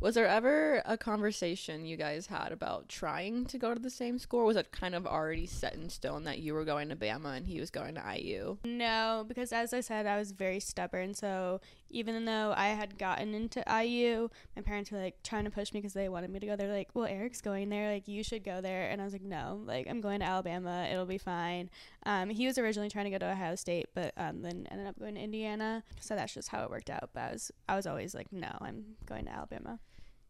Was 0.00 0.16
there 0.16 0.26
ever 0.26 0.82
a 0.84 0.98
conversation 0.98 1.86
you 1.86 1.96
guys 1.96 2.26
had 2.26 2.52
about 2.52 2.88
trying 2.88 3.46
to 3.46 3.58
go 3.58 3.72
to 3.72 3.80
the 3.80 3.88
same 3.88 4.18
school? 4.18 4.44
Was 4.44 4.56
it 4.56 4.70
kind 4.70 4.94
of 4.94 5.06
already 5.06 5.46
set 5.46 5.74
in 5.74 5.88
stone 5.88 6.24
that 6.24 6.40
you 6.40 6.52
were 6.52 6.64
going 6.64 6.90
to 6.90 6.96
Bama 6.96 7.36
and 7.36 7.46
he 7.46 7.58
was 7.58 7.70
going 7.70 7.94
to 7.94 8.02
IU? 8.18 8.58
No, 8.64 9.24
because 9.26 9.52
as 9.52 9.72
I 9.72 9.80
said, 9.80 10.04
I 10.04 10.18
was 10.18 10.32
very 10.32 10.60
stubborn. 10.60 11.14
So 11.14 11.60
even 11.88 12.24
though 12.24 12.52
I 12.56 12.68
had 12.68 12.98
gotten 12.98 13.34
into 13.34 13.62
IU, 13.66 14.28
my 14.56 14.62
parents 14.62 14.90
were 14.90 14.98
like 14.98 15.22
trying 15.22 15.44
to 15.44 15.50
push 15.50 15.72
me 15.72 15.80
because 15.80 15.94
they 15.94 16.08
wanted 16.08 16.30
me 16.30 16.40
to 16.40 16.46
go. 16.46 16.56
They're 16.56 16.72
like, 16.72 16.90
"Well, 16.92 17.06
Eric's 17.06 17.40
going 17.40 17.68
there. 17.68 17.92
Like, 17.92 18.08
you 18.08 18.24
should 18.24 18.44
go 18.44 18.60
there." 18.60 18.90
And 18.90 19.00
I 19.00 19.04
was 19.04 19.12
like, 19.12 19.22
"No, 19.22 19.62
like 19.64 19.86
I'm 19.88 20.00
going 20.00 20.20
to 20.20 20.26
Alabama. 20.26 20.88
It'll 20.90 21.06
be 21.06 21.18
fine." 21.18 21.70
Um, 22.04 22.30
he 22.30 22.46
was 22.46 22.58
originally 22.58 22.90
trying 22.90 23.04
to 23.04 23.10
go 23.10 23.18
to 23.18 23.30
Ohio 23.30 23.54
State, 23.54 23.86
but 23.94 24.12
um, 24.16 24.42
then 24.42 24.66
ended 24.70 24.86
up 24.88 24.98
going 24.98 25.14
to 25.14 25.20
Indiana. 25.20 25.84
So 26.00 26.16
that's 26.16 26.34
just 26.34 26.48
how 26.48 26.64
it 26.64 26.70
worked 26.70 26.90
out. 26.90 27.10
But 27.14 27.20
I 27.22 27.32
was 27.32 27.52
I 27.68 27.76
was 27.76 27.86
always 27.86 28.14
like, 28.14 28.32
"No, 28.32 28.50
I'm 28.60 28.96
going 29.06 29.26
to 29.26 29.30
Alabama." 29.30 29.78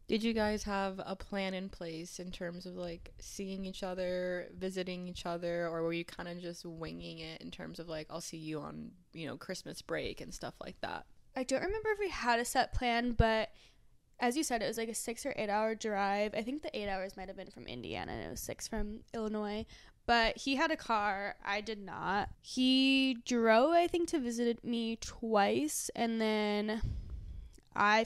Did 0.06 0.22
you 0.22 0.34
guys 0.34 0.64
have 0.64 1.00
a 1.04 1.16
plan 1.16 1.54
in 1.54 1.70
place 1.70 2.18
in 2.18 2.30
terms 2.30 2.66
of 2.66 2.74
like 2.74 3.12
seeing 3.20 3.64
each 3.64 3.82
other, 3.82 4.48
visiting 4.56 5.08
each 5.08 5.24
other, 5.24 5.66
or 5.66 5.82
were 5.82 5.94
you 5.94 6.04
kind 6.04 6.28
of 6.28 6.40
just 6.40 6.66
winging 6.66 7.20
it 7.20 7.40
in 7.40 7.50
terms 7.50 7.78
of 7.78 7.88
like, 7.88 8.06
I'll 8.10 8.20
see 8.20 8.36
you 8.36 8.60
on, 8.60 8.90
you 9.14 9.26
know, 9.26 9.38
Christmas 9.38 9.80
break 9.80 10.20
and 10.20 10.32
stuff 10.32 10.54
like 10.62 10.78
that? 10.82 11.06
I 11.34 11.42
don't 11.42 11.62
remember 11.62 11.88
if 11.90 11.98
we 11.98 12.10
had 12.10 12.38
a 12.38 12.44
set 12.44 12.74
plan, 12.74 13.12
but 13.12 13.50
as 14.20 14.36
you 14.36 14.44
said, 14.44 14.62
it 14.62 14.66
was 14.66 14.78
like 14.78 14.90
a 14.90 14.94
six 14.94 15.24
or 15.24 15.34
eight 15.36 15.48
hour 15.48 15.74
drive. 15.74 16.34
I 16.34 16.42
think 16.42 16.62
the 16.62 16.78
eight 16.78 16.88
hours 16.88 17.16
might 17.16 17.28
have 17.28 17.36
been 17.36 17.50
from 17.50 17.66
Indiana 17.66 18.12
and 18.12 18.26
it 18.26 18.30
was 18.30 18.40
six 18.40 18.68
from 18.68 19.00
Illinois. 19.14 19.64
But 20.06 20.36
he 20.36 20.56
had 20.56 20.70
a 20.70 20.76
car. 20.76 21.36
I 21.44 21.62
did 21.62 21.78
not. 21.78 22.28
He 22.42 23.18
drove, 23.24 23.70
I 23.70 23.86
think, 23.86 24.10
to 24.10 24.18
visit 24.18 24.62
me 24.62 24.96
twice. 24.96 25.90
And 25.96 26.20
then 26.20 26.82
I 27.74 28.04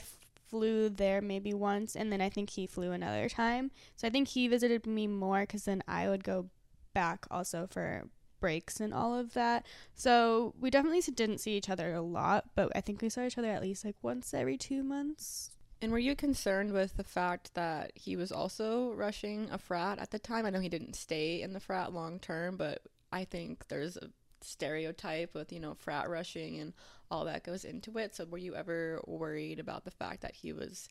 flew 0.49 0.89
there 0.89 1.21
maybe 1.21 1.53
once, 1.53 1.95
and 1.95 2.11
then 2.11 2.21
I 2.21 2.29
think 2.29 2.49
he 2.49 2.67
flew 2.67 2.91
another 2.91 3.29
time. 3.29 3.71
So 3.95 4.07
I 4.07 4.11
think 4.11 4.29
he 4.29 4.47
visited 4.47 4.85
me 4.85 5.07
more 5.07 5.41
because 5.41 5.65
then 5.65 5.83
I 5.87 6.09
would 6.09 6.23
go 6.23 6.49
back 6.93 7.25
also 7.29 7.67
for 7.69 8.07
breaks 8.39 8.79
and 8.79 8.93
all 8.93 9.17
of 9.17 9.33
that. 9.33 9.65
So 9.95 10.53
we 10.59 10.69
definitely 10.69 11.01
didn't 11.01 11.39
see 11.39 11.57
each 11.57 11.69
other 11.69 11.93
a 11.93 12.01
lot, 12.01 12.45
but 12.55 12.71
I 12.75 12.81
think 12.81 13.01
we 13.01 13.09
saw 13.09 13.25
each 13.25 13.37
other 13.37 13.49
at 13.49 13.61
least 13.61 13.85
like 13.85 13.95
once 14.01 14.33
every 14.33 14.57
two 14.57 14.83
months. 14.83 15.51
And 15.81 15.91
were 15.91 15.99
you 15.99 16.15
concerned 16.15 16.73
with 16.73 16.97
the 16.97 17.03
fact 17.03 17.53
that 17.53 17.91
he 17.95 18.15
was 18.15 18.31
also 18.31 18.91
rushing 18.93 19.49
a 19.49 19.57
frat 19.57 19.99
at 19.99 20.11
the 20.11 20.19
time? 20.19 20.45
I 20.45 20.49
know 20.49 20.59
he 20.59 20.69
didn't 20.69 20.95
stay 20.95 21.41
in 21.41 21.53
the 21.53 21.59
frat 21.59 21.93
long 21.93 22.19
term, 22.19 22.57
but 22.57 22.81
I 23.13 23.23
think 23.23 23.67
there's 23.69 23.95
a 23.95 24.09
stereotype 24.41 25.33
with, 25.33 25.53
you 25.53 25.59
know, 25.59 25.75
frat 25.75 26.09
rushing 26.09 26.59
and 26.59 26.73
all 27.11 27.25
that 27.25 27.43
goes 27.43 27.65
into 27.65 27.97
it. 27.97 28.15
So 28.15 28.25
were 28.25 28.37
you 28.37 28.55
ever 28.55 29.01
worried 29.07 29.59
about 29.59 29.85
the 29.85 29.91
fact 29.91 30.21
that 30.21 30.35
he 30.35 30.53
was 30.53 30.87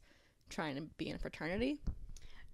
trying 0.48 0.76
to 0.76 0.82
be 0.96 1.08
in 1.08 1.16
a 1.16 1.18
fraternity? 1.18 1.78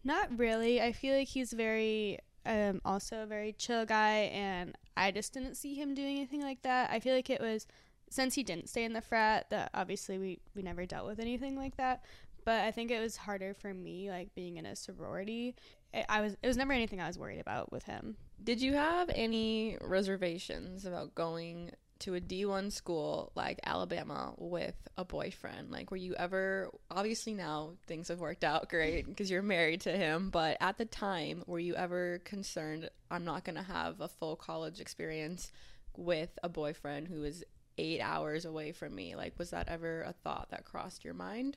Not 0.04 0.38
really. 0.38 0.82
I 0.82 0.92
feel 0.92 1.16
like 1.16 1.28
he's 1.28 1.52
very 1.52 2.18
um 2.46 2.82
also 2.84 3.22
a 3.22 3.26
very 3.26 3.54
chill 3.54 3.86
guy 3.86 4.30
and 4.34 4.76
I 4.98 5.10
just 5.10 5.32
didn't 5.32 5.54
see 5.54 5.74
him 5.74 5.94
doing 5.94 6.16
anything 6.16 6.42
like 6.42 6.62
that. 6.62 6.90
I 6.90 7.00
feel 7.00 7.14
like 7.14 7.30
it 7.30 7.40
was 7.40 7.66
since 8.10 8.34
he 8.34 8.42
didn't 8.42 8.68
stay 8.68 8.84
in 8.84 8.92
the 8.92 9.00
frat 9.00 9.48
that 9.50 9.70
obviously 9.72 10.18
we 10.18 10.40
we 10.54 10.62
never 10.62 10.84
dealt 10.84 11.06
with 11.06 11.18
anything 11.18 11.56
like 11.56 11.76
that. 11.76 12.04
But 12.44 12.64
I 12.64 12.70
think 12.70 12.90
it 12.90 13.00
was 13.00 13.16
harder 13.16 13.54
for 13.54 13.72
me 13.72 14.10
like 14.10 14.34
being 14.34 14.58
in 14.58 14.66
a 14.66 14.76
sorority. 14.76 15.54
It, 15.94 16.04
I 16.08 16.20
was 16.20 16.36
it 16.42 16.46
was 16.46 16.58
never 16.58 16.72
anything 16.72 17.00
I 17.00 17.06
was 17.06 17.18
worried 17.18 17.40
about 17.40 17.72
with 17.72 17.84
him. 17.84 18.16
Did 18.42 18.60
you 18.60 18.74
have 18.74 19.10
any 19.14 19.78
reservations 19.80 20.84
about 20.84 21.14
going 21.14 21.70
to 22.04 22.14
a 22.14 22.20
D1 22.20 22.70
school 22.70 23.32
like 23.34 23.58
Alabama 23.64 24.34
with 24.36 24.74
a 24.96 25.04
boyfriend? 25.04 25.70
Like, 25.70 25.90
were 25.90 25.96
you 25.96 26.14
ever, 26.14 26.70
obviously 26.90 27.32
now 27.32 27.72
things 27.86 28.08
have 28.08 28.20
worked 28.20 28.44
out 28.44 28.68
great 28.68 29.06
because 29.08 29.30
you're 29.30 29.42
married 29.42 29.80
to 29.82 29.92
him, 29.92 30.30
but 30.30 30.58
at 30.60 30.76
the 30.76 30.84
time, 30.84 31.42
were 31.46 31.58
you 31.58 31.74
ever 31.74 32.20
concerned, 32.24 32.90
I'm 33.10 33.24
not 33.24 33.44
going 33.44 33.56
to 33.56 33.62
have 33.62 34.00
a 34.00 34.08
full 34.08 34.36
college 34.36 34.80
experience 34.80 35.50
with 35.96 36.38
a 36.42 36.48
boyfriend 36.48 37.08
who 37.08 37.24
is 37.24 37.42
eight 37.78 38.00
hours 38.00 38.44
away 38.44 38.72
from 38.72 38.94
me? 38.94 39.16
Like, 39.16 39.38
was 39.38 39.50
that 39.50 39.68
ever 39.68 40.02
a 40.02 40.12
thought 40.12 40.50
that 40.50 40.64
crossed 40.64 41.04
your 41.04 41.14
mind? 41.14 41.56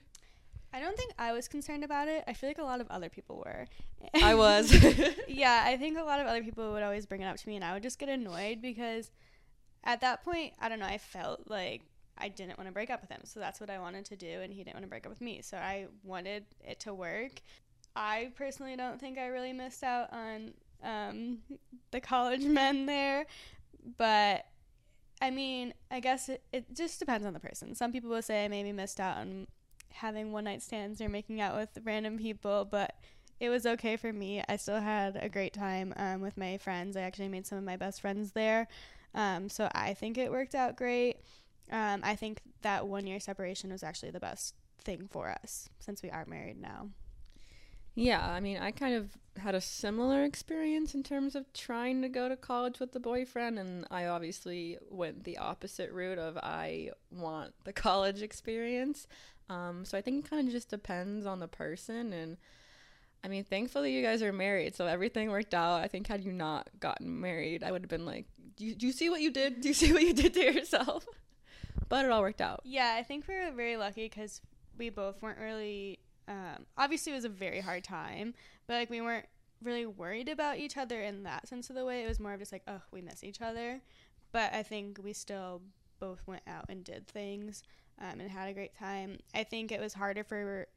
I 0.74 0.80
don't 0.80 0.98
think 0.98 1.14
I 1.18 1.34
was 1.34 1.48
concerned 1.48 1.84
about 1.84 2.08
it. 2.08 2.24
I 2.28 2.34
feel 2.34 2.50
like 2.50 2.58
a 2.58 2.64
lot 2.64 2.82
of 2.82 2.88
other 2.89 3.10
people 3.10 3.38
were. 3.38 3.68
I 4.22 4.36
was. 4.36 4.72
yeah, 5.28 5.64
I 5.66 5.78
think 5.78 5.98
a 5.98 6.04
lot 6.04 6.20
of 6.20 6.28
other 6.28 6.43
people 6.43 6.72
would 6.72 6.84
always 6.84 7.06
bring 7.06 7.22
it 7.22 7.26
up 7.26 7.38
to 7.38 7.48
me, 7.48 7.56
and 7.56 7.66
I 7.66 7.74
would 7.74 7.84
just 7.84 8.00
get 8.00 8.10
annoyed 8.10 8.62
because 8.62 9.12
at 9.88 10.02
that 10.02 10.24
point, 10.24 10.54
I 10.60 10.70
don't 10.70 10.80
know, 10.80 10.86
I 10.86 11.00
felt 11.00 11.50
like 11.50 11.82
I 12.18 12.28
didn't 12.28 12.58
want 12.58 12.68
to 12.68 12.74
break 12.74 12.90
up 12.90 13.02
with 13.02 13.10
him. 13.10 13.22
So 13.24 13.40
that's 13.40 13.60
what 13.60 13.70
I 13.70 13.80
wanted 13.80 14.06
to 14.06 14.16
do, 14.16 14.28
and 14.28 14.54
he 14.54 14.64
didn't 14.64 14.76
want 14.76 14.84
to 14.84 14.90
break 14.90 15.06
up 15.06 15.10
with 15.10 15.22
me. 15.22 15.42
So 15.42 15.58
I 15.58 15.88
wanted 16.04 16.46
it 16.62 16.82
to 16.82 16.94
work. 16.94 17.42
I 17.96 18.32
personally 18.36 18.76
don't 18.76 19.00
think 19.00 19.18
I 19.18 19.28
really 19.28 19.54
missed 19.54 19.84
out 19.84 20.12
on 20.12 20.54
um, 20.84 21.38
the 21.92 22.02
college 22.02 22.44
men 22.46 22.86
there, 22.86 23.26
but 23.98 24.46
I 25.22 25.32
mean, 25.32 25.74
I 25.90 26.02
guess 26.02 26.30
it, 26.30 26.44
it 26.52 26.76
just 26.76 27.00
depends 27.00 27.26
on 27.26 27.34
the 27.34 27.40
person. 27.40 27.74
Some 27.74 27.92
people 27.92 28.10
will 28.10 28.22
say 28.22 28.46
I 28.46 28.50
maybe 28.50 28.74
missed 28.74 29.00
out 29.00 29.18
on 29.18 29.48
having 29.94 30.32
one 30.32 30.44
night 30.44 30.62
stands 30.62 31.02
or 31.02 31.10
making 31.10 31.40
out 31.40 31.56
with 31.56 31.70
random 31.86 32.18
people, 32.18 32.68
but 32.70 32.96
it 33.40 33.50
was 33.50 33.66
okay 33.66 33.96
for 33.96 34.12
me. 34.12 34.44
I 34.50 34.58
still 34.58 34.82
had 34.82 35.18
a 35.22 35.30
great 35.30 35.54
time 35.54 35.94
um, 35.96 36.22
with 36.22 36.38
my 36.38 36.58
friends. 36.58 36.98
I 36.98 37.02
actually 37.02 37.30
made 37.30 37.48
some 37.48 37.58
of 37.58 37.64
my 37.64 37.78
best 37.78 38.02
friends 38.02 38.34
there. 38.34 38.68
Um, 39.14 39.49
so 39.49 39.70
I 39.74 39.93
think 39.93 40.18
it 40.18 40.32
worked 40.32 40.55
out 40.55 40.76
great. 40.76 41.18
Um, 41.72 42.01
I 42.03 42.16
think 42.16 42.41
that 42.62 42.88
one 42.88 43.08
year 43.08 43.20
separation 43.20 43.72
was 43.72 43.84
actually 43.84 44.12
the 44.12 44.20
best 44.20 44.55
thing 44.84 45.08
for 45.10 45.30
us 45.30 45.70
since 45.80 46.01
we 46.01 46.10
are 46.10 46.26
married 46.26 46.62
now. 46.62 46.89
Yeah, 47.99 48.24
I 48.24 48.39
mean, 48.41 48.60
I 48.60 48.70
kind 48.70 48.93
of 48.93 49.18
had 49.41 49.55
a 49.55 49.62
similar 49.62 50.24
experience 50.24 50.93
in 50.93 51.01
terms 51.01 51.36
of 51.36 51.51
trying 51.51 52.03
to 52.03 52.10
go 52.10 52.30
to 52.30 52.36
college 52.36 52.80
with 52.80 52.91
the 52.91 52.99
boyfriend, 52.99 53.58
and 53.58 53.88
I 53.89 54.05
obviously 54.05 54.78
went 54.91 55.24
the 55.24 55.39
opposite 55.39 55.91
route 55.91 56.20
of 56.20 56.38
I 56.38 56.91
want 57.10 57.53
the 57.64 57.74
college 57.74 58.22
experience. 58.22 59.08
Um, 59.49 59.84
so 59.84 59.97
I 59.97 60.01
think 60.01 60.26
it 60.26 60.30
kind 60.30 60.47
of 60.47 60.53
just 60.53 60.70
depends 60.70 61.26
on 61.26 61.39
the 61.39 61.47
person, 61.47 62.14
and 62.14 62.38
I 63.24 63.30
mean, 63.30 63.43
thankfully 63.43 63.93
you 63.93 64.03
guys 64.03 64.22
are 64.22 64.32
married, 64.32 64.76
so 64.76 64.86
everything 64.86 65.32
worked 65.32 65.55
out. 65.55 65.82
I 65.82 65.88
think 65.88 66.05
had 66.05 66.24
you 66.24 66.32
not 66.32 66.70
gotten 66.80 67.20
married, 67.20 67.64
I 67.64 67.72
would 67.72 67.82
have 67.82 67.89
been 67.89 68.05
like, 68.05 68.28
do 68.58 68.66
you, 68.66 68.76
do 68.76 68.88
you 68.88 68.91
see 68.91 69.10
what 69.10 69.22
you 69.22 69.32
did? 69.32 69.62
Do 69.62 69.70
you 69.70 69.74
see 69.82 69.93
what 69.93 70.03
you 70.03 70.14
did 70.14 70.34
to 70.34 70.41
yourself? 70.41 71.05
but 71.89 72.05
it 72.05 72.12
all 72.12 72.22
worked 72.22 72.41
out. 72.41 72.62
Yeah, 72.66 72.95
I 72.97 73.03
think 73.03 73.28
we 73.28 73.36
were 73.36 73.51
very 73.51 73.78
lucky 73.78 74.05
because 74.05 74.41
we 74.78 74.89
both 74.89 75.22
weren't 75.22 75.39
really 75.39 75.99
um, 76.28 76.66
obviously, 76.78 77.14
it 77.14 77.16
was 77.16 77.26
a 77.26 77.30
very 77.30 77.62
hard 77.62 77.84
time, 77.84 78.34
but 78.68 78.74
like 78.74 78.89
we 78.89 79.01
weren't 79.01 79.28
really 79.64 79.86
worried 79.86 80.30
about 80.30 80.58
each 80.58 80.78
other 80.78 81.01
in 81.01 81.24
that 81.24 81.47
sense 81.47 81.70
of 81.70 81.76
the 81.76 81.86
way. 81.86 82.03
It 82.03 82.08
was 82.08 82.20
more 82.20 82.34
of 82.34 82.39
just 82.39 82.51
like, 82.51 82.64
oh, 82.68 82.82
we 82.91 83.01
miss 83.01 83.24
each 83.24 83.41
other. 83.41 83.82
But 84.32 84.53
I 84.53 84.64
think 84.64 84.99
we 85.01 85.14
still 85.14 85.62
both 85.99 86.22
went 86.28 86.43
out 86.45 86.66
and 86.70 86.84
did 86.84 87.08
things 87.08 87.64
um, 87.99 88.20
and 88.20 88.30
had 88.30 88.49
a 88.49 88.53
great 88.53 88.76
time. 88.78 89.20
I 89.34 89.43
think 89.43 89.72
it 89.72 89.80
was 89.80 89.93
harder 89.93 90.24
for 90.24 90.68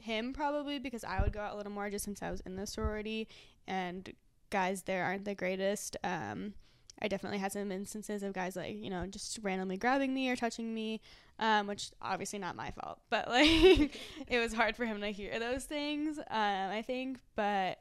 him 0.00 0.32
probably 0.32 0.78
because 0.78 1.04
I 1.04 1.22
would 1.22 1.32
go 1.32 1.40
out 1.40 1.54
a 1.54 1.56
little 1.56 1.72
more 1.72 1.88
just 1.88 2.04
since 2.04 2.22
I 2.22 2.30
was 2.30 2.40
in 2.40 2.56
the 2.56 2.66
sorority 2.66 3.28
and 3.66 4.12
guys 4.50 4.82
there 4.82 5.04
aren't 5.04 5.24
the 5.24 5.34
greatest. 5.34 5.96
Um, 6.02 6.54
I 7.00 7.08
definitely 7.08 7.38
had 7.38 7.52
some 7.52 7.70
instances 7.70 8.22
of 8.22 8.32
guys 8.32 8.56
like, 8.56 8.76
you 8.82 8.90
know, 8.90 9.06
just 9.06 9.38
randomly 9.42 9.76
grabbing 9.76 10.14
me 10.14 10.30
or 10.30 10.36
touching 10.36 10.72
me, 10.72 11.00
um, 11.38 11.66
which 11.66 11.90
obviously 12.00 12.38
not 12.38 12.56
my 12.56 12.70
fault, 12.70 13.00
but 13.10 13.28
like 13.28 14.00
it 14.28 14.38
was 14.38 14.52
hard 14.52 14.76
for 14.76 14.86
him 14.86 15.00
to 15.00 15.08
hear 15.08 15.38
those 15.38 15.64
things, 15.64 16.18
um, 16.18 16.24
I 16.30 16.82
think. 16.86 17.18
But 17.34 17.78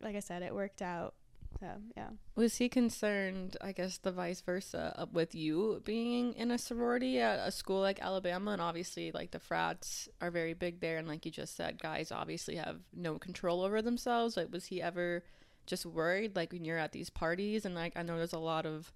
like 0.00 0.16
I 0.16 0.20
said, 0.20 0.42
it 0.42 0.54
worked 0.54 0.82
out. 0.82 1.14
So, 1.60 1.66
yeah. 1.96 2.10
Was 2.36 2.56
he 2.56 2.68
concerned, 2.68 3.56
I 3.60 3.72
guess, 3.72 3.98
the 3.98 4.12
vice 4.12 4.40
versa 4.40 5.08
with 5.12 5.34
you 5.34 5.82
being 5.84 6.34
in 6.34 6.52
a 6.52 6.58
sorority 6.58 7.20
at 7.20 7.48
a 7.48 7.50
school 7.50 7.80
like 7.80 8.00
Alabama? 8.00 8.52
And 8.52 8.62
obviously, 8.62 9.10
like, 9.10 9.32
the 9.32 9.40
frats 9.40 10.08
are 10.20 10.30
very 10.30 10.54
big 10.54 10.80
there. 10.80 10.98
And, 10.98 11.08
like 11.08 11.24
you 11.24 11.32
just 11.32 11.56
said, 11.56 11.82
guys 11.82 12.12
obviously 12.12 12.56
have 12.56 12.78
no 12.94 13.18
control 13.18 13.62
over 13.62 13.82
themselves. 13.82 14.36
Like, 14.36 14.52
was 14.52 14.66
he 14.66 14.80
ever 14.80 15.24
just 15.68 15.86
worried 15.86 16.34
like 16.34 16.52
when 16.52 16.64
you're 16.64 16.78
at 16.78 16.92
these 16.92 17.10
parties 17.10 17.64
and 17.64 17.74
like 17.74 17.96
I 17.96 18.02
know 18.02 18.16
there's 18.16 18.32
a 18.32 18.38
lot 18.38 18.66
of 18.66 18.92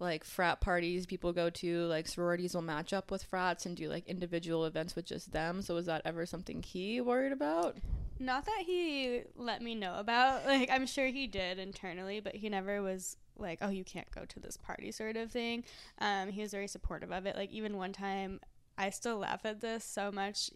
like 0.00 0.22
frat 0.22 0.60
parties 0.60 1.06
people 1.06 1.32
go 1.32 1.50
to 1.50 1.84
like 1.86 2.06
sororities 2.06 2.54
will 2.54 2.62
match 2.62 2.92
up 2.92 3.10
with 3.10 3.24
frats 3.24 3.66
and 3.66 3.76
do 3.76 3.88
like 3.88 4.06
individual 4.06 4.64
events 4.64 4.94
with 4.94 5.06
just 5.06 5.32
them. 5.32 5.60
So 5.62 5.74
was 5.74 5.86
that 5.86 6.02
ever 6.04 6.24
something 6.26 6.62
he 6.62 7.00
worried 7.00 7.32
about? 7.32 7.76
Not 8.20 8.44
that 8.46 8.62
he 8.64 9.22
let 9.36 9.60
me 9.62 9.74
know 9.74 9.98
about. 9.98 10.42
Like 10.46 10.70
i'm 10.70 10.86
sure 10.86 11.06
he 11.06 11.26
did 11.26 11.58
internally 11.58 12.20
but 12.20 12.36
he 12.36 12.48
never 12.48 12.80
was 12.80 13.16
like 13.36 13.58
oh 13.60 13.70
you 13.70 13.84
can't 13.84 14.10
go 14.10 14.24
to 14.24 14.40
this 14.40 14.56
party 14.56 14.92
sort 14.92 15.16
of 15.16 15.32
thing. 15.32 15.64
Um 15.98 16.28
he 16.28 16.42
was 16.42 16.52
very 16.52 16.68
supportive 16.68 17.10
of 17.10 17.26
it. 17.26 17.34
Like 17.34 17.50
even 17.50 17.76
one 17.76 17.92
time 17.92 18.40
i 18.76 18.90
still 18.90 19.18
laugh 19.18 19.40
at 19.44 19.60
this 19.60 19.84
so 19.84 20.12
much 20.12 20.50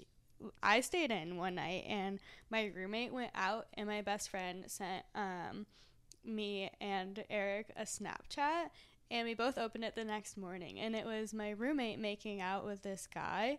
I 0.63 0.81
stayed 0.81 1.11
in 1.11 1.37
one 1.37 1.57
night 1.57 1.85
and 1.89 2.19
my 2.51 2.71
roommate 2.75 3.13
went 3.13 3.33
out 3.35 3.67
and 3.75 3.87
my 3.87 4.03
best 4.03 4.31
friend 4.31 4.65
sent 4.67 5.05
um, 5.15 5.67
me 6.25 6.71
and 6.81 7.25
Eric 7.31 7.73
a 7.77 7.83
Snapchat 7.83 8.71
and 9.11 9.29
we 9.29 9.35
both 9.35 9.59
opened 9.59 9.85
it 9.85 9.95
the 9.95 10.05
next 10.05 10.39
morning. 10.39 10.81
And 10.81 10.97
it 10.97 11.05
was 11.05 11.35
my 11.35 11.51
roommate 11.51 11.99
making 11.99 12.41
out 12.41 12.65
with 12.65 12.83
this 12.83 13.07
guy 13.13 13.59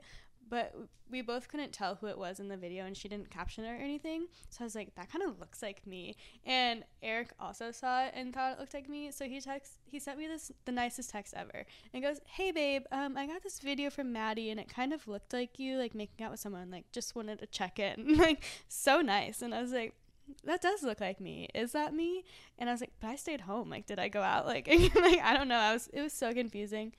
but 0.49 0.73
we 1.09 1.21
both 1.21 1.47
couldn't 1.47 1.71
tell 1.71 1.95
who 1.95 2.07
it 2.07 2.17
was 2.17 2.39
in 2.39 2.47
the 2.47 2.57
video 2.57 2.85
and 2.85 2.97
she 2.97 3.07
didn't 3.07 3.29
caption 3.29 3.63
it 3.63 3.69
or 3.69 3.75
anything 3.75 4.27
so 4.49 4.61
i 4.61 4.63
was 4.63 4.75
like 4.75 4.93
that 4.95 5.11
kind 5.11 5.23
of 5.23 5.39
looks 5.39 5.61
like 5.61 5.85
me 5.85 6.15
and 6.45 6.83
eric 7.01 7.31
also 7.39 7.71
saw 7.71 8.03
it 8.05 8.11
and 8.15 8.33
thought 8.33 8.53
it 8.53 8.59
looked 8.59 8.73
like 8.73 8.89
me 8.89 9.11
so 9.11 9.25
he 9.25 9.39
text 9.39 9.73
he 9.85 9.99
sent 9.99 10.17
me 10.17 10.27
this 10.27 10.51
the 10.65 10.71
nicest 10.71 11.09
text 11.09 11.33
ever 11.37 11.65
and 11.93 12.03
goes 12.03 12.19
hey 12.25 12.51
babe 12.51 12.83
um, 12.91 13.15
i 13.17 13.25
got 13.27 13.43
this 13.43 13.59
video 13.59 13.89
from 13.89 14.11
maddie 14.11 14.49
and 14.49 14.59
it 14.59 14.67
kind 14.67 14.93
of 14.93 15.07
looked 15.07 15.33
like 15.33 15.59
you 15.59 15.77
like 15.77 15.93
making 15.93 16.25
out 16.25 16.31
with 16.31 16.39
someone 16.39 16.71
like 16.71 16.91
just 16.91 17.15
wanted 17.15 17.39
to 17.39 17.45
check 17.47 17.79
in 17.79 18.15
like 18.17 18.43
so 18.67 19.01
nice 19.01 19.41
and 19.41 19.53
i 19.53 19.61
was 19.61 19.71
like 19.71 19.93
that 20.45 20.61
does 20.61 20.83
look 20.83 21.01
like 21.01 21.19
me. 21.19 21.49
Is 21.53 21.73
that 21.73 21.93
me? 21.93 22.23
And 22.57 22.69
I 22.69 22.73
was 22.73 22.81
like, 22.81 22.93
but 22.99 23.07
I 23.07 23.15
stayed 23.15 23.41
home. 23.41 23.69
Like, 23.69 23.85
did 23.85 23.99
I 23.99 24.07
go 24.07 24.21
out? 24.21 24.45
Like, 24.53 24.67
like 24.95 25.19
I 25.19 25.35
don't 25.35 25.47
know. 25.47 25.57
I 25.57 25.73
was. 25.73 25.89
It 25.91 26.01
was 26.01 26.13
so 26.13 26.33
confusing. 26.33 26.93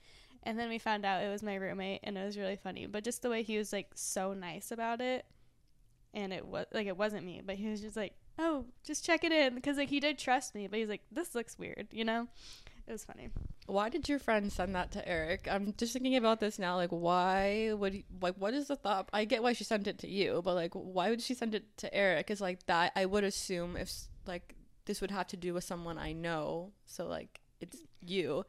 And 0.45 0.59
then 0.59 0.69
we 0.69 0.77
found 0.77 1.05
out 1.05 1.23
it 1.23 1.29
was 1.29 1.41
my 1.41 1.55
roommate 1.55 2.01
and 2.03 2.17
it 2.17 2.23
was 2.23 2.37
really 2.37 2.55
funny. 2.55 2.85
But 2.85 3.03
just 3.03 3.21
the 3.21 3.29
way 3.29 3.41
he 3.43 3.57
was 3.57 3.73
like 3.73 3.91
so 3.95 4.33
nice 4.33 4.71
about 4.71 5.01
it 5.01 5.25
and 6.15 6.31
it 6.31 6.47
was 6.47 6.65
like 6.73 6.87
it 6.87 6.97
wasn't 6.97 7.25
me, 7.25 7.41
but 7.45 7.55
he 7.55 7.67
was 7.67 7.81
just 7.81 7.97
like, 7.97 8.13
"Oh, 8.39 8.65
just 8.83 9.05
check 9.05 9.23
it 9.23 9.31
in" 9.31 9.53
because 9.53 9.77
like 9.77 9.89
he 9.89 9.99
did 9.99 10.17
trust 10.17 10.55
me, 10.55 10.67
but 10.67 10.79
he's 10.79 10.89
like, 10.89 11.03
"This 11.11 11.35
looks 11.35 11.59
weird," 11.59 11.87
you 11.91 12.05
know? 12.05 12.27
It 12.87 12.91
was 12.91 13.03
funny. 13.03 13.29
Why 13.65 13.89
did 13.89 14.07
your 14.07 14.19
friend 14.19 14.51
send 14.51 14.75
that 14.75 14.91
to 14.91 15.07
Eric? 15.07 15.47
I'm 15.49 15.73
just 15.75 15.93
thinking 15.93 16.15
about 16.15 16.39
this 16.39 16.59
now. 16.59 16.75
Like, 16.75 16.91
why 16.91 17.73
would 17.73 17.93
he, 17.93 18.05
like 18.21 18.35
what 18.35 18.53
is 18.53 18.67
the 18.67 18.75
thought? 18.75 19.09
I 19.11 19.25
get 19.25 19.43
why 19.43 19.53
she 19.53 19.63
sent 19.63 19.87
it 19.87 19.99
to 19.99 20.07
you, 20.07 20.41
but 20.43 20.55
like, 20.55 20.73
why 20.73 21.09
would 21.09 21.21
she 21.21 21.33
send 21.33 21.53
it 21.53 21.77
to 21.79 21.93
Eric? 21.93 22.31
Is 22.31 22.41
like 22.41 22.65
that. 22.67 22.93
I 22.95 23.05
would 23.05 23.23
assume 23.23 23.75
if 23.75 23.91
like 24.25 24.55
this 24.85 25.01
would 25.01 25.11
have 25.11 25.27
to 25.27 25.37
do 25.37 25.53
with 25.53 25.63
someone 25.63 25.97
I 25.97 26.13
know, 26.13 26.71
so 26.85 27.07
like 27.07 27.41
it's 27.59 27.79
you. 28.01 28.45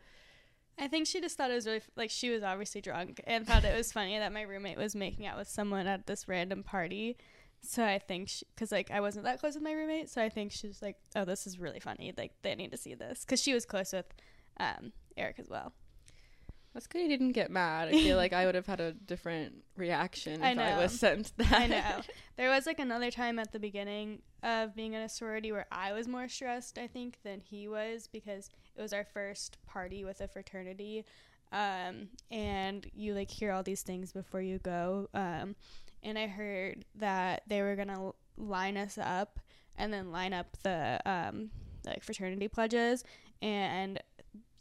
I 0.79 0.89
think 0.89 1.07
she 1.07 1.21
just 1.21 1.37
thought 1.37 1.51
it 1.51 1.55
was 1.55 1.67
really 1.67 1.83
like 1.97 2.11
she 2.11 2.31
was 2.31 2.43
obviously 2.43 2.81
drunk 2.81 3.21
and 3.27 3.47
thought 3.47 3.65
it 3.65 3.77
was 3.77 3.93
funny 3.93 4.19
that 4.19 4.33
my 4.33 4.43
roommate 4.43 4.77
was 4.77 4.95
making 4.95 5.27
out 5.27 5.39
with 5.39 5.49
someone 5.49 5.87
at 5.87 6.07
this 6.07 6.29
random 6.29 6.63
party. 6.63 7.17
So 7.63 7.83
I 7.83 7.99
think 7.99 8.31
because 8.55 8.73
like 8.73 8.91
I 8.91 9.01
wasn't 9.01 9.25
that 9.25 9.41
close 9.41 9.55
with 9.55 9.63
my 9.65 9.73
roommate, 9.73 10.11
so 10.11 10.23
I 10.23 10.29
think 10.29 10.53
she 10.53 10.69
was 10.69 10.83
like, 10.83 10.97
"Oh, 11.17 11.25
this 11.25 11.47
is 11.47 11.59
really 11.59 11.81
funny. 11.81 12.13
Like 12.17 12.33
they 12.43 12.55
need 12.55 12.71
to 12.73 12.77
see 12.77 12.95
this," 12.95 13.25
because 13.25 13.43
she 13.43 13.55
was 13.55 13.65
close 13.65 13.93
with 13.93 14.07
um, 14.59 14.93
Eric 15.17 15.39
as 15.39 15.49
well. 15.49 15.73
That's 16.77 16.89
good 16.89 17.01
you 17.01 17.09
didn't 17.09 17.33
get 17.33 17.51
mad. 17.51 17.89
I 17.89 17.93
feel 17.93 18.19
like 18.19 18.35
I 18.35 18.45
would 18.45 18.55
have 18.55 18.67
had 18.67 18.81
a 18.81 18.93
different 18.93 19.65
reaction 19.79 20.35
if 20.43 20.59
I, 20.59 20.73
I 20.73 20.79
was 20.79 21.01
sent 21.01 21.33
that. 21.39 21.51
I 21.51 21.67
know. 21.67 22.03
There 22.37 22.51
was 22.51 22.67
like 22.67 22.79
another 22.79 23.11
time 23.11 23.39
at 23.39 23.51
the 23.51 23.59
beginning 23.59 24.21
of 24.43 24.77
being 24.77 24.93
in 24.93 25.01
a 25.01 25.09
sorority 25.09 25.53
where 25.53 25.65
I 25.73 25.95
was 25.95 26.07
more 26.07 26.29
stressed, 26.29 26.77
I 26.77 26.87
think, 26.87 27.17
than 27.25 27.41
he 27.41 27.67
was 27.67 28.11
because 28.13 28.51
it 28.77 28.83
was 28.83 28.93
our 28.93 29.05
first 29.05 29.57
party 29.67 30.05
with 30.05 30.21
a 30.21 30.29
fraternity. 30.29 31.07
Um, 31.51 32.09
and 32.31 32.87
you 32.95 33.15
like 33.15 33.31
hear 33.31 33.53
all 33.53 33.63
these 33.63 33.81
things 33.81 34.13
before 34.13 34.43
you 34.43 34.59
go. 34.59 35.09
Um, 35.15 35.57
and 36.03 36.19
I 36.19 36.27
heard 36.27 36.85
that 36.97 37.45
they 37.47 37.63
were 37.63 37.75
gonna 37.75 38.11
line 38.37 38.77
us 38.77 38.99
up 38.99 39.41
and 39.77 39.91
then 39.91 40.13
line 40.13 40.35
up 40.35 40.59
the 40.63 41.01
um, 41.07 41.49
like 41.87 42.05
fraternity 42.05 42.49
pledges 42.49 43.03
and 43.41 43.99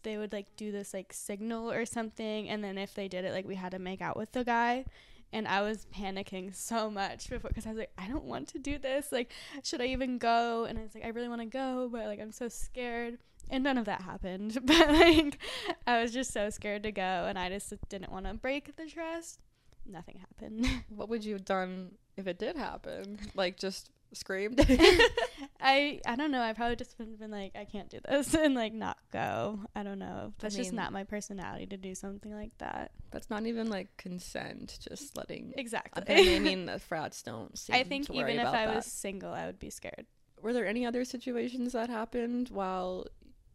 they 0.05 0.15
would 0.17 0.31
like 0.31 0.55
do 0.55 0.71
this 0.71 0.93
like 0.93 1.11
signal 1.11 1.69
or 1.69 1.85
something 1.85 2.47
and 2.47 2.63
then 2.63 2.77
if 2.77 2.93
they 2.93 3.09
did 3.09 3.25
it 3.25 3.33
like 3.33 3.45
we 3.45 3.55
had 3.55 3.71
to 3.71 3.79
make 3.79 4.01
out 4.01 4.15
with 4.15 4.31
the 4.31 4.45
guy. 4.45 4.85
And 5.33 5.47
I 5.49 5.63
was 5.63 5.85
panicking 5.93 6.55
so 6.55 6.89
much 6.89 7.29
before 7.29 7.49
because 7.49 7.65
I 7.65 7.69
was 7.69 7.79
like 7.79 7.91
I 7.97 8.07
don't 8.07 8.23
want 8.23 8.47
to 8.49 8.59
do 8.59 8.77
this. 8.77 9.11
Like 9.11 9.33
should 9.63 9.81
I 9.81 9.87
even 9.87 10.17
go? 10.17 10.63
And 10.63 10.79
I 10.79 10.83
was 10.83 10.95
like 10.95 11.03
I 11.03 11.09
really 11.09 11.27
want 11.27 11.41
to 11.41 11.47
go 11.47 11.89
but 11.91 12.05
like 12.05 12.21
I'm 12.21 12.31
so 12.31 12.47
scared. 12.47 13.17
And 13.49 13.63
none 13.63 13.77
of 13.77 13.85
that 13.85 14.01
happened. 14.01 14.57
But 14.65 14.89
like 14.89 15.39
I 15.85 16.01
was 16.01 16.13
just 16.13 16.31
so 16.31 16.49
scared 16.49 16.83
to 16.83 16.93
go 16.93 17.25
and 17.27 17.37
I 17.37 17.49
just 17.49 17.73
didn't 17.89 18.11
want 18.11 18.27
to 18.27 18.35
break 18.35 18.77
the 18.77 18.85
trust. 18.85 19.41
Nothing 19.85 20.19
happened. 20.19 20.67
What 20.89 21.09
would 21.09 21.25
you 21.25 21.33
have 21.33 21.45
done 21.45 21.91
if 22.15 22.27
it 22.27 22.39
did 22.39 22.55
happen? 22.55 23.19
Like 23.35 23.57
just 23.57 23.91
screamed. 24.15 24.59
I 25.59 25.99
I 26.05 26.15
don't 26.15 26.31
know. 26.31 26.41
I 26.41 26.53
probably 26.53 26.75
just 26.75 26.97
been, 26.97 27.15
been 27.15 27.31
like 27.31 27.55
I 27.55 27.65
can't 27.65 27.89
do 27.89 27.99
this 28.07 28.33
and 28.35 28.55
like 28.55 28.73
not 28.73 28.97
go. 29.11 29.59
I 29.75 29.83
don't 29.83 29.99
know. 29.99 30.33
That's 30.39 30.55
I 30.55 30.57
mean, 30.57 30.65
just 30.65 30.73
not 30.73 30.93
my 30.93 31.03
personality 31.03 31.65
to 31.67 31.77
do 31.77 31.95
something 31.95 32.33
like 32.33 32.57
that. 32.59 32.91
That's 33.11 33.29
not 33.29 33.45
even 33.45 33.69
like 33.69 33.95
consent. 33.97 34.79
Just 34.87 35.15
letting 35.17 35.53
exactly. 35.57 36.03
I 36.35 36.39
mean, 36.39 36.65
the 36.65 36.79
frats 36.79 37.21
don't. 37.23 37.59
I 37.71 37.83
think 37.83 38.09
even 38.09 38.39
if 38.39 38.47
I 38.47 38.65
that. 38.65 38.75
was 38.75 38.85
single, 38.85 39.33
I 39.33 39.45
would 39.45 39.59
be 39.59 39.69
scared. 39.69 40.05
Were 40.41 40.53
there 40.53 40.67
any 40.67 40.85
other 40.85 41.05
situations 41.05 41.73
that 41.73 41.89
happened 41.89 42.49
while? 42.49 43.07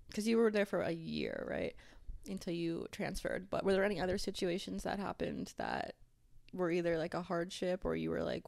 Because 0.08 0.26
you 0.26 0.38
were 0.38 0.50
there 0.50 0.66
for 0.66 0.82
a 0.82 0.90
year, 0.90 1.46
right? 1.48 1.74
Until 2.26 2.52
you 2.52 2.86
transferred. 2.90 3.48
But 3.48 3.64
were 3.64 3.72
there 3.72 3.84
any 3.84 4.00
other 4.00 4.18
situations 4.18 4.82
that 4.82 4.98
happened 4.98 5.54
that 5.56 5.94
were 6.52 6.70
either 6.70 6.98
like 6.98 7.14
a 7.14 7.22
hardship 7.22 7.84
or 7.84 7.94
you 7.94 8.10
were 8.10 8.22
like 8.22 8.42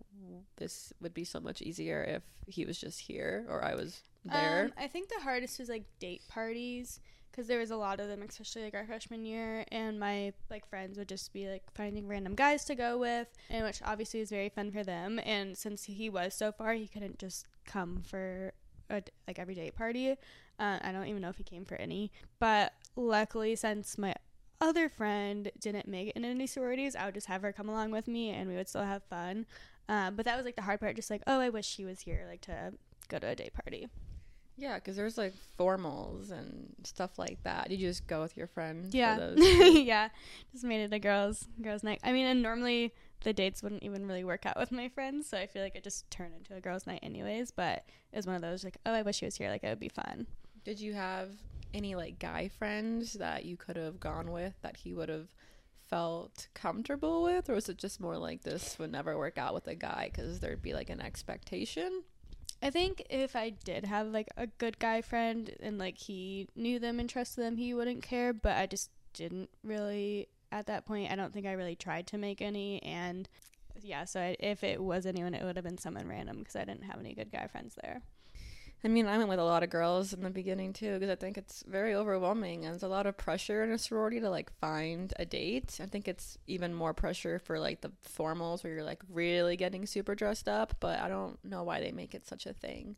this 0.56 0.92
would 1.00 1.14
be 1.14 1.24
so 1.24 1.40
much 1.40 1.62
easier 1.62 2.02
if 2.02 2.22
he 2.46 2.64
was 2.64 2.78
just 2.78 3.00
here 3.00 3.46
or 3.48 3.64
I 3.64 3.74
was 3.74 4.02
there? 4.24 4.64
Um, 4.66 4.72
I 4.76 4.86
think 4.86 5.08
the 5.08 5.20
hardest 5.22 5.58
was 5.58 5.68
like 5.68 5.84
date 5.98 6.22
parties 6.28 7.00
because 7.30 7.46
there 7.46 7.58
was 7.58 7.70
a 7.70 7.76
lot 7.76 7.98
of 7.98 8.08
them, 8.08 8.22
especially 8.22 8.62
like 8.62 8.74
our 8.74 8.86
freshman 8.86 9.24
year, 9.24 9.64
and 9.72 9.98
my 9.98 10.32
like 10.50 10.68
friends 10.68 10.98
would 10.98 11.08
just 11.08 11.32
be 11.32 11.48
like 11.48 11.62
finding 11.74 12.06
random 12.06 12.34
guys 12.34 12.64
to 12.66 12.74
go 12.74 12.98
with, 12.98 13.26
and 13.48 13.64
which 13.64 13.80
obviously 13.84 14.20
is 14.20 14.30
very 14.30 14.50
fun 14.50 14.70
for 14.70 14.84
them. 14.84 15.18
And 15.24 15.56
since 15.56 15.84
he 15.84 16.10
was 16.10 16.34
so 16.34 16.52
far, 16.52 16.74
he 16.74 16.86
couldn't 16.86 17.18
just 17.18 17.46
come 17.64 18.02
for 18.06 18.52
a, 18.90 19.02
like 19.26 19.38
every 19.38 19.54
date 19.54 19.74
party. 19.74 20.10
Uh, 20.58 20.78
I 20.82 20.92
don't 20.92 21.06
even 21.06 21.22
know 21.22 21.30
if 21.30 21.38
he 21.38 21.44
came 21.44 21.64
for 21.64 21.76
any, 21.76 22.12
but 22.38 22.74
luckily, 22.96 23.56
since 23.56 23.96
my 23.96 24.14
other 24.62 24.88
friend 24.88 25.50
didn't 25.60 25.88
make 25.88 26.08
it 26.08 26.16
in 26.16 26.24
any 26.24 26.46
sororities, 26.46 26.96
I 26.96 27.04
would 27.04 27.14
just 27.14 27.26
have 27.26 27.42
her 27.42 27.52
come 27.52 27.68
along 27.68 27.90
with 27.90 28.08
me 28.08 28.30
and 28.30 28.48
we 28.48 28.56
would 28.56 28.68
still 28.68 28.84
have 28.84 29.02
fun. 29.04 29.44
Uh, 29.88 30.10
but 30.10 30.24
that 30.24 30.36
was 30.36 30.46
like 30.46 30.56
the 30.56 30.62
hard 30.62 30.80
part, 30.80 30.96
just 30.96 31.10
like, 31.10 31.22
oh, 31.26 31.40
I 31.40 31.50
wish 31.50 31.66
she 31.66 31.84
was 31.84 32.00
here, 32.00 32.24
like 32.28 32.40
to 32.42 32.72
go 33.08 33.18
to 33.18 33.26
a 33.26 33.34
day 33.34 33.50
party. 33.52 33.88
Yeah, 34.56 34.76
because 34.76 34.96
there's 34.96 35.18
like 35.18 35.34
formals 35.58 36.30
and 36.30 36.72
stuff 36.84 37.18
like 37.18 37.42
that. 37.42 37.70
You 37.70 37.78
just 37.78 38.06
go 38.06 38.22
with 38.22 38.36
your 38.36 38.46
friend? 38.46 38.92
Yeah, 38.94 39.32
yeah, 39.36 40.08
just 40.52 40.64
made 40.64 40.82
it 40.82 40.92
a 40.92 40.98
girls 40.98 41.48
girls 41.60 41.82
night. 41.82 42.00
I 42.04 42.12
mean, 42.12 42.26
and 42.26 42.42
normally 42.42 42.94
the 43.24 43.32
dates 43.32 43.62
wouldn't 43.62 43.82
even 43.82 44.06
really 44.06 44.24
work 44.24 44.46
out 44.46 44.58
with 44.58 44.70
my 44.70 44.88
friends, 44.88 45.28
so 45.28 45.38
I 45.38 45.46
feel 45.46 45.62
like 45.62 45.74
it 45.74 45.84
just 45.84 46.10
turned 46.10 46.34
into 46.36 46.54
a 46.54 46.60
girls' 46.60 46.86
night 46.86 47.00
anyways. 47.02 47.50
But 47.50 47.84
it 48.12 48.16
was 48.16 48.26
one 48.26 48.36
of 48.36 48.42
those 48.42 48.62
like, 48.62 48.76
oh, 48.86 48.92
I 48.92 49.02
wish 49.02 49.16
she 49.16 49.24
was 49.24 49.36
here, 49.36 49.50
like 49.50 49.64
it 49.64 49.68
would 49.68 49.80
be 49.80 49.88
fun. 49.88 50.26
Did 50.64 50.80
you 50.80 50.92
have 50.92 51.30
any 51.74 51.94
like 51.94 52.18
guy 52.18 52.48
friends 52.48 53.14
that 53.14 53.44
you 53.44 53.56
could 53.56 53.76
have 53.76 54.00
gone 54.00 54.30
with 54.30 54.54
that 54.62 54.76
he 54.78 54.92
would 54.92 55.08
have 55.08 55.28
felt 55.88 56.48
comfortable 56.54 57.22
with? 57.22 57.50
Or 57.50 57.54
was 57.54 57.68
it 57.68 57.78
just 57.78 58.00
more 58.00 58.16
like 58.16 58.42
this 58.42 58.78
would 58.78 58.90
never 58.90 59.16
work 59.18 59.38
out 59.38 59.54
with 59.54 59.66
a 59.66 59.74
guy 59.74 60.10
because 60.12 60.40
there'd 60.40 60.62
be 60.62 60.72
like 60.74 60.90
an 60.90 61.00
expectation? 61.00 62.02
I 62.64 62.70
think 62.70 63.04
if 63.10 63.34
i 63.34 63.50
did 63.50 63.84
have 63.86 64.06
like 64.06 64.28
a 64.36 64.46
good 64.46 64.78
guy 64.78 65.00
friend 65.00 65.52
and 65.60 65.78
like 65.78 65.98
he 65.98 66.48
knew 66.54 66.78
them 66.78 67.00
and 67.00 67.10
trusted 67.10 67.44
them 67.44 67.56
he 67.56 67.74
wouldn't 67.74 68.02
care. 68.02 68.32
But 68.32 68.56
i 68.56 68.66
just 68.66 68.90
didn't 69.12 69.50
really 69.62 70.28
at 70.50 70.66
that 70.66 70.86
point 70.86 71.10
i 71.10 71.16
don't 71.16 71.34
think 71.34 71.46
i 71.46 71.52
really 71.52 71.76
tried 71.76 72.06
to 72.08 72.18
make 72.18 72.40
any. 72.40 72.82
And 72.82 73.28
yeah 73.80 74.04
so 74.04 74.20
I, 74.20 74.36
if 74.38 74.62
it 74.62 74.82
was 74.82 75.06
anyone 75.06 75.34
it 75.34 75.44
would 75.44 75.56
have 75.56 75.64
been 75.64 75.78
someone 75.78 76.06
random 76.06 76.38
because 76.38 76.56
i 76.56 76.64
didn't 76.64 76.84
have 76.84 77.00
any 77.00 77.14
good 77.14 77.32
guy 77.32 77.46
friends 77.46 77.76
there 77.82 78.02
I 78.84 78.88
mean, 78.88 79.06
I 79.06 79.16
went 79.16 79.28
with 79.28 79.38
a 79.38 79.44
lot 79.44 79.62
of 79.62 79.70
girls 79.70 80.12
in 80.12 80.22
the 80.22 80.30
beginning 80.30 80.72
too 80.72 80.94
because 80.94 81.10
I 81.10 81.14
think 81.14 81.38
it's 81.38 81.62
very 81.68 81.94
overwhelming 81.94 82.64
and 82.64 82.74
there's 82.74 82.82
a 82.82 82.88
lot 82.88 83.06
of 83.06 83.16
pressure 83.16 83.62
in 83.62 83.70
a 83.70 83.78
sorority 83.78 84.18
to 84.20 84.28
like 84.28 84.50
find 84.58 85.12
a 85.20 85.24
date. 85.24 85.78
I 85.80 85.86
think 85.86 86.08
it's 86.08 86.36
even 86.48 86.74
more 86.74 86.92
pressure 86.92 87.38
for 87.38 87.60
like 87.60 87.80
the 87.80 87.92
formals 88.16 88.64
where 88.64 88.72
you're 88.72 88.82
like 88.82 89.02
really 89.08 89.56
getting 89.56 89.86
super 89.86 90.16
dressed 90.16 90.48
up, 90.48 90.74
but 90.80 90.98
I 90.98 91.08
don't 91.08 91.38
know 91.44 91.62
why 91.62 91.80
they 91.80 91.92
make 91.92 92.12
it 92.12 92.26
such 92.26 92.44
a 92.46 92.52
thing. 92.52 92.96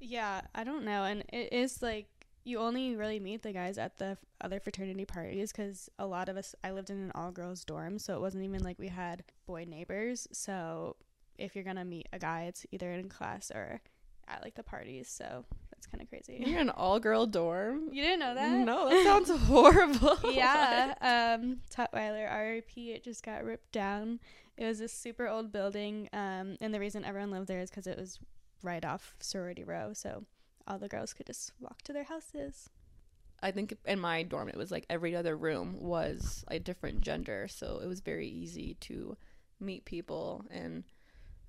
Yeah, 0.00 0.40
I 0.54 0.64
don't 0.64 0.84
know. 0.84 1.04
And 1.04 1.22
it 1.30 1.52
is 1.52 1.82
like 1.82 2.06
you 2.44 2.58
only 2.58 2.96
really 2.96 3.20
meet 3.20 3.42
the 3.42 3.52
guys 3.52 3.76
at 3.76 3.98
the 3.98 4.16
other 4.40 4.58
fraternity 4.58 5.04
parties 5.04 5.52
because 5.52 5.90
a 5.98 6.06
lot 6.06 6.30
of 6.30 6.36
us, 6.38 6.54
I 6.64 6.70
lived 6.70 6.88
in 6.88 6.98
an 6.98 7.12
all 7.14 7.30
girls 7.30 7.64
dorm, 7.64 7.98
so 7.98 8.14
it 8.14 8.20
wasn't 8.20 8.44
even 8.44 8.62
like 8.62 8.78
we 8.78 8.88
had 8.88 9.24
boy 9.46 9.64
neighbors. 9.68 10.28
So 10.32 10.96
if 11.36 11.54
you're 11.54 11.64
gonna 11.64 11.84
meet 11.84 12.08
a 12.12 12.18
guy, 12.18 12.44
it's 12.44 12.64
either 12.70 12.90
in 12.92 13.08
class 13.08 13.50
or 13.50 13.80
at 14.28 14.42
like 14.42 14.54
the 14.54 14.62
parties. 14.62 15.08
So 15.08 15.44
that's 15.70 15.86
kind 15.86 16.02
of 16.02 16.08
crazy. 16.08 16.42
You're 16.46 16.60
an 16.60 16.70
all 16.70 16.98
girl 17.00 17.26
dorm. 17.26 17.88
You 17.92 18.02
didn't 18.02 18.20
know 18.20 18.34
that? 18.34 18.50
No, 18.58 18.88
that 18.88 19.04
sounds 19.04 19.30
horrible. 19.46 20.18
yeah. 20.32 20.94
um, 21.40 21.58
Tutwiler 21.74 22.30
RIP. 22.56 22.76
It 22.76 23.04
just 23.04 23.22
got 23.22 23.44
ripped 23.44 23.72
down. 23.72 24.20
It 24.56 24.66
was 24.66 24.80
a 24.80 24.88
super 24.88 25.26
old 25.28 25.52
building. 25.52 26.08
Um, 26.12 26.56
and 26.60 26.72
the 26.72 26.80
reason 26.80 27.04
everyone 27.04 27.30
lived 27.30 27.48
there 27.48 27.60
is 27.60 27.70
because 27.70 27.86
it 27.86 27.98
was 27.98 28.18
right 28.62 28.84
off 28.84 29.14
sorority 29.20 29.64
row. 29.64 29.92
So 29.92 30.24
all 30.66 30.78
the 30.78 30.88
girls 30.88 31.12
could 31.12 31.26
just 31.26 31.52
walk 31.60 31.82
to 31.82 31.92
their 31.92 32.04
houses. 32.04 32.70
I 33.42 33.50
think 33.50 33.76
in 33.84 34.00
my 34.00 34.22
dorm 34.22 34.48
it 34.48 34.56
was 34.56 34.70
like 34.70 34.86
every 34.88 35.14
other 35.14 35.36
room 35.36 35.76
was 35.78 36.44
a 36.48 36.58
different 36.58 37.02
gender, 37.02 37.46
so 37.48 37.78
it 37.82 37.86
was 37.86 38.00
very 38.00 38.26
easy 38.26 38.74
to 38.80 39.18
meet 39.60 39.84
people 39.84 40.46
and 40.50 40.84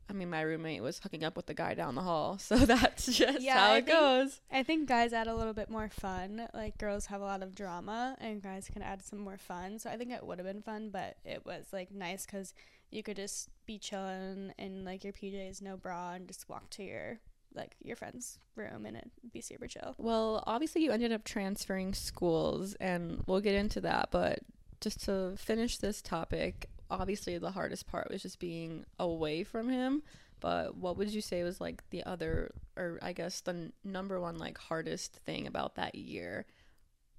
I 0.10 0.14
mean, 0.14 0.30
my 0.30 0.42
roommate 0.42 0.84
was 0.84 1.00
hooking 1.00 1.24
up 1.24 1.36
with 1.36 1.48
the 1.48 1.54
guy 1.54 1.74
down 1.74 1.96
the 1.96 2.02
hall, 2.02 2.38
so 2.40 2.58
that's 2.58 3.06
just 3.06 3.42
yeah, 3.42 3.58
how 3.58 3.74
I 3.74 3.78
it 3.78 3.86
think, 3.86 3.98
goes. 3.98 4.42
I 4.52 4.64
think 4.64 4.88
guys 4.88 5.14
add 5.14 5.28
a 5.28 5.36
little 5.36 5.54
bit 5.54 5.70
more 5.70 5.90
fun. 5.90 6.48
Like 6.54 6.78
girls 6.78 7.08
have 7.08 7.22
a 7.22 7.26
lot 7.26 7.42
of 7.42 7.56
drama, 7.56 8.16
and 8.20 8.42
guys 8.42 8.70
can 8.72 8.82
add 8.82 9.04
some 9.04 9.20
more 9.20 9.38
fun. 9.38 9.80
So 9.80 9.90
I 9.90 9.98
think 9.98 10.12
it 10.12 10.26
would 10.26 10.40
have 10.40 10.48
been 10.48 10.62
fun, 10.62 10.90
but 10.90 11.18
it 11.26 11.46
was 11.46 11.66
like 11.74 11.92
nice 11.92 12.26
because 12.26 12.54
you 12.92 13.04
could 13.04 13.16
just 13.16 13.50
be 13.66 13.78
chilling 13.78 14.54
in 14.58 14.86
like 14.86 15.04
your 15.04 15.14
PJs, 15.14 15.62
no 15.62 15.78
bra, 15.78 16.14
and 16.14 16.28
just 16.28 16.48
walk 16.50 16.70
to 16.72 16.84
your 16.84 17.20
like 17.54 17.76
your 17.82 17.96
friend's 17.96 18.38
room 18.56 18.86
and 18.86 18.98
it 18.98 19.10
be 19.32 19.42
super 19.42 19.68
chill. 19.68 19.96
Well, 19.98 20.44
obviously 20.46 20.84
you 20.84 20.92
ended 20.92 21.12
up 21.12 21.24
transferring 21.24 21.94
schools, 21.94 22.76
and 22.76 23.24
we'll 23.28 23.42
get 23.42 23.56
into 23.56 23.82
that, 23.82 24.10
but 24.12 24.40
just 24.82 25.06
to 25.06 25.34
finish 25.38 25.78
this 25.78 26.02
topic, 26.02 26.70
obviously 26.90 27.38
the 27.38 27.52
hardest 27.52 27.88
part 27.88 28.10
was 28.10 28.22
just 28.22 28.40
being 28.40 28.86
away 29.00 29.44
from 29.44 29.70
him 29.70 30.02
but 30.40 30.76
what 30.76 30.98
would 30.98 31.10
you 31.10 31.22
say 31.22 31.44
was 31.44 31.60
like 31.60 31.82
the 31.90 32.04
other 32.04 32.54
or 32.78 33.00
i 33.02 33.14
guess 33.14 33.42
the 33.42 33.52
n- 33.52 33.74
number 33.84 34.20
one 34.20 34.38
like 34.38 34.58
hardest 34.58 35.16
thing 35.26 35.48
about 35.48 35.76
that 35.76 35.96
year? 35.96 36.46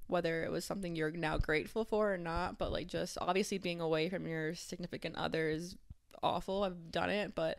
Whether 0.09 0.45
it 0.45 0.53
was 0.53 0.65
something 0.65 0.95
you're 0.95 1.11
now 1.11 1.37
grateful 1.37 1.85
for 1.85 2.15
or 2.15 2.19
not 2.19 2.59
but 2.59 2.71
like 2.71 2.87
just 2.87 3.19
obviously 3.21 3.59
being 3.59 3.81
away 3.81 4.09
from 4.09 4.27
your 4.27 4.55
significant 4.55 5.17
other 5.17 5.49
is 5.49 5.77
awful 6.23 6.63
i've 6.63 6.93
done 6.93 7.11
it 7.11 7.35
but 7.35 7.59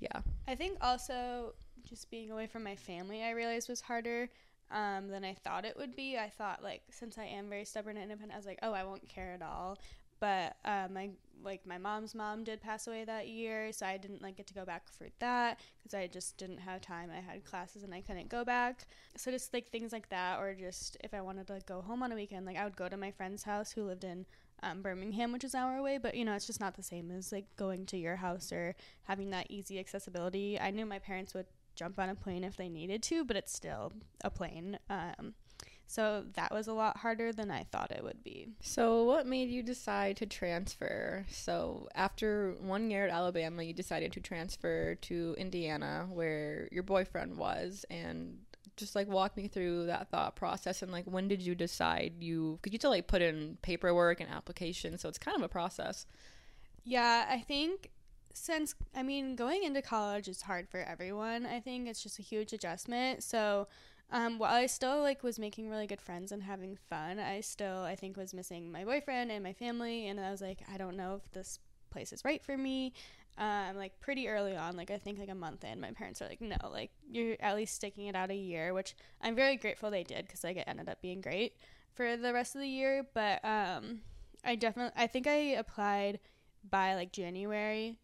yeah. 0.00 0.20
I 0.46 0.54
think 0.54 0.78
also 0.80 1.54
just 1.84 2.10
being 2.10 2.30
away 2.30 2.46
from 2.46 2.64
my 2.64 2.76
family 2.76 3.22
i 3.22 3.30
realized 3.30 3.68
was 3.68 3.82
harder 3.82 4.30
um, 4.70 5.08
than 5.08 5.24
i 5.24 5.34
thought 5.34 5.64
it 5.64 5.76
would 5.76 5.94
be. 5.94 6.16
I 6.16 6.30
thought 6.30 6.62
like 6.62 6.82
since 6.90 7.18
i 7.18 7.24
am 7.24 7.50
very 7.50 7.66
stubborn 7.66 7.96
and 7.96 8.04
independent 8.04 8.32
i 8.32 8.36
was 8.38 8.46
like 8.46 8.60
oh 8.62 8.72
i 8.72 8.84
won't 8.84 9.06
care 9.08 9.32
at 9.34 9.42
all 9.42 9.78
but 10.20 10.56
uh, 10.64 10.88
my 10.92 11.10
like 11.44 11.66
my 11.66 11.78
mom's 11.78 12.14
mom 12.14 12.44
did 12.44 12.60
pass 12.60 12.86
away 12.86 13.04
that 13.04 13.28
year, 13.28 13.72
so 13.72 13.86
I 13.86 13.96
didn't 13.96 14.22
like 14.22 14.36
get 14.36 14.46
to 14.48 14.54
go 14.54 14.64
back 14.64 14.88
for 14.88 15.08
that 15.20 15.60
because 15.78 15.94
I 15.94 16.06
just 16.06 16.36
didn't 16.36 16.58
have 16.58 16.80
time. 16.80 17.10
I 17.10 17.20
had 17.20 17.44
classes 17.44 17.82
and 17.82 17.94
I 17.94 18.00
couldn't 18.00 18.28
go 18.28 18.44
back. 18.44 18.86
So 19.16 19.30
just 19.30 19.52
like 19.52 19.68
things 19.68 19.92
like 19.92 20.08
that, 20.10 20.40
or 20.40 20.54
just 20.54 20.96
if 21.02 21.14
I 21.14 21.20
wanted 21.20 21.46
to 21.48 21.54
like, 21.54 21.66
go 21.66 21.80
home 21.80 22.02
on 22.02 22.12
a 22.12 22.14
weekend, 22.14 22.46
like 22.46 22.56
I 22.56 22.64
would 22.64 22.76
go 22.76 22.88
to 22.88 22.96
my 22.96 23.10
friend's 23.10 23.42
house 23.44 23.72
who 23.72 23.84
lived 23.84 24.04
in 24.04 24.26
um, 24.62 24.82
Birmingham, 24.82 25.32
which 25.32 25.44
is 25.44 25.54
an 25.54 25.60
hour 25.60 25.76
away. 25.76 25.98
But 25.98 26.14
you 26.14 26.24
know, 26.24 26.34
it's 26.34 26.46
just 26.46 26.60
not 26.60 26.74
the 26.74 26.82
same 26.82 27.10
as 27.10 27.32
like 27.32 27.46
going 27.56 27.86
to 27.86 27.96
your 27.96 28.16
house 28.16 28.52
or 28.52 28.74
having 29.04 29.30
that 29.30 29.46
easy 29.50 29.78
accessibility. 29.78 30.58
I 30.58 30.70
knew 30.70 30.86
my 30.86 30.98
parents 30.98 31.34
would 31.34 31.46
jump 31.74 31.98
on 31.98 32.08
a 32.08 32.14
plane 32.14 32.42
if 32.42 32.56
they 32.56 32.68
needed 32.68 33.02
to, 33.04 33.24
but 33.24 33.36
it's 33.36 33.52
still 33.52 33.92
a 34.24 34.30
plane. 34.30 34.78
Um, 34.90 35.34
so 35.90 36.22
that 36.34 36.52
was 36.52 36.68
a 36.68 36.74
lot 36.74 36.98
harder 36.98 37.32
than 37.32 37.50
I 37.50 37.64
thought 37.64 37.90
it 37.90 38.04
would 38.04 38.22
be. 38.22 38.50
So, 38.60 39.04
what 39.04 39.26
made 39.26 39.48
you 39.48 39.62
decide 39.62 40.18
to 40.18 40.26
transfer? 40.26 41.24
So, 41.30 41.88
after 41.94 42.54
one 42.60 42.90
year 42.90 43.06
at 43.06 43.10
Alabama, 43.10 43.62
you 43.62 43.72
decided 43.72 44.12
to 44.12 44.20
transfer 44.20 44.96
to 44.96 45.34
Indiana, 45.38 46.06
where 46.12 46.68
your 46.70 46.82
boyfriend 46.82 47.38
was, 47.38 47.86
and 47.88 48.36
just 48.76 48.94
like 48.94 49.08
walk 49.08 49.34
me 49.34 49.48
through 49.48 49.86
that 49.86 50.10
thought 50.10 50.36
process 50.36 50.82
and 50.82 50.92
like 50.92 51.04
when 51.06 51.26
did 51.26 51.40
you 51.42 51.54
decide 51.54 52.12
you 52.20 52.60
could 52.62 52.72
you 52.72 52.78
to 52.78 52.88
like 52.88 53.08
put 53.08 53.20
in 53.20 53.58
paperwork 53.60 54.20
and 54.20 54.30
applications 54.30 55.00
so 55.00 55.08
it's 55.08 55.18
kind 55.18 55.36
of 55.36 55.42
a 55.42 55.48
process 55.48 56.06
yeah 56.84 57.26
i 57.28 57.40
think 57.40 57.90
since 58.32 58.76
i 58.94 59.02
mean 59.02 59.34
going 59.34 59.64
into 59.64 59.82
college 59.82 60.28
is 60.28 60.42
hard 60.42 60.68
for 60.68 60.78
everyone 60.78 61.44
i 61.44 61.58
think 61.58 61.88
it's 61.88 62.00
just 62.00 62.20
a 62.20 62.22
huge 62.22 62.52
adjustment 62.52 63.20
so 63.24 63.66
um, 64.10 64.38
while 64.38 64.54
I 64.54 64.66
still 64.66 65.00
like 65.02 65.22
was 65.22 65.38
making 65.38 65.68
really 65.68 65.86
good 65.86 66.00
friends 66.00 66.32
and 66.32 66.42
having 66.42 66.76
fun, 66.88 67.18
I 67.18 67.40
still 67.40 67.82
I 67.82 67.94
think 67.94 68.16
was 68.16 68.32
missing 68.32 68.72
my 68.72 68.84
boyfriend 68.84 69.30
and 69.30 69.44
my 69.44 69.52
family, 69.52 70.08
and 70.08 70.18
I 70.18 70.30
was 70.30 70.40
like, 70.40 70.60
I 70.72 70.78
don't 70.78 70.96
know 70.96 71.20
if 71.22 71.30
this 71.32 71.58
place 71.90 72.12
is 72.12 72.24
right 72.24 72.42
for 72.42 72.56
me. 72.56 72.94
Um, 73.36 73.76
like 73.76 74.00
pretty 74.00 74.28
early 74.28 74.56
on, 74.56 74.76
like 74.76 74.90
I 74.90 74.98
think 74.98 75.18
like 75.18 75.28
a 75.28 75.34
month 75.34 75.62
in, 75.62 75.80
my 75.80 75.92
parents 75.92 76.20
are 76.20 76.28
like, 76.28 76.40
no, 76.40 76.56
like 76.72 76.90
you're 77.08 77.36
at 77.38 77.54
least 77.54 77.74
sticking 77.74 78.06
it 78.06 78.16
out 78.16 78.30
a 78.30 78.34
year, 78.34 78.74
which 78.74 78.96
I'm 79.20 79.36
very 79.36 79.56
grateful 79.56 79.90
they 79.90 80.02
did 80.02 80.26
because 80.26 80.42
like 80.42 80.56
it 80.56 80.64
ended 80.66 80.88
up 80.88 81.00
being 81.00 81.20
great 81.20 81.54
for 81.94 82.16
the 82.16 82.32
rest 82.32 82.54
of 82.54 82.62
the 82.62 82.68
year. 82.68 83.06
But 83.14 83.44
um, 83.44 84.00
I 84.44 84.56
definitely 84.56 85.00
I 85.00 85.06
think 85.06 85.26
I 85.26 85.54
applied 85.54 86.18
by 86.68 86.94
like 86.94 87.12
January 87.12 87.96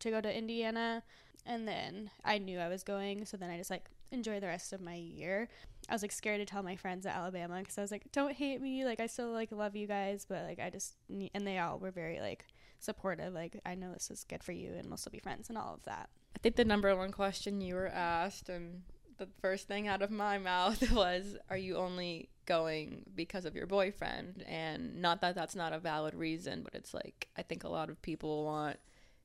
to 0.00 0.10
go 0.10 0.20
to 0.20 0.36
Indiana, 0.36 1.02
and 1.44 1.68
then 1.68 2.10
I 2.24 2.38
knew 2.38 2.58
I 2.58 2.68
was 2.68 2.82
going, 2.82 3.26
so 3.26 3.36
then 3.36 3.50
I 3.50 3.58
just 3.58 3.70
like 3.70 3.90
enjoy 4.12 4.40
the 4.40 4.46
rest 4.46 4.72
of 4.72 4.80
my 4.80 4.94
year. 4.94 5.48
I 5.88 5.92
was 5.92 6.02
like 6.02 6.12
scared 6.12 6.40
to 6.40 6.44
tell 6.44 6.62
my 6.62 6.76
friends 6.76 7.06
at 7.06 7.16
Alabama 7.16 7.58
because 7.58 7.78
I 7.78 7.82
was 7.82 7.90
like, 7.90 8.10
don't 8.12 8.32
hate 8.32 8.60
me. 8.60 8.84
Like, 8.84 9.00
I 9.00 9.06
still 9.06 9.32
like 9.32 9.52
love 9.52 9.76
you 9.76 9.86
guys, 9.86 10.26
but 10.28 10.44
like, 10.44 10.58
I 10.60 10.70
just 10.70 10.94
need, 11.08 11.30
and 11.34 11.46
they 11.46 11.58
all 11.58 11.78
were 11.78 11.90
very 11.90 12.20
like 12.20 12.44
supportive. 12.78 13.32
Like, 13.32 13.60
I 13.64 13.74
know 13.74 13.92
this 13.92 14.10
is 14.10 14.24
good 14.24 14.42
for 14.42 14.52
you 14.52 14.72
and 14.74 14.88
we'll 14.88 14.96
still 14.96 15.12
be 15.12 15.18
friends 15.18 15.48
and 15.48 15.58
all 15.58 15.74
of 15.74 15.84
that. 15.84 16.10
I 16.36 16.38
think 16.38 16.56
the 16.56 16.64
number 16.64 16.94
one 16.96 17.12
question 17.12 17.60
you 17.60 17.74
were 17.74 17.88
asked, 17.88 18.48
and 18.48 18.82
the 19.18 19.28
first 19.40 19.68
thing 19.68 19.88
out 19.88 20.02
of 20.02 20.10
my 20.10 20.38
mouth 20.38 20.90
was, 20.92 21.36
Are 21.48 21.56
you 21.56 21.76
only 21.76 22.30
going 22.46 23.04
because 23.14 23.44
of 23.44 23.54
your 23.54 23.66
boyfriend? 23.66 24.44
And 24.48 25.00
not 25.00 25.20
that 25.20 25.34
that's 25.34 25.56
not 25.56 25.72
a 25.72 25.78
valid 25.78 26.14
reason, 26.14 26.62
but 26.62 26.74
it's 26.74 26.94
like, 26.94 27.28
I 27.36 27.42
think 27.42 27.64
a 27.64 27.68
lot 27.68 27.90
of 27.90 28.00
people 28.02 28.44
want 28.44 28.78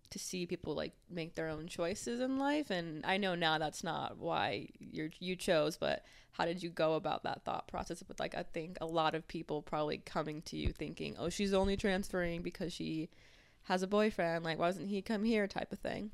to 0.09 0.19
see 0.19 0.45
people 0.45 0.73
like 0.73 0.93
make 1.09 1.35
their 1.35 1.47
own 1.47 1.67
choices 1.67 2.19
in 2.19 2.37
life 2.37 2.69
and 2.69 3.05
i 3.05 3.17
know 3.17 3.35
now 3.35 3.57
that's 3.57 3.83
not 3.83 4.17
why 4.17 4.67
you 4.79 5.09
you 5.19 5.35
chose 5.35 5.77
but 5.77 6.03
how 6.31 6.45
did 6.45 6.61
you 6.61 6.69
go 6.69 6.95
about 6.95 7.23
that 7.23 7.43
thought 7.43 7.67
process 7.67 8.03
with 8.07 8.19
like 8.19 8.35
i 8.35 8.43
think 8.43 8.77
a 8.81 8.85
lot 8.85 9.15
of 9.15 9.27
people 9.27 9.61
probably 9.61 9.97
coming 9.97 10.41
to 10.41 10.57
you 10.57 10.71
thinking 10.71 11.15
oh 11.17 11.29
she's 11.29 11.53
only 11.53 11.77
transferring 11.77 12.41
because 12.41 12.73
she 12.73 13.09
has 13.63 13.83
a 13.83 13.87
boyfriend 13.87 14.43
like 14.43 14.57
why 14.57 14.67
doesn't 14.67 14.87
he 14.87 15.01
come 15.01 15.23
here? 15.23 15.47
type 15.47 15.71
of 15.71 15.79
thing. 15.79 16.11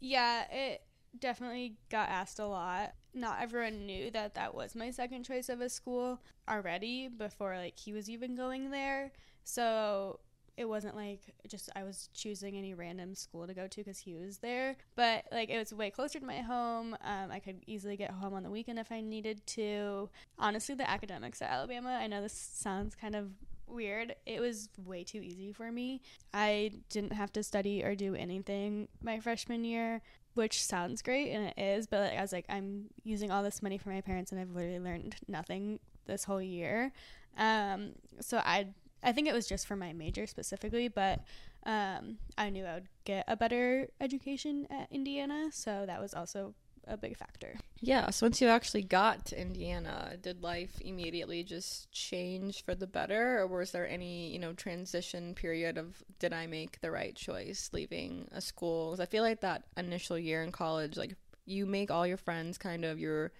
Yeah 0.00 0.44
it 0.50 0.82
definitely 1.18 1.76
got 1.90 2.08
asked 2.08 2.38
a 2.38 2.46
lot. 2.46 2.94
Not 3.14 3.42
everyone 3.42 3.86
knew 3.86 4.10
that 4.12 4.34
that 4.34 4.54
was 4.54 4.74
my 4.74 4.90
second 4.90 5.24
choice 5.24 5.48
of 5.48 5.60
a 5.60 5.68
school 5.68 6.20
already 6.48 7.08
before 7.08 7.56
like 7.56 7.78
he 7.78 7.92
was 7.92 8.08
even 8.08 8.36
going 8.36 8.70
there. 8.70 9.12
So 9.44 10.20
it 10.56 10.66
wasn't 10.66 10.94
like 10.94 11.34
just 11.48 11.70
I 11.74 11.82
was 11.82 12.08
choosing 12.12 12.56
any 12.56 12.74
random 12.74 13.14
school 13.14 13.46
to 13.46 13.54
go 13.54 13.66
to 13.66 13.76
because 13.76 13.98
he 13.98 14.14
was 14.14 14.38
there. 14.38 14.76
But 14.96 15.24
like 15.32 15.48
it 15.48 15.58
was 15.58 15.72
way 15.72 15.90
closer 15.90 16.20
to 16.20 16.26
my 16.26 16.40
home. 16.40 16.96
Um, 17.02 17.30
I 17.30 17.38
could 17.38 17.62
easily 17.66 17.96
get 17.96 18.10
home 18.10 18.34
on 18.34 18.42
the 18.42 18.50
weekend 18.50 18.78
if 18.78 18.92
I 18.92 19.00
needed 19.00 19.46
to. 19.48 20.10
Honestly, 20.38 20.74
the 20.74 20.88
academics 20.88 21.40
at 21.40 21.50
Alabama, 21.50 21.98
I 22.00 22.06
know 22.06 22.20
this 22.20 22.34
sounds 22.34 22.94
kind 22.94 23.16
of 23.16 23.30
weird. 23.66 24.14
It 24.26 24.40
was 24.40 24.68
way 24.84 25.04
too 25.04 25.20
easy 25.22 25.52
for 25.52 25.72
me. 25.72 26.02
I 26.34 26.72
didn't 26.90 27.14
have 27.14 27.32
to 27.32 27.42
study 27.42 27.82
or 27.82 27.94
do 27.94 28.14
anything 28.14 28.88
my 29.00 29.20
freshman 29.20 29.64
year, 29.64 30.02
which 30.34 30.64
sounds 30.64 31.00
great 31.02 31.32
and 31.32 31.46
it 31.46 31.58
is, 31.58 31.86
but 31.86 32.00
like, 32.00 32.18
I 32.18 32.22
was 32.22 32.32
like, 32.32 32.46
I'm 32.48 32.86
using 33.04 33.30
all 33.30 33.42
this 33.42 33.62
money 33.62 33.78
for 33.78 33.88
my 33.88 34.00
parents 34.02 34.32
and 34.32 34.40
I've 34.40 34.50
literally 34.50 34.80
learned 34.80 35.16
nothing 35.28 35.80
this 36.06 36.24
whole 36.24 36.42
year. 36.42 36.92
Um, 37.38 37.92
so 38.20 38.38
I 38.38 38.68
I 39.02 39.12
think 39.12 39.28
it 39.28 39.34
was 39.34 39.46
just 39.46 39.66
for 39.66 39.76
my 39.76 39.92
major 39.92 40.26
specifically, 40.26 40.88
but 40.88 41.20
um, 41.64 42.18
I 42.36 42.50
knew 42.50 42.64
I 42.64 42.74
would 42.74 42.88
get 43.04 43.24
a 43.28 43.36
better 43.36 43.88
education 44.00 44.66
at 44.70 44.90
Indiana, 44.90 45.50
so 45.52 45.84
that 45.86 46.00
was 46.00 46.14
also 46.14 46.54
a 46.86 46.96
big 46.96 47.16
factor. 47.16 47.54
Yeah, 47.80 48.10
so 48.10 48.26
once 48.26 48.40
you 48.40 48.48
actually 48.48 48.82
got 48.82 49.26
to 49.26 49.40
Indiana, 49.40 50.16
did 50.20 50.42
life 50.42 50.80
immediately 50.80 51.44
just 51.44 51.90
change 51.92 52.64
for 52.64 52.74
the 52.74 52.86
better 52.86 53.38
or 53.38 53.46
was 53.46 53.70
there 53.70 53.88
any, 53.88 54.32
you 54.32 54.38
know, 54.38 54.52
transition 54.52 55.34
period 55.34 55.78
of 55.78 56.02
did 56.18 56.32
I 56.32 56.46
make 56.46 56.80
the 56.80 56.90
right 56.90 57.14
choice 57.14 57.70
leaving 57.72 58.28
a 58.32 58.40
school? 58.40 58.90
Cuz 58.90 59.00
I 59.00 59.06
feel 59.06 59.22
like 59.22 59.40
that 59.40 59.64
initial 59.76 60.18
year 60.18 60.42
in 60.42 60.52
college 60.52 60.96
like 60.96 61.14
you 61.44 61.66
make 61.66 61.90
all 61.90 62.06
your 62.06 62.16
friends 62.16 62.58
kind 62.58 62.84
of 62.84 62.98
you're 62.98 63.32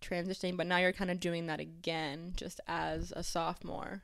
transitioning, 0.00 0.56
but 0.56 0.66
now 0.66 0.78
you're 0.78 0.92
kind 0.92 1.10
of 1.10 1.20
doing 1.20 1.46
that 1.46 1.60
again 1.60 2.32
just 2.36 2.60
as 2.66 3.12
a 3.16 3.22
sophomore. 3.22 4.02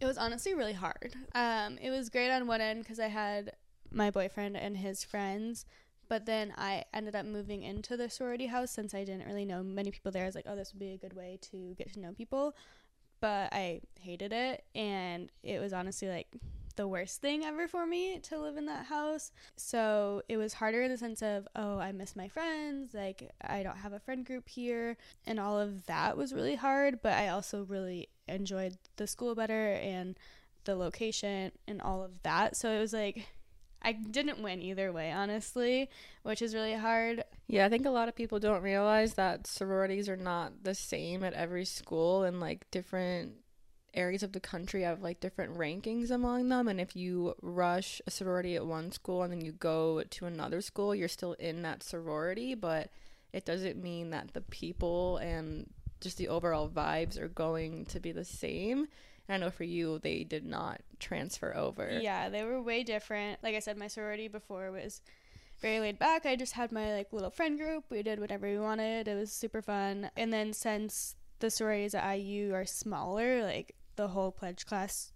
It 0.00 0.06
was 0.06 0.18
honestly 0.18 0.54
really 0.54 0.74
hard. 0.74 1.14
Um, 1.34 1.76
it 1.82 1.90
was 1.90 2.08
great 2.08 2.30
on 2.30 2.46
one 2.46 2.60
end 2.60 2.82
because 2.82 3.00
I 3.00 3.08
had 3.08 3.52
my 3.90 4.10
boyfriend 4.10 4.56
and 4.56 4.76
his 4.76 5.02
friends, 5.02 5.64
but 6.08 6.24
then 6.24 6.54
I 6.56 6.84
ended 6.94 7.16
up 7.16 7.26
moving 7.26 7.62
into 7.64 7.96
the 7.96 8.08
sorority 8.08 8.46
house 8.46 8.70
since 8.70 8.94
I 8.94 9.04
didn't 9.04 9.26
really 9.26 9.44
know 9.44 9.62
many 9.62 9.90
people 9.90 10.12
there. 10.12 10.22
I 10.22 10.26
was 10.26 10.34
like, 10.36 10.46
oh, 10.46 10.54
this 10.54 10.72
would 10.72 10.78
be 10.78 10.92
a 10.92 10.98
good 10.98 11.14
way 11.14 11.38
to 11.50 11.74
get 11.74 11.92
to 11.94 12.00
know 12.00 12.12
people, 12.12 12.54
but 13.20 13.52
I 13.52 13.80
hated 14.00 14.32
it, 14.32 14.64
and 14.74 15.30
it 15.42 15.58
was 15.60 15.72
honestly 15.72 16.08
like 16.08 16.28
the 16.76 16.86
worst 16.86 17.20
thing 17.20 17.44
ever 17.44 17.66
for 17.66 17.84
me 17.84 18.20
to 18.20 18.38
live 18.38 18.56
in 18.56 18.66
that 18.66 18.86
house. 18.86 19.32
So 19.56 20.22
it 20.28 20.36
was 20.36 20.54
harder 20.54 20.82
in 20.82 20.92
the 20.92 20.96
sense 20.96 21.22
of, 21.22 21.48
oh, 21.56 21.80
I 21.80 21.90
miss 21.90 22.14
my 22.14 22.28
friends, 22.28 22.94
like 22.94 23.32
I 23.42 23.64
don't 23.64 23.78
have 23.78 23.92
a 23.92 23.98
friend 23.98 24.24
group 24.24 24.48
here, 24.48 24.96
and 25.26 25.40
all 25.40 25.58
of 25.58 25.86
that 25.86 26.16
was 26.16 26.32
really 26.32 26.54
hard, 26.54 27.00
but 27.02 27.14
I 27.14 27.28
also 27.28 27.64
really 27.64 28.08
enjoyed 28.28 28.76
the 28.96 29.06
school 29.06 29.34
better 29.34 29.72
and 29.72 30.16
the 30.64 30.76
location 30.76 31.52
and 31.66 31.80
all 31.80 32.02
of 32.02 32.22
that. 32.22 32.56
So 32.56 32.70
it 32.70 32.78
was 32.78 32.92
like 32.92 33.26
I 33.80 33.92
didn't 33.92 34.42
win 34.42 34.60
either 34.60 34.92
way, 34.92 35.12
honestly, 35.12 35.88
which 36.22 36.42
is 36.42 36.54
really 36.54 36.74
hard. 36.74 37.24
Yeah, 37.46 37.66
I 37.66 37.68
think 37.68 37.86
a 37.86 37.90
lot 37.90 38.08
of 38.08 38.16
people 38.16 38.40
don't 38.40 38.62
realize 38.62 39.14
that 39.14 39.46
sororities 39.46 40.08
are 40.08 40.16
not 40.16 40.64
the 40.64 40.74
same 40.74 41.22
at 41.22 41.32
every 41.32 41.64
school 41.64 42.24
and 42.24 42.40
like 42.40 42.70
different 42.70 43.34
areas 43.94 44.22
of 44.22 44.32
the 44.32 44.40
country 44.40 44.82
have 44.82 45.00
like 45.00 45.20
different 45.20 45.56
rankings 45.56 46.10
among 46.10 46.48
them 46.50 46.68
and 46.68 46.80
if 46.80 46.94
you 46.94 47.34
rush 47.40 48.02
a 48.06 48.10
sorority 48.10 48.54
at 48.54 48.66
one 48.66 48.92
school 48.92 49.22
and 49.22 49.32
then 49.32 49.40
you 49.40 49.52
go 49.52 50.02
to 50.10 50.26
another 50.26 50.60
school, 50.60 50.94
you're 50.94 51.08
still 51.08 51.32
in 51.34 51.62
that 51.62 51.82
sorority, 51.82 52.54
but 52.54 52.90
it 53.32 53.44
doesn't 53.44 53.82
mean 53.82 54.10
that 54.10 54.32
the 54.34 54.40
people 54.40 55.18
and 55.18 55.70
just 56.00 56.18
the 56.18 56.28
overall 56.28 56.68
vibes 56.68 57.18
are 57.18 57.28
going 57.28 57.86
to 57.86 58.00
be 58.00 58.12
the 58.12 58.24
same. 58.24 58.88
I 59.28 59.36
know 59.36 59.50
for 59.50 59.64
you, 59.64 59.98
they 59.98 60.24
did 60.24 60.46
not 60.46 60.80
transfer 60.98 61.54
over. 61.54 61.98
Yeah, 62.00 62.28
they 62.30 62.44
were 62.44 62.62
way 62.62 62.82
different. 62.82 63.42
Like 63.42 63.54
I 63.54 63.58
said, 63.58 63.76
my 63.76 63.88
sorority 63.88 64.28
before 64.28 64.70
was 64.70 65.02
very 65.60 65.80
laid 65.80 65.98
back. 65.98 66.24
I 66.24 66.36
just 66.36 66.54
had 66.54 66.72
my 66.72 66.94
like 66.94 67.12
little 67.12 67.30
friend 67.30 67.58
group. 67.58 67.84
We 67.90 68.02
did 68.02 68.20
whatever 68.20 68.48
we 68.48 68.58
wanted. 68.58 69.06
It 69.06 69.14
was 69.14 69.32
super 69.32 69.60
fun. 69.60 70.10
And 70.16 70.32
then 70.32 70.52
since 70.52 71.16
the 71.40 71.50
sororities 71.50 71.94
at 71.94 72.10
IU 72.14 72.54
are 72.54 72.64
smaller, 72.64 73.42
like 73.42 73.74
the 73.96 74.08
whole 74.08 74.32
pledge 74.32 74.64
class 74.64 75.12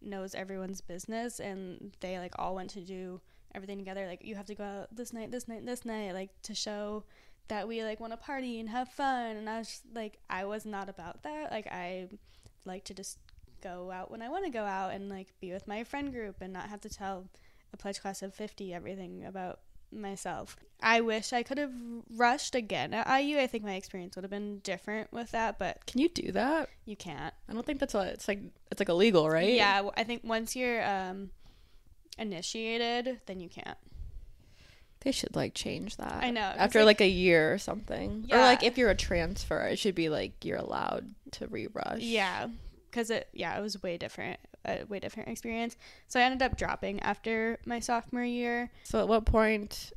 knows 0.00 0.34
everyone's 0.34 0.80
business 0.80 1.40
and 1.40 1.92
they 2.00 2.18
like 2.18 2.34
all 2.38 2.54
went 2.54 2.70
to 2.70 2.80
do 2.80 3.20
everything 3.54 3.78
together. 3.78 4.06
Like 4.06 4.24
you 4.24 4.34
have 4.36 4.46
to 4.46 4.54
go 4.54 4.64
out 4.64 4.94
this 4.94 5.12
night, 5.12 5.32
this 5.32 5.48
night, 5.48 5.66
this 5.66 5.84
night, 5.84 6.12
like 6.12 6.30
to 6.42 6.54
show 6.54 7.04
that 7.48 7.68
we 7.68 7.82
like 7.84 8.00
want 8.00 8.12
to 8.12 8.16
party 8.16 8.58
and 8.60 8.68
have 8.68 8.88
fun 8.88 9.36
and 9.36 9.48
I 9.48 9.58
was 9.58 9.68
just, 9.68 9.82
like 9.94 10.18
I 10.28 10.44
was 10.44 10.64
not 10.66 10.88
about 10.88 11.22
that. 11.22 11.50
Like 11.50 11.66
I 11.68 12.08
like 12.64 12.84
to 12.84 12.94
just 12.94 13.18
go 13.62 13.90
out 13.90 14.10
when 14.10 14.22
I 14.22 14.28
want 14.28 14.44
to 14.44 14.50
go 14.50 14.64
out 14.64 14.92
and 14.92 15.08
like 15.08 15.28
be 15.40 15.52
with 15.52 15.66
my 15.66 15.84
friend 15.84 16.12
group 16.12 16.36
and 16.40 16.52
not 16.52 16.68
have 16.68 16.80
to 16.82 16.88
tell 16.88 17.28
a 17.72 17.76
pledge 17.76 18.00
class 18.00 18.22
of 18.22 18.34
50 18.34 18.72
everything 18.74 19.24
about 19.24 19.60
myself. 19.92 20.56
I 20.82 21.00
wish 21.00 21.32
I 21.32 21.42
could 21.42 21.58
have 21.58 21.72
rushed 22.16 22.54
again 22.54 22.92
at 22.92 23.08
IU. 23.20 23.38
I 23.38 23.46
think 23.46 23.64
my 23.64 23.74
experience 23.74 24.16
would 24.16 24.24
have 24.24 24.30
been 24.30 24.58
different 24.58 25.12
with 25.12 25.30
that, 25.30 25.58
but 25.58 25.86
can 25.86 26.00
you 26.00 26.08
do 26.08 26.32
that? 26.32 26.68
You 26.84 26.96
can't. 26.96 27.32
I 27.48 27.52
don't 27.52 27.64
think 27.64 27.80
that's 27.80 27.94
a, 27.94 28.00
it's 28.02 28.28
like 28.28 28.40
it's 28.70 28.80
like 28.80 28.88
illegal, 28.88 29.28
right? 29.28 29.54
Yeah, 29.54 29.88
I 29.96 30.04
think 30.04 30.22
once 30.24 30.54
you're 30.54 30.84
um 30.86 31.30
initiated, 32.18 33.20
then 33.26 33.40
you 33.40 33.48
can't. 33.48 33.78
They 35.06 35.12
should 35.12 35.36
like 35.36 35.54
change 35.54 35.98
that. 35.98 36.24
I 36.24 36.32
know. 36.32 36.40
After 36.40 36.80
like- 36.80 36.98
like, 36.98 37.02
a 37.02 37.08
year 37.08 37.54
or 37.54 37.58
something. 37.58 38.26
Or 38.32 38.38
like 38.38 38.64
if 38.64 38.76
you're 38.76 38.90
a 38.90 38.96
transfer, 38.96 39.60
it 39.60 39.78
should 39.78 39.94
be 39.94 40.08
like 40.08 40.44
you're 40.44 40.58
allowed 40.58 41.14
to 41.30 41.46
rerush. 41.46 41.98
Yeah, 42.00 42.48
because 42.90 43.10
it 43.10 43.28
yeah 43.32 43.56
it 43.56 43.62
was 43.62 43.80
way 43.84 43.98
different, 43.98 44.40
a 44.64 44.82
way 44.86 44.98
different 44.98 45.28
experience. 45.28 45.76
So 46.08 46.18
I 46.18 46.24
ended 46.24 46.42
up 46.42 46.56
dropping 46.56 46.98
after 47.04 47.60
my 47.64 47.78
sophomore 47.78 48.24
year. 48.24 48.72
So 48.82 48.98
at 48.98 49.06
what 49.06 49.26
point 49.26 49.92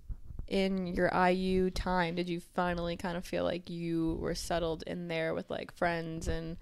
in 0.48 0.86
your 0.86 1.10
IU 1.12 1.72
time 1.72 2.14
did 2.14 2.30
you 2.30 2.40
finally 2.40 2.96
kind 2.96 3.18
of 3.18 3.26
feel 3.26 3.44
like 3.44 3.68
you 3.68 4.16
were 4.22 4.36
settled 4.36 4.84
in 4.86 5.08
there 5.08 5.34
with 5.34 5.50
like 5.50 5.76
friends 5.76 6.28
and 6.28 6.56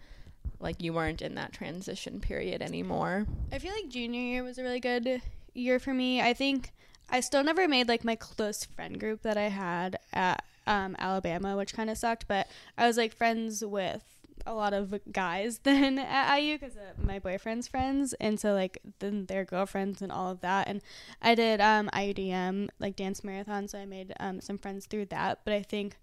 like 0.62 0.82
you 0.82 0.94
weren't 0.94 1.22
in 1.22 1.36
that 1.36 1.52
transition 1.52 2.22
period 2.22 2.62
anymore? 2.62 3.28
I 3.52 3.60
feel 3.60 3.74
like 3.74 3.90
junior 3.90 4.22
year 4.22 4.42
was 4.42 4.58
a 4.58 4.64
really 4.64 4.80
good 4.80 5.22
year 5.54 5.80
for 5.80 5.94
me. 5.94 6.22
I 6.22 6.34
think 6.34 6.72
I 7.10 7.20
still 7.22 7.44
never 7.44 7.68
made 7.68 7.88
like 7.88 8.04
my 8.04 8.16
close 8.16 8.66
friend 8.66 9.00
group 9.00 9.22
that 9.22 9.38
I 9.38 9.50
had 9.50 9.98
at 10.14 10.44
um, 10.66 10.96
Alabama, 11.00 11.56
which 11.56 11.74
kind 11.74 11.90
of 11.90 11.98
sucked. 11.98 12.28
But 12.28 12.48
I 12.78 12.88
was 12.88 12.98
like 12.98 13.14
friends 13.14 13.64
with 13.64 14.04
a 14.46 14.54
lot 14.54 14.74
of 14.74 14.94
guys 15.12 15.60
then 15.64 16.00
at 16.00 16.38
IU 16.38 16.58
because 16.58 16.78
uh, 16.78 16.94
my 17.02 17.20
boyfriend's 17.20 17.68
friends, 17.68 18.14
and 18.14 18.40
so 18.40 18.54
like 18.54 18.80
then 19.00 19.26
their 19.26 19.46
girlfriends 19.46 20.02
and 20.02 20.12
all 20.12 20.32
of 20.32 20.42
that. 20.42 20.68
And 20.68 20.82
I 21.22 21.36
did 21.36 21.62
um, 21.62 21.90
IUDM 21.94 22.70
like 22.80 22.96
dance 22.96 23.24
marathon, 23.24 23.68
so 23.68 23.80
I 23.80 23.86
made 23.86 24.14
um, 24.20 24.42
some 24.42 24.58
friends 24.58 24.86
through 24.86 25.06
that. 25.06 25.40
But 25.44 25.54
I 25.54 25.62
think 25.62 25.98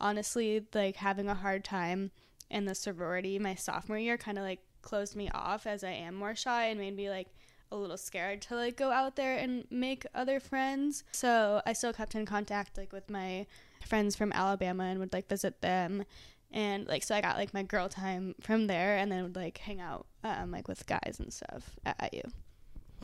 honestly, 0.00 0.66
like 0.74 0.96
having 0.96 1.28
a 1.28 1.34
hard 1.34 1.64
time 1.64 2.10
in 2.50 2.66
the 2.66 2.74
sorority 2.74 3.38
my 3.38 3.54
sophomore 3.54 3.98
year 3.98 4.18
kind 4.18 4.38
of 4.38 4.44
like 4.44 4.60
closed 4.82 5.16
me 5.16 5.30
off 5.32 5.66
as 5.66 5.82
I 5.82 5.90
am 5.90 6.14
more 6.14 6.36
shy 6.36 6.66
and 6.66 6.78
made 6.78 6.94
me 6.94 7.08
like 7.08 7.28
a 7.74 7.76
little 7.76 7.96
scared 7.96 8.40
to 8.42 8.54
like 8.54 8.76
go 8.76 8.90
out 8.90 9.16
there 9.16 9.36
and 9.36 9.64
make 9.70 10.06
other 10.14 10.40
friends. 10.40 11.04
So 11.12 11.60
I 11.66 11.72
still 11.72 11.92
kept 11.92 12.14
in 12.14 12.24
contact 12.24 12.78
like 12.78 12.92
with 12.92 13.10
my 13.10 13.46
friends 13.86 14.16
from 14.16 14.32
Alabama 14.32 14.84
and 14.84 14.98
would 15.00 15.12
like 15.12 15.28
visit 15.28 15.60
them 15.60 16.04
and 16.50 16.86
like 16.86 17.02
so 17.02 17.14
I 17.14 17.20
got 17.20 17.36
like 17.36 17.52
my 17.52 17.62
girl 17.62 17.88
time 17.88 18.34
from 18.40 18.66
there 18.68 18.96
and 18.96 19.10
then 19.12 19.24
would 19.24 19.36
like 19.36 19.58
hang 19.58 19.80
out 19.80 20.06
um 20.22 20.52
like 20.52 20.68
with 20.68 20.86
guys 20.86 21.16
and 21.18 21.32
stuff 21.32 21.76
at 21.84 22.10
IU. 22.12 22.22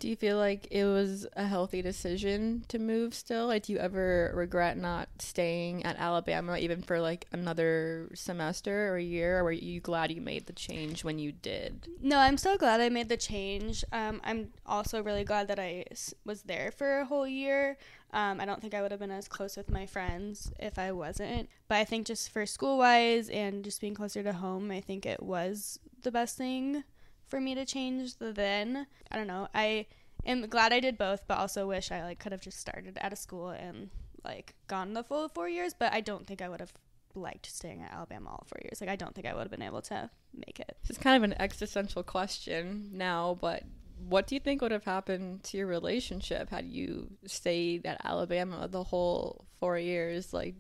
Do 0.01 0.09
you 0.09 0.17
feel 0.17 0.39
like 0.39 0.67
it 0.71 0.87
was 0.87 1.27
a 1.37 1.47
healthy 1.47 1.83
decision 1.83 2.65
to 2.69 2.79
move 2.79 3.13
still? 3.13 3.49
Like, 3.49 3.65
do 3.65 3.75
you 3.75 3.79
ever 3.79 4.33
regret 4.35 4.79
not 4.79 5.11
staying 5.19 5.85
at 5.85 5.99
Alabama 5.99 6.57
even 6.57 6.81
for 6.81 7.01
like 7.01 7.27
another 7.33 8.09
semester 8.15 8.89
or 8.89 8.97
a 8.97 9.03
year? 9.03 9.39
Or 9.39 9.45
were 9.45 9.53
you 9.53 9.79
glad 9.79 10.11
you 10.11 10.23
made 10.23 10.47
the 10.47 10.55
change 10.55 11.05
when 11.05 11.19
you 11.19 11.33
did? 11.33 11.87
No, 12.01 12.19
I'm 12.19 12.39
so 12.39 12.57
glad 12.57 12.81
I 12.81 12.89
made 12.89 13.11
the 13.11 13.19
change. 13.19 13.85
Um, 13.93 14.23
I'm 14.25 14.49
also 14.65 15.03
really 15.03 15.23
glad 15.23 15.49
that 15.49 15.59
I 15.59 15.85
was 16.25 16.43
there 16.43 16.73
for 16.73 17.01
a 17.01 17.05
whole 17.05 17.29
year. 17.29 17.77
Um, 18.15 18.41
I 18.41 18.47
don't 18.47 18.63
think 18.63 18.73
I 18.73 18.81
would 18.81 18.93
have 18.93 19.01
been 19.01 19.11
as 19.11 19.29
close 19.29 19.55
with 19.55 19.71
my 19.71 19.85
friends 19.85 20.51
if 20.59 20.79
I 20.79 20.93
wasn't. 20.93 21.51
But 21.69 21.77
I 21.77 21.85
think 21.85 22.07
just 22.07 22.31
for 22.31 22.47
school 22.47 22.79
wise 22.79 23.29
and 23.29 23.63
just 23.63 23.83
being 23.83 23.95
closer 23.95 24.23
to 24.23 24.33
home, 24.33 24.71
I 24.71 24.81
think 24.81 25.05
it 25.05 25.23
was 25.23 25.79
the 26.03 26.11
best 26.11 26.39
thing 26.39 26.85
for 27.31 27.41
me 27.41 27.55
to 27.55 27.65
change 27.65 28.17
the 28.17 28.33
then. 28.33 28.87
I 29.11 29.17
don't 29.17 29.27
know. 29.27 29.49
I 29.55 29.87
am 30.27 30.43
glad 30.43 30.73
I 30.73 30.81
did 30.81 30.99
both, 30.99 31.25
but 31.27 31.39
also 31.39 31.67
wish 31.67 31.91
I 31.91 32.03
like 32.03 32.19
could 32.19 32.33
have 32.33 32.41
just 32.41 32.59
started 32.59 32.99
at 33.01 33.13
a 33.13 33.17
school 33.17 33.51
and 33.51 33.91
like 34.25 34.55
gone 34.67 34.93
the 34.93 35.05
full 35.05 35.29
four 35.29 35.49
years. 35.49 35.75
But 35.79 35.93
I 35.93 36.01
don't 36.01 36.27
think 36.27 36.43
I 36.43 36.49
would 36.49 36.61
have 36.61 36.73
liked 37.15 37.47
staying 37.47 37.83
at 37.83 37.93
Alabama 37.93 38.31
all 38.31 38.45
four 38.47 38.61
years. 38.63 38.81
Like 38.81 38.91
I 38.91 38.97
don't 38.97 39.15
think 39.15 39.27
I 39.27 39.35
would 39.35 39.43
have 39.43 39.51
been 39.51 39.63
able 39.63 39.83
to 39.83 40.11
make 40.35 40.61
it. 40.61 40.77
This 40.83 40.97
is 40.97 40.99
kind 40.99 41.17
of 41.17 41.23
an 41.23 41.41
existential 41.41 42.03
question 42.03 42.91
now, 42.93 43.39
but 43.41 43.65
what 44.09 44.27
do 44.27 44.35
you 44.35 44.41
think 44.41 44.63
would 44.63 44.73
have 44.73 44.85
happened 44.85 45.43
to 45.45 45.59
your 45.59 45.67
relationship 45.67 46.51
had 46.51 46.67
you 46.67 47.11
stayed 47.27 47.85
at 47.87 48.01
Alabama 48.05 48.69
the 48.69 48.85
whole 48.85 49.47
four 49.59 49.79
years? 49.79 50.33
Like, 50.33 50.55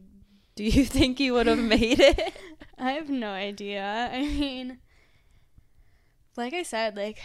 do 0.57 0.65
you 0.65 0.85
think 0.97 1.21
you 1.21 1.35
would 1.35 1.47
have 1.47 1.59
made 1.59 2.01
it? 2.01 2.35
I 2.79 2.93
have 2.93 3.09
no 3.09 3.31
idea. 3.31 4.11
I 4.13 4.21
mean, 4.21 4.79
like 6.41 6.55
I 6.55 6.63
said, 6.65 6.97
like 6.97 7.19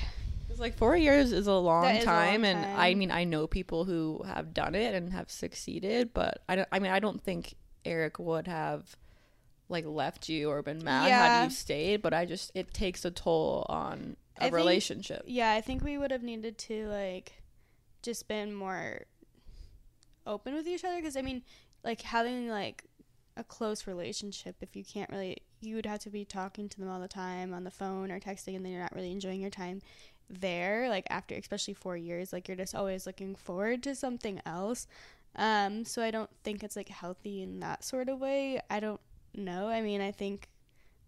It's 0.50 0.60
like 0.60 0.76
four 0.78 0.96
years 0.96 1.32
is 1.32 1.48
a 1.48 1.54
long 1.54 1.86
is 1.86 2.04
a 2.04 2.06
long 2.08 2.18
time, 2.18 2.46
and 2.46 2.64
I 2.80 2.94
mean 2.94 3.12
I 3.12 3.24
know 3.24 3.48
people 3.48 3.86
who 3.86 4.22
have 4.26 4.54
done 4.54 4.76
it 4.76 4.94
and 4.94 5.12
have 5.14 5.30
succeeded, 5.32 6.14
but 6.14 6.44
I 6.48 6.56
don't. 6.56 6.68
I 6.72 6.80
mean 6.80 6.92
I 6.92 7.00
don't 7.00 7.22
think 7.22 7.56
Eric 7.84 8.20
would 8.20 8.48
have 8.48 8.96
like 9.68 9.86
left 9.86 10.30
you 10.30 10.50
or 10.52 10.62
been 10.62 10.84
mad 10.84 11.08
Yeah. 11.08 11.40
had 11.40 11.44
you 11.46 11.50
stayed. 11.50 12.02
But 12.04 12.14
I 12.14 12.26
just 12.26 12.52
it 12.54 12.74
takes 12.74 13.04
a 13.06 13.12
toll 13.12 13.66
on 13.70 14.16
a 14.38 14.42
I 14.42 14.44
think- 14.46 14.56
relationship. 14.56 15.24
yeah, 15.26 15.52
I 15.52 15.62
think 15.62 15.84
we 15.84 15.98
would 15.98 16.12
have 16.12 16.24
needed 16.24 16.58
to 16.60 16.88
like 16.88 17.34
just 18.04 18.28
been 18.28 18.54
more 18.54 19.02
open 20.28 20.54
with 20.54 20.68
each 20.68 20.84
other 20.84 20.98
because 20.98 21.18
I 21.18 21.22
mean, 21.22 21.44
like 21.84 22.02
having 22.02 22.48
like 22.50 22.84
a 23.38 23.44
close 23.44 23.86
relationship 23.88 24.56
if 24.62 24.76
you 24.76 24.84
can't 24.84 25.10
really 25.10 25.38
you 25.66 25.76
would 25.76 25.86
have 25.86 26.00
to 26.00 26.10
be 26.10 26.26
talking 26.26 26.70
to 26.70 26.80
them 26.80 26.90
all 26.90 27.00
the 27.00 27.08
time 27.08 27.54
on 27.54 27.64
the 27.64 27.72
phone 27.72 28.12
or 28.12 28.20
texting 28.20 28.56
and 28.56 28.66
then 28.66 28.72
you're 28.72 28.82
not 28.82 28.96
really 28.96 29.12
enjoying 29.12 29.42
your 29.42 29.50
time 29.50 29.82
there 30.30 30.90
like 30.90 31.06
after 31.10 31.36
especially 31.36 31.74
4 31.74 31.96
years 31.98 32.34
like 32.34 32.48
you're 32.48 32.58
just 32.58 32.74
always 32.74 33.06
looking 33.06 33.36
forward 33.36 33.84
to 33.84 33.96
something 33.96 34.42
else. 34.46 34.88
Um 35.36 35.86
so 35.86 36.02
I 36.02 36.12
don't 36.12 36.30
think 36.44 36.64
it's 36.64 36.76
like 36.76 36.90
healthy 36.90 37.42
in 37.42 37.60
that 37.60 37.84
sort 37.84 38.10
of 38.10 38.20
way. 38.20 38.60
I 38.70 38.80
don't 38.80 39.02
know. 39.34 39.68
I 39.68 39.82
mean 39.82 40.02
I 40.02 40.12
think 40.12 40.50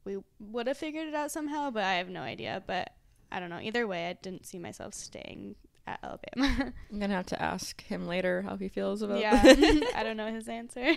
we 0.06 0.18
would 0.40 0.68
have 0.68 0.78
figured 0.78 1.08
it 1.08 1.16
out 1.16 1.32
somehow 1.32 1.72
but 1.72 1.84
I 1.84 1.96
have 1.96 2.10
no 2.10 2.22
idea. 2.22 2.64
But 2.66 2.94
I 3.32 3.40
don't 3.40 3.50
know. 3.50 3.60
Either 3.60 3.88
way 3.88 4.10
I 4.10 4.14
didn't 4.14 4.46
see 4.46 4.60
myself 4.60 4.94
staying 4.94 5.56
at 5.88 6.00
Alabama. 6.04 6.74
I'm 6.92 7.00
gonna 7.00 7.16
have 7.16 7.26
to 7.28 7.42
ask 7.42 7.82
him 7.84 8.08
later 8.08 8.42
how 8.44 8.56
he 8.58 8.68
feels 8.68 9.02
about. 9.02 9.20
yeah. 9.20 9.42
I 9.96 10.04
don't 10.04 10.18
know 10.18 10.32
his 10.32 10.48
answer 10.48 10.96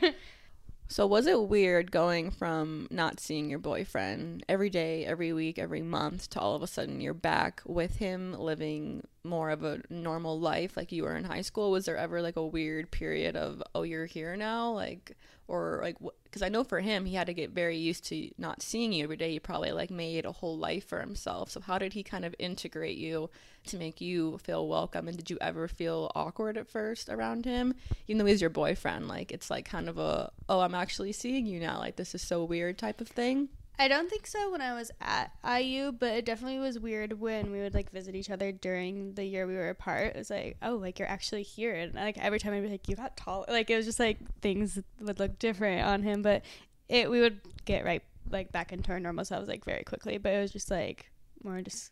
So 0.90 1.06
was 1.06 1.28
it 1.28 1.40
weird 1.48 1.92
going 1.92 2.32
from 2.32 2.88
not 2.90 3.20
seeing 3.20 3.48
your 3.48 3.60
boyfriend 3.60 4.44
every 4.48 4.70
day, 4.70 5.06
every 5.06 5.32
week, 5.32 5.56
every 5.56 5.82
month 5.82 6.28
to 6.30 6.40
all 6.40 6.56
of 6.56 6.64
a 6.64 6.66
sudden 6.66 7.00
you're 7.00 7.14
back 7.14 7.62
with 7.64 7.96
him 7.96 8.32
living 8.32 9.06
more 9.24 9.50
of 9.50 9.62
a 9.62 9.82
normal 9.90 10.40
life 10.40 10.76
like 10.76 10.92
you 10.92 11.02
were 11.02 11.16
in 11.16 11.24
high 11.24 11.42
school? 11.42 11.70
Was 11.70 11.84
there 11.84 11.96
ever 11.96 12.22
like 12.22 12.36
a 12.36 12.46
weird 12.46 12.90
period 12.90 13.36
of 13.36 13.62
oh 13.74 13.82
you're 13.82 14.06
here 14.06 14.36
now 14.36 14.72
like 14.72 15.16
or 15.48 15.80
like 15.82 15.96
because 16.24 16.42
I 16.42 16.48
know 16.48 16.62
for 16.64 16.80
him 16.80 17.04
he 17.04 17.14
had 17.14 17.26
to 17.26 17.34
get 17.34 17.50
very 17.50 17.76
used 17.76 18.04
to 18.06 18.30
not 18.38 18.62
seeing 18.62 18.92
you 18.92 19.04
every 19.04 19.16
day. 19.16 19.32
He 19.32 19.40
probably 19.40 19.72
like 19.72 19.90
made 19.90 20.24
a 20.24 20.32
whole 20.32 20.56
life 20.56 20.86
for 20.86 21.00
himself. 21.00 21.50
So 21.50 21.60
how 21.60 21.78
did 21.78 21.92
he 21.92 22.02
kind 22.02 22.24
of 22.24 22.34
integrate 22.38 22.96
you 22.96 23.30
to 23.66 23.76
make 23.76 24.00
you 24.00 24.38
feel 24.38 24.66
welcome? 24.68 25.08
And 25.08 25.16
did 25.16 25.28
you 25.28 25.38
ever 25.40 25.68
feel 25.68 26.10
awkward 26.14 26.56
at 26.56 26.68
first 26.68 27.08
around 27.08 27.44
him? 27.44 27.74
even 28.06 28.18
though 28.18 28.26
he's 28.26 28.40
your 28.40 28.50
boyfriend, 28.50 29.08
like 29.08 29.32
it's 29.32 29.50
like 29.50 29.64
kind 29.64 29.88
of 29.88 29.98
a 29.98 30.30
oh 30.48 30.60
I'm 30.60 30.74
actually 30.74 31.12
seeing 31.12 31.46
you 31.46 31.60
now, 31.60 31.78
like 31.78 31.96
this 31.96 32.14
is 32.14 32.22
so 32.22 32.44
weird 32.44 32.78
type 32.78 33.00
of 33.00 33.08
thing. 33.08 33.48
I 33.80 33.88
don't 33.88 34.10
think 34.10 34.26
so 34.26 34.50
when 34.50 34.60
I 34.60 34.74
was 34.74 34.90
at 35.00 35.32
IU, 35.42 35.90
but 35.90 36.12
it 36.12 36.26
definitely 36.26 36.58
was 36.58 36.78
weird 36.78 37.18
when 37.18 37.50
we 37.50 37.62
would 37.62 37.72
like 37.72 37.90
visit 37.90 38.14
each 38.14 38.28
other 38.28 38.52
during 38.52 39.14
the 39.14 39.24
year 39.24 39.46
we 39.46 39.54
were 39.54 39.70
apart. 39.70 40.08
It 40.08 40.18
was 40.18 40.28
like, 40.28 40.58
oh, 40.60 40.74
like 40.74 40.98
you're 40.98 41.08
actually 41.08 41.44
here, 41.44 41.74
and 41.74 41.94
like 41.94 42.18
every 42.18 42.38
time 42.38 42.52
I'd 42.52 42.62
be 42.62 42.68
like, 42.68 42.90
you 42.90 42.94
got 42.94 43.16
tall. 43.16 43.46
Like 43.48 43.70
it 43.70 43.76
was 43.76 43.86
just 43.86 43.98
like 43.98 44.18
things 44.42 44.78
would 45.00 45.18
look 45.18 45.38
different 45.38 45.86
on 45.86 46.02
him, 46.02 46.20
but 46.20 46.42
it 46.90 47.10
we 47.10 47.22
would 47.22 47.40
get 47.64 47.86
right 47.86 48.02
like 48.30 48.52
back 48.52 48.70
into 48.70 48.92
our 48.92 49.00
normal 49.00 49.24
selves 49.24 49.48
like 49.48 49.64
very 49.64 49.82
quickly. 49.82 50.18
But 50.18 50.34
it 50.34 50.40
was 50.42 50.52
just 50.52 50.70
like 50.70 51.10
more 51.42 51.62
just 51.62 51.90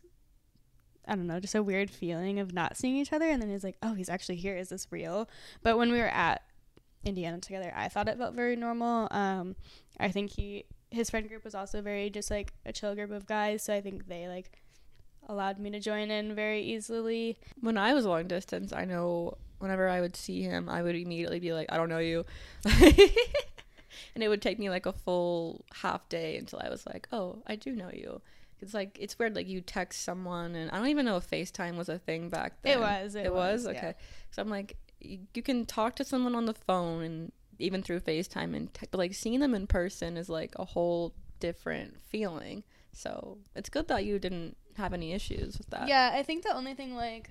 I 1.07 1.15
don't 1.15 1.25
know, 1.25 1.39
just 1.39 1.55
a 1.55 1.63
weird 1.63 1.89
feeling 1.89 2.37
of 2.37 2.53
not 2.53 2.77
seeing 2.77 2.97
each 2.97 3.13
other, 3.13 3.27
and 3.27 3.41
then 3.41 3.49
it's 3.49 3.63
like, 3.63 3.77
oh, 3.81 3.95
he's 3.95 4.09
actually 4.09 4.35
here. 4.35 4.55
Is 4.55 4.69
this 4.69 4.85
real? 4.91 5.27
But 5.63 5.79
when 5.79 5.91
we 5.91 5.97
were 5.97 6.05
at 6.05 6.43
Indiana 7.03 7.39
together, 7.39 7.73
I 7.75 7.89
thought 7.89 8.07
it 8.07 8.19
felt 8.19 8.35
very 8.35 8.55
normal. 8.55 9.07
Um, 9.09 9.55
I 9.99 10.09
think 10.09 10.29
he 10.29 10.65
his 10.91 11.09
friend 11.09 11.27
group 11.27 11.43
was 11.43 11.55
also 11.55 11.81
very 11.81 12.09
just 12.09 12.31
like 12.31 12.53
a 12.65 12.71
chill 12.71 12.95
group 12.95 13.11
of 13.11 13.25
guys, 13.25 13.63
so 13.63 13.73
I 13.73 13.81
think 13.81 14.07
they 14.07 14.27
like 14.27 14.51
allowed 15.27 15.59
me 15.59 15.69
to 15.71 15.79
join 15.79 16.09
in 16.11 16.35
very 16.35 16.61
easily. 16.61 17.37
When 17.61 17.77
I 17.77 17.93
was 17.93 18.05
long 18.05 18.27
distance, 18.27 18.73
I 18.73 18.85
know 18.85 19.37
whenever 19.59 19.87
I 19.87 20.01
would 20.01 20.15
see 20.15 20.41
him, 20.41 20.67
I 20.69 20.81
would 20.81 20.95
immediately 20.95 21.39
be 21.39 21.53
like, 21.53 21.71
I 21.71 21.77
don't 21.77 21.89
know 21.89 21.99
you. 21.99 22.25
and 22.65 24.23
it 24.23 24.27
would 24.27 24.41
take 24.41 24.57
me 24.57 24.69
like 24.69 24.85
a 24.85 24.93
full 24.93 25.65
half 25.73 26.09
day 26.09 26.37
until 26.37 26.59
I 26.63 26.69
was 26.69 26.85
like, 26.85 27.07
oh, 27.11 27.43
I 27.45 27.55
do 27.55 27.75
know 27.75 27.91
you. 27.93 28.21
It's 28.61 28.73
like 28.73 28.97
it's 28.99 29.17
weird. 29.17 29.35
Like 29.35 29.47
you 29.47 29.61
text 29.61 30.03
someone, 30.03 30.53
and 30.55 30.69
I 30.71 30.77
don't 30.77 30.87
even 30.87 31.05
know 31.05 31.15
if 31.15 31.29
FaceTime 31.29 31.77
was 31.77 31.87
a 31.87 31.97
thing 31.97 32.27
back 32.27 32.61
then. 32.61 32.77
It 32.77 32.81
was, 32.81 33.15
it 33.15 33.33
was, 33.33 33.63
yeah. 33.63 33.71
okay. 33.71 33.93
So 34.31 34.41
I'm 34.41 34.49
like, 34.49 34.75
you, 34.99 35.19
you 35.33 35.41
can 35.41 35.65
talk 35.65 35.95
to 35.95 36.03
someone 36.03 36.35
on 36.35 36.45
the 36.45 36.53
phone 36.53 37.03
and 37.03 37.31
even 37.59 37.83
through 37.83 37.99
FaceTime, 37.99 38.55
and 38.55 38.69
like 38.93 39.13
seeing 39.13 39.39
them 39.39 39.53
in 39.53 39.67
person 39.67 40.17
is 40.17 40.29
like 40.29 40.53
a 40.57 40.65
whole 40.65 41.13
different 41.39 41.99
feeling. 42.01 42.63
So 42.91 43.37
it's 43.55 43.69
good 43.69 43.87
that 43.89 44.05
you 44.05 44.19
didn't 44.19 44.57
have 44.77 44.93
any 44.93 45.13
issues 45.13 45.57
with 45.57 45.69
that. 45.69 45.87
Yeah, 45.87 46.11
I 46.13 46.23
think 46.23 46.43
the 46.43 46.55
only 46.55 46.73
thing 46.73 46.95
like 46.95 47.29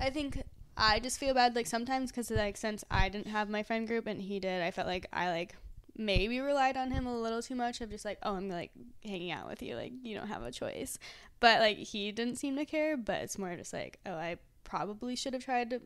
I 0.00 0.10
think 0.10 0.42
I 0.76 1.00
just 1.00 1.18
feel 1.18 1.34
bad 1.34 1.54
like 1.54 1.66
sometimes 1.66 2.10
because 2.10 2.30
like 2.30 2.56
since 2.56 2.84
I 2.90 3.08
didn't 3.08 3.28
have 3.28 3.48
my 3.48 3.62
friend 3.62 3.86
group 3.86 4.06
and 4.06 4.20
he 4.20 4.40
did, 4.40 4.62
I 4.62 4.70
felt 4.70 4.86
like 4.86 5.06
I 5.12 5.30
like 5.30 5.54
maybe 5.96 6.40
relied 6.40 6.76
on 6.76 6.90
him 6.90 7.06
a 7.06 7.16
little 7.16 7.42
too 7.42 7.54
much 7.54 7.82
of 7.82 7.90
just 7.90 8.04
like 8.04 8.18
oh 8.22 8.34
I'm 8.34 8.48
like 8.48 8.70
hanging 9.04 9.30
out 9.30 9.46
with 9.48 9.62
you 9.62 9.76
like 9.76 9.92
you 10.02 10.16
don't 10.16 10.28
have 10.28 10.42
a 10.42 10.50
choice, 10.50 10.98
but 11.40 11.60
like 11.60 11.76
he 11.76 12.12
didn't 12.12 12.36
seem 12.36 12.56
to 12.56 12.64
care. 12.64 12.96
But 12.96 13.22
it's 13.22 13.38
more 13.38 13.54
just 13.56 13.72
like 13.72 13.98
oh 14.06 14.14
I 14.14 14.36
probably 14.64 15.16
should 15.16 15.34
have 15.34 15.44
tried 15.44 15.70
to 15.70 15.80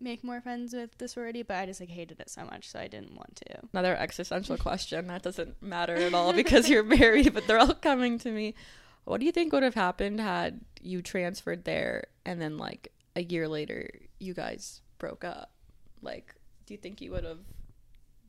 make 0.00 0.24
more 0.24 0.40
friends 0.40 0.72
with 0.72 0.96
the 0.98 1.08
sorority, 1.08 1.42
but 1.42 1.56
I 1.56 1.66
just 1.66 1.80
like 1.80 1.90
hated 1.90 2.20
it 2.20 2.30
so 2.30 2.44
much, 2.44 2.68
so 2.68 2.78
I 2.78 2.88
didn't 2.88 3.14
want 3.14 3.36
to. 3.46 3.60
Another 3.72 3.96
existential 3.96 4.56
question 4.58 5.06
that 5.08 5.22
doesn't 5.22 5.62
matter 5.62 5.94
at 5.94 6.14
all 6.14 6.32
because 6.34 6.68
you're 6.68 6.82
married, 6.82 7.32
but 7.34 7.46
they're 7.46 7.58
all 7.58 7.74
coming 7.74 8.18
to 8.20 8.30
me. 8.30 8.54
What 9.04 9.20
do 9.20 9.26
you 9.26 9.32
think 9.32 9.52
would 9.52 9.62
have 9.62 9.74
happened 9.74 10.20
had 10.20 10.60
you 10.80 11.02
transferred 11.02 11.64
there 11.64 12.04
and 12.24 12.40
then 12.40 12.58
like 12.58 12.92
a 13.16 13.22
year 13.22 13.48
later 13.48 13.88
you 14.18 14.34
guys 14.34 14.82
broke 14.98 15.24
up? 15.24 15.50
Like, 16.02 16.34
do 16.66 16.74
you 16.74 16.78
think 16.78 17.00
you 17.00 17.10
would 17.12 17.24
have 17.24 17.40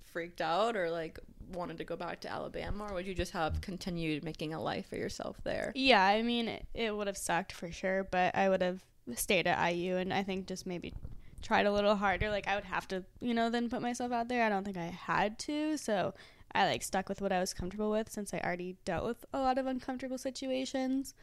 freaked 0.05 0.41
out 0.41 0.75
or 0.75 0.89
like 0.89 1.19
wanted 1.53 1.77
to 1.77 1.83
go 1.83 1.95
back 1.95 2.21
to 2.21 2.31
Alabama 2.31 2.87
or 2.89 2.95
would 2.95 3.05
you 3.05 3.13
just 3.13 3.31
have 3.31 3.61
continued 3.61 4.23
making 4.23 4.53
a 4.53 4.61
life 4.61 4.87
for 4.89 4.95
yourself 4.95 5.37
there? 5.43 5.71
Yeah, 5.75 6.03
I 6.03 6.21
mean, 6.21 6.47
it, 6.47 6.65
it 6.73 6.95
would 6.95 7.07
have 7.07 7.17
sucked 7.17 7.51
for 7.51 7.71
sure, 7.71 8.07
but 8.09 8.35
I 8.35 8.49
would 8.49 8.61
have 8.61 8.81
stayed 9.15 9.47
at 9.47 9.73
IU 9.73 9.97
and 9.97 10.13
I 10.13 10.23
think 10.23 10.47
just 10.47 10.65
maybe 10.65 10.93
tried 11.41 11.65
a 11.65 11.71
little 11.71 11.95
harder. 11.95 12.29
Like, 12.29 12.47
I 12.47 12.55
would 12.55 12.65
have 12.65 12.87
to, 12.89 13.03
you 13.19 13.33
know, 13.33 13.49
then 13.49 13.69
put 13.69 13.81
myself 13.81 14.11
out 14.11 14.27
there. 14.27 14.43
I 14.43 14.49
don't 14.49 14.63
think 14.63 14.77
I 14.77 14.85
had 14.85 15.39
to. 15.39 15.77
So 15.77 16.13
I 16.53 16.65
like 16.65 16.83
stuck 16.83 17.09
with 17.09 17.21
what 17.21 17.31
I 17.31 17.39
was 17.39 17.53
comfortable 17.53 17.91
with 17.91 18.11
since 18.11 18.33
I 18.33 18.39
already 18.39 18.75
dealt 18.85 19.05
with 19.05 19.25
a 19.33 19.39
lot 19.39 19.57
of 19.57 19.65
uncomfortable 19.65 20.17
situations. 20.17 21.13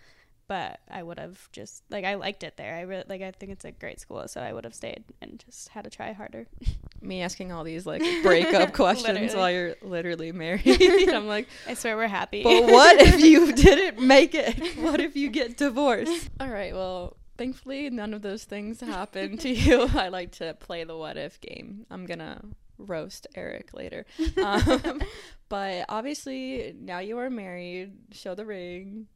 But 0.47 0.81
I 0.91 1.03
would 1.03 1.19
have 1.19 1.53
just 1.53 1.83
like 1.91 2.07
I 2.07 2.15
liked 2.15 2.43
it 2.43 2.57
there. 2.57 2.75
I 2.75 2.81
really 2.81 3.05
like 3.07 3.21
I 3.21 3.31
think 3.33 3.53
it's 3.53 3.67
a 3.67 3.71
great 3.71 4.01
school, 4.01 4.27
so 4.29 4.41
I 4.41 4.55
would 4.55 4.65
have 4.65 4.75
stayed 4.75 5.05
and 5.21 5.39
just 5.45 5.69
had 5.69 5.85
to 5.85 5.91
try 5.91 6.13
harder. 6.13 6.47
Me 7.03 7.21
asking 7.21 7.53
all 7.53 7.65
these 7.65 7.85
like 7.85 8.03
breakup 8.23 8.73
questions 8.73 9.35
while 9.35 9.51
you're 9.51 9.75
literally 9.83 10.33
married. 10.33 10.65
I'm 11.13 11.27
like, 11.27 11.49
I 11.67 11.75
swear 11.75 11.99
we're 11.99 12.09
happy. 12.09 12.43
But 12.43 12.65
what 12.65 12.99
if 12.99 13.21
you 13.21 13.53
didn't 13.53 14.01
make 14.01 14.35
it? 14.35 14.79
What 14.79 15.01
if 15.01 15.17
you 15.17 15.29
get 15.29 15.59
divorced? 15.59 16.31
All 16.41 16.49
right, 16.49 16.73
well, 16.73 17.18
thankfully 17.39 17.89
none 17.89 18.13
of 18.13 18.21
those 18.21 18.45
things 18.45 18.81
happened 18.83 19.41
to 19.41 19.49
you. 19.49 19.83
I 19.95 20.09
like 20.09 20.33
to 20.33 20.55
play 20.55 20.85
the 20.85 20.97
what 20.97 21.17
if 21.17 21.41
game. 21.41 21.87
I'm 21.91 22.05
gonna 22.05 22.43
roast 22.77 23.27
Eric 23.35 23.73
later. 23.73 24.05
Um, 24.43 25.01
but 25.49 25.87
obviously 25.89 26.75
now 26.79 26.99
you 26.99 27.19
are 27.19 27.31
married. 27.31 27.93
Show 28.13 28.35
the 28.35 28.45
ring. 28.45 29.07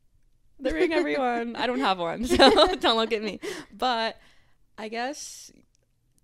The 0.58 0.72
ring, 0.72 0.92
everyone. 0.92 1.56
I 1.56 1.66
don't 1.66 1.80
have 1.80 1.98
one, 1.98 2.24
so 2.24 2.36
don't 2.76 2.96
look 2.96 3.12
at 3.12 3.22
me. 3.22 3.40
But 3.72 4.16
I 4.78 4.88
guess 4.88 5.50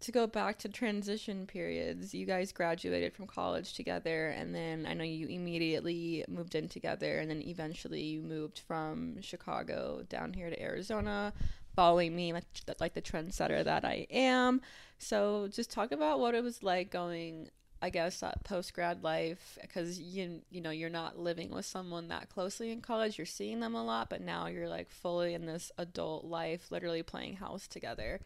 to 0.01 0.12
go 0.12 0.28
back 0.28 0.59
to 0.59 0.68
transition 0.68 1.46
periods, 1.46 2.14
you 2.14 2.24
guys 2.24 2.53
graduated 2.53 3.14
from 3.14 3.26
college 3.26 3.74
together, 3.74 4.28
and 4.28 4.55
then 4.55 4.86
I 4.88 4.94
know 4.94 5.03
you 5.03 5.26
immediately 5.26 6.24
moved 6.28 6.55
in 6.55 6.68
together, 6.68 7.18
and 7.18 7.28
then 7.28 7.42
eventually 7.42 8.03
you 8.03 8.22
moved 8.22 8.61
from 8.61 9.20
Chicago 9.20 10.03
down 10.09 10.34
here 10.34 10.51
to 10.51 10.62
Arizona, 10.62 11.32
following 11.79 12.16
me 12.16 12.33
like, 12.33 12.45
like 12.81 12.95
the 12.95 13.01
trendsetter 13.01 13.62
that 13.62 13.85
I 13.85 14.09
am. 14.11 14.61
So 14.99 15.47
just 15.49 15.70
talk 15.70 15.93
about 15.93 16.18
what 16.18 16.35
it 16.35 16.43
was 16.43 16.61
like 16.61 16.91
going 16.91 17.51
I 17.81 17.91
guess 17.91 18.18
that 18.18 18.43
post 18.43 18.74
grad 18.74 19.05
life 19.05 19.57
because 19.62 20.01
you 20.01 20.41
you 20.51 20.61
know 20.61 20.70
you're 20.70 20.91
not 20.91 21.20
living 21.20 21.51
with 21.51 21.64
someone 21.64 22.09
that 22.09 22.31
closely 22.31 22.72
in 22.72 22.81
college. 22.81 23.16
You're 23.16 23.26
seeing 23.26 23.61
them 23.61 23.76
a 23.76 23.85
lot 23.85 24.11
but 24.11 24.20
now 24.20 24.49
you're 24.49 24.68
like 24.68 24.91
fully 24.91 25.35
in 25.35 25.47
this 25.47 25.70
adult 25.79 26.24
life 26.24 26.72
literally 26.72 27.05
playing 27.05 27.37
house 27.37 27.68
together. 27.68 28.18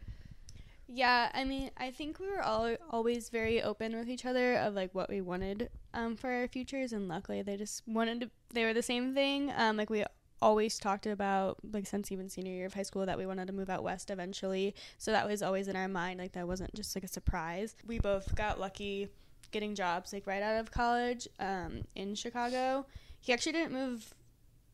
Yeah 0.87 1.29
I 1.31 1.43
mean 1.43 1.69
I 1.77 1.91
think 1.91 2.19
we 2.19 2.25
were 2.31 2.41
all 2.41 2.75
always 2.89 3.29
very 3.29 3.61
open 3.61 3.95
with 3.95 4.09
each 4.09 4.25
other 4.25 4.55
of 4.55 4.73
like 4.73 4.95
what 4.95 5.11
we 5.11 5.21
wanted 5.21 5.69
um, 5.93 6.15
for 6.15 6.31
our 6.31 6.47
futures 6.47 6.91
and 6.91 7.07
luckily 7.07 7.43
they 7.43 7.57
just 7.57 7.83
wanted 7.85 8.21
to 8.21 8.31
they 8.51 8.65
were 8.65 8.73
the 8.73 8.81
same 8.81 9.13
thing. 9.13 9.53
Um, 9.55 9.77
like 9.77 9.91
we 9.91 10.03
always 10.43 10.77
talked 10.77 11.05
about 11.05 11.57
like 11.71 11.87
since 11.87 12.11
even 12.11 12.27
senior 12.29 12.51
year 12.51 12.65
of 12.65 12.73
high 12.73 12.83
school 12.83 13.05
that 13.05 13.17
we 13.17 13.25
wanted 13.25 13.47
to 13.47 13.53
move 13.53 13.69
out 13.69 13.81
west 13.81 14.11
eventually. 14.11 14.75
So 14.97 15.11
that 15.11 15.27
was 15.27 15.41
always 15.41 15.69
in 15.69 15.75
our 15.77 15.87
mind 15.87 16.19
like 16.19 16.33
that 16.33 16.47
wasn't 16.47 16.73
just 16.75 16.95
like 16.95 17.05
a 17.05 17.07
surprise. 17.07 17.75
We 17.87 17.99
both 17.99 18.35
got 18.35 18.59
lucky 18.59 19.07
getting 19.51 19.73
jobs 19.73 20.11
like 20.11 20.27
right 20.27 20.43
out 20.43 20.59
of 20.59 20.71
college 20.71 21.27
um, 21.39 21.83
in 21.95 22.13
chicago. 22.15 22.85
He 23.21 23.31
actually 23.31 23.53
didn't 23.53 23.71
move 23.71 24.13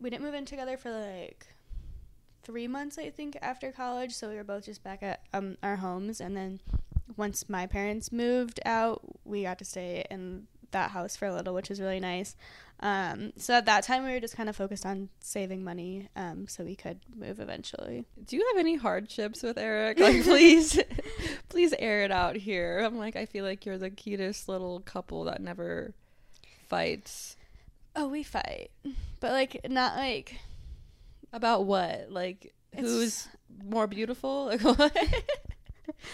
we 0.02 0.10
didn't 0.10 0.24
move 0.24 0.34
in 0.34 0.46
together 0.46 0.76
for 0.76 0.92
like 0.92 1.46
three 2.42 2.68
months 2.68 2.98
i 2.98 3.12
think 3.12 3.38
after 3.42 3.72
college. 3.72 4.12
So 4.14 4.28
we 4.28 4.36
were 4.36 4.44
both 4.44 4.66
just 4.66 4.84
back 4.84 5.04
at 5.04 5.22
um, 5.34 5.58
our 5.62 5.76
homes. 5.76 6.20
And 6.20 6.36
then 6.36 6.62
once 7.16 7.48
my 7.48 7.68
parents 7.68 8.12
moved 8.12 8.60
out 8.66 9.02
we 9.24 9.44
got 9.44 9.60
to 9.60 9.66
stay 9.66 10.04
in 10.10 10.48
that 10.72 10.92
house 10.92 11.16
for 11.16 11.28
a 11.28 11.34
little 11.34 11.54
which 11.54 11.72
is 11.72 11.80
really 11.80 12.00
nice 12.00 12.36
um, 12.82 13.34
so 13.36 13.56
at 13.56 13.66
that 13.66 13.84
time, 13.84 14.06
we 14.06 14.12
were 14.12 14.20
just 14.20 14.38
kind 14.38 14.48
of 14.48 14.56
focused 14.56 14.86
on 14.86 15.10
saving 15.20 15.64
money 15.64 16.08
um, 16.16 16.48
so 16.48 16.64
we 16.64 16.76
could 16.76 17.00
move 17.14 17.40
eventually. 17.40 18.06
Do 18.26 18.38
you 18.38 18.48
have 18.54 18.60
any 18.60 18.76
hardships 18.76 19.44
with 19.44 19.58
Eric? 19.58 20.00
Like, 20.10 20.24
please, 20.24 20.80
please 21.50 21.74
air 21.78 22.04
it 22.04 22.12
out 22.12 22.36
here. 22.36 22.80
I'm 22.80 22.98
like, 22.98 23.16
I 23.16 23.26
feel 23.26 23.44
like 23.44 23.66
you're 23.66 23.78
the 23.78 23.90
cutest 23.90 24.48
little 24.48 24.80
couple 24.80 25.26
that 25.26 25.42
never 25.42 25.94
fights. 26.68 27.36
Oh, 27.96 28.08
we 28.08 28.24
fight, 28.24 28.72
but 29.20 29.34
like 29.34 29.60
not 29.70 29.98
like 29.98 30.40
about 31.34 31.66
what? 31.66 32.08
Like 32.10 32.54
who's 32.76 33.28
more 33.66 33.88
beautiful? 33.88 34.46
Like 34.50 34.62
what? 34.62 34.96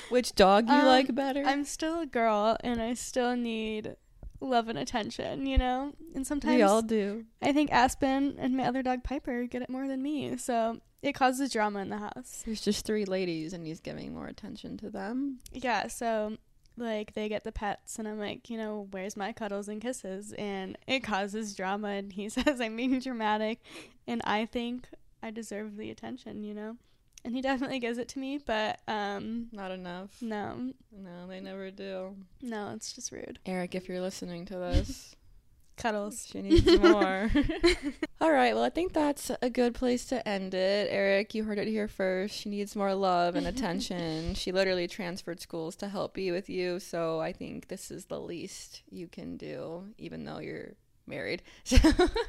Which 0.10 0.34
dog 0.34 0.68
you 0.68 0.74
um, 0.74 0.86
like 0.86 1.14
better? 1.14 1.44
I'm 1.46 1.64
still 1.64 2.00
a 2.02 2.06
girl, 2.06 2.58
and 2.62 2.82
I 2.82 2.96
still 2.96 3.36
need 3.36 3.96
love 4.40 4.68
and 4.68 4.78
attention, 4.78 5.46
you 5.46 5.58
know? 5.58 5.94
And 6.14 6.26
sometimes 6.26 6.56
we 6.56 6.62
all 6.62 6.82
do. 6.82 7.26
I 7.42 7.52
think 7.54 7.72
Aspen 7.72 8.36
and 8.38 8.56
my 8.56 8.66
other 8.66 8.82
dog 8.82 9.04
Piper 9.04 9.46
get 9.46 9.62
it 9.62 9.70
more 9.70 9.88
than 9.88 10.02
me. 10.02 10.38
So 10.38 10.80
it 11.02 11.14
causes 11.14 11.52
drama 11.52 11.80
in 11.80 11.90
the 11.90 11.98
house. 11.98 12.44
There's 12.46 12.62
just 12.62 12.86
three 12.86 13.06
ladies 13.06 13.54
and 13.54 13.66
he's 13.66 13.80
giving 13.80 14.14
more 14.14 14.28
attention 14.28 14.78
to 14.78 14.90
them. 14.90 15.40
Yeah, 15.52 15.88
so 15.88 16.38
like 16.78 17.14
they 17.14 17.30
get 17.30 17.44
the 17.44 17.52
pets 17.52 18.00
and 18.00 18.08
I'm 18.08 18.20
like, 18.20 18.50
you 18.50 18.58
know, 18.58 18.88
where's 18.92 19.16
my 19.16 19.32
cuddles 19.32 19.68
and 19.68 19.82
kisses? 19.82 20.34
And 20.34 20.78
it 20.88 21.02
causes 21.02 21.56
drama 21.56 21.90
and 21.90 22.12
he 22.12 22.30
says 22.30 22.60
I'm 22.60 22.76
being 22.76 23.00
dramatic 23.00 23.62
and 24.08 24.22
I 24.24 24.46
think 24.46 24.88
I 25.22 25.32
deserve 25.32 25.78
the 25.78 25.90
attention, 25.92 26.44
you 26.44 26.54
know? 26.54 26.78
And 27.26 27.36
he 27.36 27.42
definitely 27.42 27.80
gives 27.80 27.98
it 27.98 28.08
to 28.10 28.20
me, 28.20 28.38
but 28.38 28.80
um, 28.88 29.48
not 29.52 29.72
enough. 29.72 30.22
No, 30.22 30.72
no, 30.92 31.28
they 31.28 31.40
never 31.40 31.72
do. 31.72 32.16
No, 32.42 32.72
it's 32.76 32.94
just 32.94 33.12
rude. 33.12 33.40
Eric, 33.46 33.74
if 33.74 33.90
you're 33.90 34.00
listening 34.00 34.46
to 34.46 34.54
this, 34.54 35.16
cuddles. 35.76 36.28
She 36.32 36.42
needs 36.44 36.66
more. 36.80 37.32
All 38.22 38.32
right. 38.32 38.54
Well, 38.54 38.64
I 38.64 38.70
think 38.70 38.94
that's 38.94 39.32
a 39.42 39.50
good 39.50 39.74
place 39.74 40.06
to 40.06 40.26
end 40.28 40.54
it. 40.54 40.88
Eric, 40.92 41.34
you 41.34 41.44
heard 41.44 41.58
it 41.58 41.68
here 41.68 41.88
first. 41.88 42.36
She 42.36 42.50
needs 42.50 42.76
more 42.76 42.94
love 42.94 43.36
and 43.36 43.48
attention. 43.48 44.36
she 44.36 44.52
literally 44.52 44.88
transferred 44.88 45.42
schools 45.42 45.76
to 45.78 45.90
help 45.90 46.14
be 46.14 46.32
with 46.32 46.48
you. 46.48 46.80
So 46.80 47.20
I 47.20 47.34
think 47.34 47.68
this 47.68 47.90
is 47.90 48.06
the 48.06 48.20
least 48.20 48.84
you 48.90 49.08
can 49.08 49.36
do, 49.36 49.86
even 49.98 50.26
though 50.26 50.40
you're 50.40 50.74
married. 51.08 51.42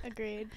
Agreed. 0.05 0.49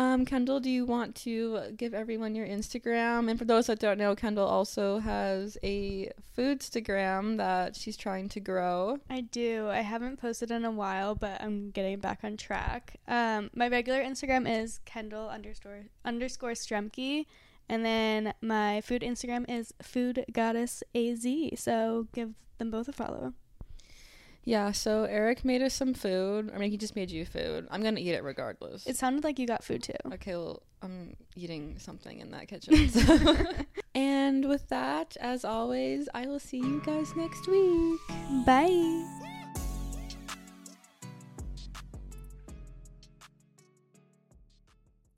Um, 0.00 0.24
Kendall, 0.24 0.60
do 0.60 0.70
you 0.70 0.86
want 0.86 1.14
to 1.16 1.74
give 1.76 1.92
everyone 1.92 2.34
your 2.34 2.46
Instagram? 2.46 3.28
And 3.28 3.38
for 3.38 3.44
those 3.44 3.66
that 3.66 3.80
don't 3.80 3.98
know, 3.98 4.14
Kendall 4.14 4.46
also 4.46 4.98
has 4.98 5.58
a 5.62 6.10
foodstagram 6.34 7.36
that 7.36 7.76
she's 7.76 7.98
trying 7.98 8.30
to 8.30 8.40
grow. 8.40 8.98
I 9.10 9.20
do. 9.20 9.68
I 9.68 9.82
haven't 9.82 10.18
posted 10.18 10.50
in 10.50 10.64
a 10.64 10.70
while, 10.70 11.14
but 11.14 11.42
I'm 11.42 11.70
getting 11.70 11.98
back 11.98 12.20
on 12.24 12.38
track. 12.38 12.96
Um, 13.06 13.50
my 13.54 13.68
regular 13.68 14.02
Instagram 14.02 14.50
is 14.50 14.80
Kendall 14.86 15.28
underscore 15.28 15.82
underscore 16.02 16.52
Stremke. 16.52 17.26
And 17.68 17.84
then 17.84 18.32
my 18.40 18.80
food 18.80 19.02
Instagram 19.02 19.44
is 19.50 19.74
Food 19.82 20.24
Goddess 20.32 20.82
AZ. 20.94 21.26
So 21.56 22.08
give 22.14 22.32
them 22.56 22.70
both 22.70 22.88
a 22.88 22.92
follow. 22.92 23.34
Yeah, 24.44 24.72
so 24.72 25.04
Eric 25.04 25.44
made 25.44 25.62
us 25.62 25.74
some 25.74 25.94
food. 25.94 26.50
I 26.54 26.58
mean, 26.58 26.70
he 26.70 26.76
just 26.76 26.96
made 26.96 27.10
you 27.10 27.24
food. 27.24 27.68
I'm 27.70 27.82
gonna 27.82 28.00
eat 28.00 28.12
it 28.12 28.24
regardless. 28.24 28.86
It 28.86 28.96
sounded 28.96 29.24
like 29.24 29.38
you 29.38 29.46
got 29.46 29.62
food 29.62 29.82
too. 29.82 29.92
Okay, 30.14 30.34
well, 30.34 30.62
I'm 30.82 31.14
eating 31.36 31.76
something 31.78 32.20
in 32.20 32.30
that 32.30 32.48
kitchen. 32.48 32.88
So. 32.88 33.36
and 33.94 34.48
with 34.48 34.68
that, 34.68 35.16
as 35.20 35.44
always, 35.44 36.08
I 36.14 36.26
will 36.26 36.40
see 36.40 36.58
you 36.58 36.82
guys 36.84 37.14
next 37.16 37.46
week. 37.46 38.00
Bye. 38.46 39.19